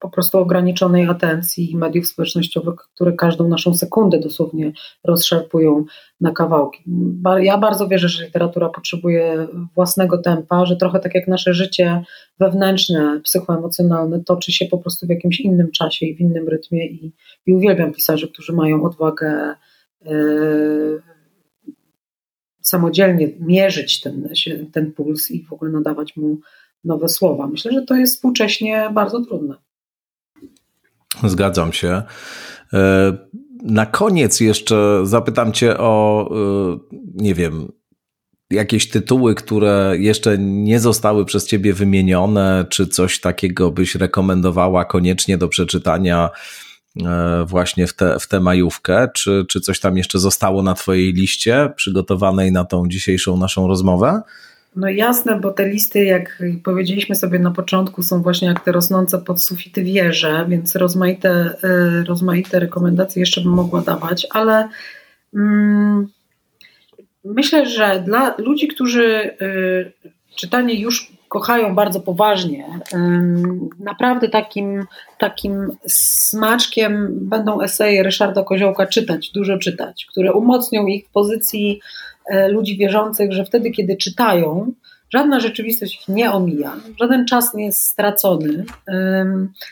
po 0.02 0.10
prostu 0.10 0.38
ograniczonej 0.38 1.08
atencji 1.08 1.72
i 1.72 1.78
mediów 1.78 2.08
społecznościowych, 2.08 2.76
które 2.76 3.14
każdą 3.14 3.48
naszą 3.48 3.74
sekundę 3.74 4.20
dosłownie 4.20 4.72
rozszarpują 5.04 5.86
na 6.22 6.32
kawałki. 6.32 6.84
Ja 7.40 7.58
bardzo 7.58 7.88
wierzę, 7.88 8.10
że 8.10 8.26
literatura 8.26 8.70
potrzebuje 8.70 9.48
własnego 9.76 10.18
tempa, 10.18 10.66
że 10.66 10.76
trochę 10.76 11.00
tak 11.00 11.16
jak 11.16 11.28
nasze 11.28 11.54
życie 11.54 12.04
wewnętrzne, 12.40 13.20
psychoemocjonalne 13.24 14.24
toczy 14.24 14.52
się 14.52 14.66
po 14.66 14.78
prostu 14.78 15.08
w 15.08 15.10
jakimś 15.10 15.40
innym 15.40 15.72
czasie 15.72 16.06
i 16.06 16.16
w 16.16 16.20
innym 16.20 16.50
rytmie 16.50 16.88
i, 16.88 17.14
i 17.46 17.54
uwielbiam 17.54 17.94
pisarzy, 17.94 18.28
którzy 18.28 18.54
mają 18.54 18.84
odwagę 18.84 19.56
yy, 20.06 21.02
samodzielnie 22.62 23.30
mierzyć 23.40 24.02
ten, 24.02 24.30
ten 24.72 24.92
puls 24.92 25.32
i 25.32 25.44
w 25.44 25.54
ogóle 25.54 25.72
nadawać 25.72 26.16
mu 26.16 26.38
nowe 26.84 27.10
słowa. 27.10 27.48
Myślę, 27.48 27.72
że 27.72 27.82
to 27.82 27.96
jest 27.96 28.16
współcześnie 28.16 28.90
bardzo 28.94 29.26
trudne. 29.26 29.56
Zgadzam 31.24 31.74
się. 31.74 32.02
E, 32.74 33.14
na 33.64 33.86
koniec 33.86 34.40
jeszcze 34.40 35.02
zapytam 35.04 35.54
Cię 35.54 35.78
o, 35.78 36.30
e, 36.32 36.78
nie 37.14 37.36
wiem, 37.36 37.72
jakieś 38.50 38.90
tytuły, 38.90 39.36
które 39.36 39.94
jeszcze 39.98 40.38
nie 40.38 40.80
zostały 40.80 41.26
przez 41.26 41.48
Ciebie 41.48 41.74
wymienione, 41.74 42.66
czy 42.70 42.88
coś 42.88 43.20
takiego 43.20 43.72
byś 43.72 43.96
rekomendowała 43.96 44.86
koniecznie 44.86 45.38
do 45.38 45.48
przeczytania 45.48 46.30
e, 47.06 47.46
właśnie 47.48 47.88
w 47.88 47.94
tę 47.94 48.20
w 48.20 48.28
te 48.28 48.40
majówkę? 48.40 49.08
Czy, 49.16 49.46
czy 49.50 49.62
coś 49.62 49.80
tam 49.80 49.98
jeszcze 49.98 50.20
zostało 50.20 50.64
na 50.64 50.74
Twojej 50.74 51.14
liście 51.14 51.70
przygotowanej 51.76 52.52
na 52.52 52.66
tą 52.66 52.88
dzisiejszą 52.88 53.38
naszą 53.38 53.68
rozmowę? 53.68 54.22
No 54.76 54.90
jasne, 54.90 55.40
bo 55.40 55.52
te 55.52 55.70
listy, 55.70 56.06
jak 56.06 56.44
powiedzieliśmy 56.64 57.16
sobie 57.16 57.40
na 57.40 57.52
początku, 57.52 58.04
są 58.04 58.22
właśnie 58.22 58.48
jak 58.48 58.66
te 58.66 58.72
rosnące 58.72 59.20
pod 59.20 59.44
sufity 59.44 59.84
wieże, 59.84 60.46
więc 60.50 60.76
rozmaite, 60.76 61.56
y, 61.64 62.04
rozmaite 62.04 62.60
rekomendacje 62.60 63.20
jeszcze 63.20 63.42
bym 63.42 63.52
mogła 63.52 63.82
dawać, 63.82 64.28
ale 64.30 64.70
mm, 65.36 66.08
myślę, 67.26 67.66
że 67.66 68.04
dla 68.06 68.36
ludzi, 68.38 68.68
którzy 68.68 69.36
y, 69.42 69.92
czytanie 70.36 70.82
już 70.82 71.12
kochają 71.30 71.76
bardzo 71.76 72.00
poważnie, 72.00 72.66
y, 72.94 72.98
naprawdę 73.80 74.30
takim, 74.30 74.86
takim 75.18 75.72
smaczkiem 75.88 77.08
będą 77.22 77.62
eseje 77.62 78.04
Ryszarda 78.04 78.44
Koziołka 78.44 78.88
czytać, 78.88 79.32
dużo 79.32 79.58
czytać, 79.58 80.06
które 80.06 80.34
umocnią 80.34 80.86
ich 80.86 81.08
w 81.08 81.12
pozycji 81.12 81.82
E, 81.82 82.11
ludzi 82.50 82.78
wierzących, 82.78 83.34
że 83.34 83.46
wtedy, 83.46 83.72
kiedy 83.72 83.98
czytają, 83.98 84.74
żadna 85.10 85.40
rzeczywistość 85.40 85.96
ich 85.96 86.08
nie 86.08 86.32
omija, 86.32 86.76
żaden 87.00 87.26
czas 87.26 87.54
nie 87.54 87.66
jest 87.66 87.86
stracony, 87.86 88.66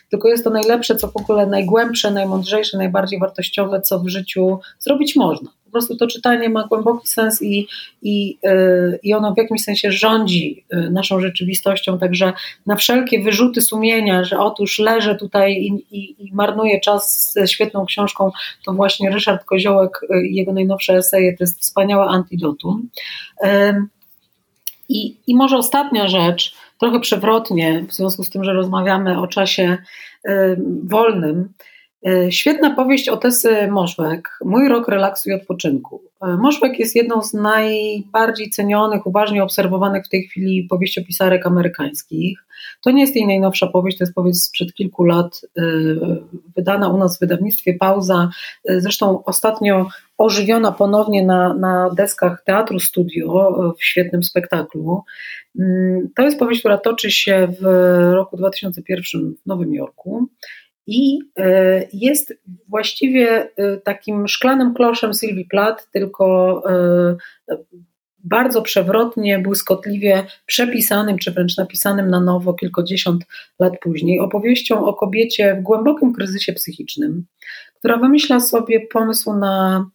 tylko 0.09 0.27
jest 0.27 0.43
to 0.43 0.49
najlepsze, 0.49 0.95
co 0.95 1.07
w 1.07 1.17
ogóle 1.17 1.47
najgłębsze, 1.47 2.11
najmądrzejsze, 2.11 2.77
najbardziej 2.77 3.19
wartościowe, 3.19 3.81
co 3.81 3.99
w 3.99 4.07
życiu 4.07 4.59
zrobić 4.79 5.15
można. 5.15 5.49
Po 5.69 5.71
prostu 5.71 5.97
to 5.97 6.07
czytanie 6.07 6.49
ma 6.49 6.67
głęboki 6.67 7.07
sens 7.07 7.41
i, 7.41 7.67
i, 8.01 8.37
y, 8.45 8.99
i 9.03 9.13
ono 9.13 9.33
w 9.33 9.37
jakimś 9.37 9.63
sensie 9.63 9.91
rządzi 9.91 10.65
y, 10.73 10.89
naszą 10.91 11.19
rzeczywistością, 11.19 11.99
także 11.99 12.33
na 12.65 12.75
wszelkie 12.75 13.23
wyrzuty 13.23 13.61
sumienia, 13.61 14.23
że 14.23 14.39
otóż 14.39 14.79
leżę 14.79 15.15
tutaj 15.15 15.53
i, 15.53 15.97
i, 15.97 16.25
i 16.27 16.33
marnuję 16.33 16.79
czas 16.79 17.33
ze 17.33 17.47
świetną 17.47 17.85
książką, 17.85 18.31
to 18.65 18.73
właśnie 18.73 19.09
Ryszard 19.09 19.45
Koziołek 19.45 20.01
i 20.29 20.35
jego 20.35 20.53
najnowsze 20.53 20.93
eseje 20.93 21.37
to 21.37 21.43
jest 21.43 21.61
wspaniałe 21.61 22.05
antidotum. 22.05 22.89
I, 24.89 25.17
I 25.27 25.35
może 25.35 25.57
ostatnia 25.57 26.07
rzecz, 26.07 26.55
trochę 26.79 26.99
przewrotnie, 26.99 27.85
w 27.89 27.93
związku 27.93 28.23
z 28.23 28.29
tym, 28.29 28.43
że 28.43 28.53
rozmawiamy 28.53 29.21
o 29.21 29.27
czasie 29.27 29.77
wolnym. 30.83 31.49
E, 32.07 32.31
świetna 32.31 32.75
powieść 32.75 33.09
Otesy 33.09 33.67
Moszwek, 33.67 34.29
Mój 34.45 34.69
rok 34.69 34.87
relaksu 34.87 35.29
i 35.29 35.33
odpoczynku. 35.33 36.01
E, 36.21 36.27
Moszwek 36.27 36.79
jest 36.79 36.95
jedną 36.95 37.21
z 37.21 37.33
najbardziej 37.33 38.49
cenionych, 38.49 39.07
uważnie 39.07 39.43
obserwowanych 39.43 40.05
w 40.05 40.09
tej 40.09 40.23
chwili 40.23 40.67
powieściopisarek 40.69 41.45
amerykańskich. 41.45 42.45
To 42.81 42.91
nie 42.91 43.01
jest 43.01 43.15
jej 43.15 43.27
najnowsza 43.27 43.67
powieść, 43.67 43.97
to 43.97 44.03
jest 44.03 44.15
powieść 44.15 44.41
sprzed 44.41 44.73
kilku 44.73 45.03
lat, 45.03 45.41
e, 45.57 45.61
wydana 46.55 46.89
u 46.89 46.97
nas 46.97 47.17
w 47.17 47.19
wydawnictwie 47.19 47.73
Pauza, 47.73 48.29
zresztą 48.65 49.23
ostatnio 49.23 49.87
ożywiona 50.17 50.71
ponownie 50.71 51.25
na, 51.25 51.53
na 51.53 51.89
deskach 51.89 52.43
Teatru 52.45 52.79
Studio 52.79 53.53
w 53.79 53.83
świetnym 53.83 54.23
spektaklu. 54.23 55.03
Mm, 55.59 56.09
to 56.15 56.23
jest 56.23 56.39
powieść, 56.39 56.61
która 56.61 56.77
toczy 56.77 57.11
się 57.11 57.47
w 57.61 57.63
roku 58.13 58.37
2001 58.37 59.35
w 59.43 59.45
Nowym 59.45 59.73
Jorku 59.73 60.29
i 60.89 61.19
e, 61.37 61.87
jest 61.93 62.33
właściwie 62.67 63.49
e, 63.55 63.77
takim 63.77 64.27
szklanym 64.27 64.73
kloszem 64.73 65.13
Sylwii 65.13 65.45
Plath, 65.45 65.91
tylko 65.91 66.63
e, 66.69 67.57
bardzo 68.23 68.61
przewrotnie, 68.61 69.39
błyskotliwie 69.39 70.23
przepisanym, 70.45 71.17
czy 71.17 71.31
wręcz 71.31 71.57
napisanym 71.57 72.09
na 72.09 72.19
nowo 72.19 72.53
kilkadziesiąt 72.53 73.25
lat 73.59 73.73
później, 73.81 74.19
opowieścią 74.19 74.85
o 74.85 74.93
kobiecie 74.93 75.55
w 75.59 75.63
głębokim 75.63 76.13
kryzysie 76.13 76.53
psychicznym, 76.53 77.25
która 77.75 77.97
wymyśla 77.97 78.39
sobie 78.39 78.79
pomysł 78.79 79.33
na 79.33 79.85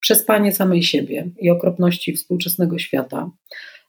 przespanie 0.00 0.52
samej 0.52 0.82
siebie 0.82 1.28
i 1.38 1.50
okropności 1.50 2.12
współczesnego 2.12 2.78
świata. 2.78 3.30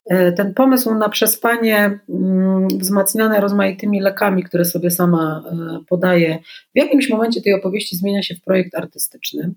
E, 0.10 0.32
ten 0.32 0.54
pomysł 0.54 0.96
na 0.96 1.10
przespanie 1.10 2.00
mm, 2.10 2.68
wzmacniane 2.68 3.40
rozmaitymi 3.40 4.02
lekami, 4.02 4.44
które 4.44 4.66
sobie 4.66 4.92
sama 4.92 5.44
e, 5.52 5.80
podaje, 5.90 6.40
w 6.76 6.78
jakimś 6.78 7.10
momencie 7.10 7.42
tej 7.42 7.54
opowieści 7.54 7.96
zmienia 7.96 8.24
się 8.24 8.36
w 8.36 8.42
projekt 8.42 8.76
artystyczny. 8.76 9.54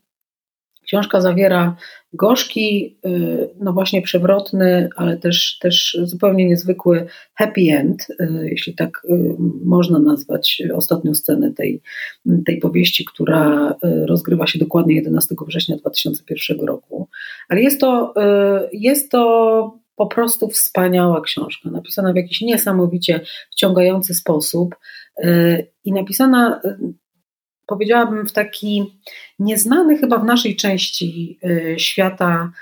Książka 0.86 1.20
zawiera 1.20 1.76
gorzki, 2.12 2.98
e, 3.04 3.10
no 3.60 3.72
właśnie 3.72 4.02
przewrotny, 4.02 4.88
ale 4.96 5.16
też, 5.16 5.58
też 5.58 5.98
zupełnie 6.02 6.46
niezwykły 6.46 7.06
happy 7.34 7.60
end, 7.70 8.06
jeśli 8.42 8.74
tak 8.74 9.06
można 9.64 9.98
nazwać 9.98 10.62
ostatnią 10.74 11.14
scenę 11.14 11.52
tej, 11.52 11.82
tej 12.46 12.58
powieści, 12.58 13.04
która 13.04 13.74
rozgrywa 13.82 14.46
się 14.46 14.58
dokładnie 14.58 14.94
11 14.94 15.34
września 15.46 15.76
2001 15.76 16.66
roku. 16.66 17.08
Ale 17.48 17.60
jest 17.60 17.80
to, 17.80 18.14
jest 18.72 19.10
to 19.10 19.80
po 20.00 20.06
prostu 20.06 20.48
wspaniała 20.48 21.20
książka, 21.20 21.70
napisana 21.70 22.12
w 22.12 22.16
jakiś 22.16 22.40
niesamowicie 22.40 23.20
wciągający 23.50 24.14
sposób 24.14 24.76
y, 25.24 25.66
i 25.84 25.92
napisana, 25.92 26.60
y, 26.64 26.76
powiedziałabym, 27.66 28.26
w 28.26 28.32
taki 28.32 29.00
nieznany 29.38 29.98
chyba 29.98 30.18
w 30.18 30.24
naszej 30.24 30.56
części 30.56 31.38
y, 31.44 31.74
świata 31.78 32.52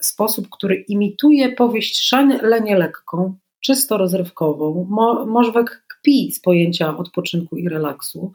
sposób, 0.00 0.48
który 0.50 0.74
imituje 0.74 1.52
powieść 1.52 2.00
szalenie 2.00 2.76
lekką, 2.78 3.34
czysto 3.60 3.96
rozrywkową. 3.98 4.86
Mo, 4.90 5.26
Możwek 5.26 5.84
kpi 5.88 6.32
z 6.32 6.40
pojęcia 6.40 6.96
odpoczynku 6.96 7.56
i 7.56 7.68
relaksu, 7.68 8.32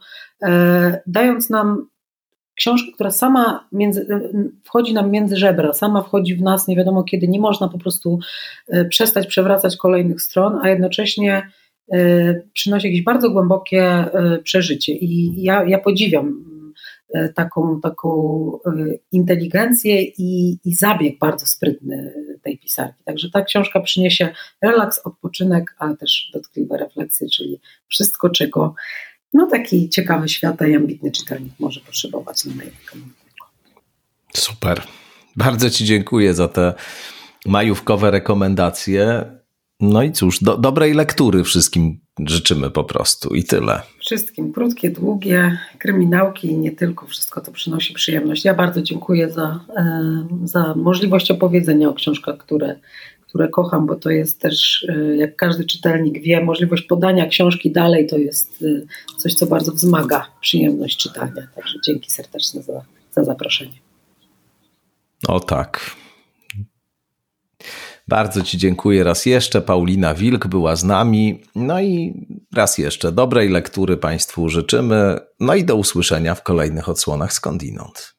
dając 1.06 1.50
nam 1.50 1.88
książka, 2.58 2.92
która 2.94 3.10
sama 3.10 3.68
między, 3.72 4.06
wchodzi 4.64 4.94
nam 4.94 5.10
między 5.10 5.36
żebra, 5.36 5.72
sama 5.72 6.02
wchodzi 6.02 6.34
w 6.34 6.42
nas, 6.42 6.68
nie 6.68 6.76
wiadomo 6.76 7.04
kiedy, 7.04 7.28
nie 7.28 7.40
można 7.40 7.68
po 7.68 7.78
prostu 7.78 8.18
e, 8.68 8.84
przestać 8.84 9.26
przewracać 9.26 9.76
kolejnych 9.76 10.22
stron, 10.22 10.58
a 10.62 10.68
jednocześnie 10.68 11.50
e, 11.92 12.40
przynosi 12.52 12.86
jakieś 12.86 13.02
bardzo 13.02 13.30
głębokie 13.30 13.82
e, 13.82 14.38
przeżycie. 14.42 14.92
I 14.92 15.42
ja, 15.42 15.64
ja 15.64 15.78
podziwiam 15.78 16.58
taką, 17.34 17.80
taką 17.80 18.10
inteligencję 19.12 20.02
i, 20.02 20.58
i 20.64 20.74
zabieg 20.74 21.18
bardzo 21.18 21.46
sprytny 21.46 22.14
tej 22.42 22.58
pisarki. 22.58 23.04
Także 23.04 23.30
ta 23.30 23.42
książka 23.42 23.80
przyniesie 23.80 24.28
relaks, 24.62 25.00
odpoczynek, 25.04 25.74
ale 25.78 25.96
też 25.96 26.30
dotkliwe 26.34 26.76
refleksje, 26.76 27.28
czyli 27.28 27.60
wszystko, 27.88 28.30
czego 28.30 28.74
no 29.32 29.46
taki 29.46 29.88
ciekawy 29.88 30.28
świata 30.28 30.66
i 30.66 30.76
ambitny 30.76 31.10
czytelnik 31.10 31.52
może 31.58 31.80
potrzebować 31.80 32.44
na 32.44 32.54
mojego 32.54 32.76
Super. 34.34 34.82
Bardzo 35.36 35.70
Ci 35.70 35.84
dziękuję 35.84 36.34
za 36.34 36.48
te 36.48 36.74
majówkowe 37.46 38.10
rekomendacje. 38.10 39.24
No 39.80 40.02
i 40.02 40.12
cóż, 40.12 40.38
do, 40.42 40.56
dobrej 40.56 40.94
lektury 40.94 41.44
wszystkim 41.44 42.00
życzymy 42.26 42.70
po 42.70 42.84
prostu 42.84 43.34
i 43.34 43.44
tyle. 43.44 43.82
Wszystkim 44.00 44.52
krótkie, 44.52 44.90
długie, 44.90 45.58
kryminałki 45.78 46.48
i 46.48 46.58
nie 46.58 46.72
tylko, 46.72 47.06
wszystko 47.06 47.40
to 47.40 47.52
przynosi 47.52 47.94
przyjemność. 47.94 48.44
Ja 48.44 48.54
bardzo 48.54 48.82
dziękuję 48.82 49.30
za, 49.30 49.60
e, 49.76 50.26
za 50.44 50.74
możliwość 50.74 51.30
opowiedzenia 51.30 51.88
o 51.88 51.94
książkach, 51.94 52.38
które 52.38 52.76
które 53.28 53.48
kocham, 53.48 53.86
bo 53.86 53.96
to 53.96 54.10
jest 54.10 54.40
też, 54.40 54.86
e, 54.88 55.16
jak 55.16 55.36
każdy 55.36 55.64
czytelnik 55.64 56.22
wie, 56.22 56.44
możliwość 56.44 56.82
podania 56.82 57.26
książki 57.26 57.70
dalej 57.72 58.06
to 58.06 58.18
jest 58.18 58.64
e, 58.64 59.16
coś, 59.16 59.34
co 59.34 59.46
bardzo 59.46 59.72
wzmaga 59.72 60.26
przyjemność 60.40 60.96
czytania. 60.96 61.48
Także 61.54 61.78
dzięki 61.86 62.10
serdeczne 62.10 62.62
za, 62.62 62.84
za 63.12 63.24
zaproszenie. 63.24 63.78
O 65.28 65.40
tak. 65.40 65.96
Bardzo 68.08 68.42
Ci 68.42 68.58
dziękuję 68.58 69.04
raz 69.04 69.26
jeszcze. 69.26 69.62
Paulina 69.62 70.14
Wilk 70.14 70.46
była 70.46 70.76
z 70.76 70.84
nami. 70.84 71.42
No 71.54 71.80
i 71.80 72.14
raz 72.54 72.78
jeszcze 72.78 73.12
dobrej 73.12 73.48
lektury 73.48 73.96
Państwu 73.96 74.48
życzymy. 74.48 75.18
No 75.40 75.54
i 75.54 75.64
do 75.64 75.76
usłyszenia 75.76 76.34
w 76.34 76.42
kolejnych 76.42 76.88
odsłonach 76.88 77.32
skądinąd. 77.32 78.17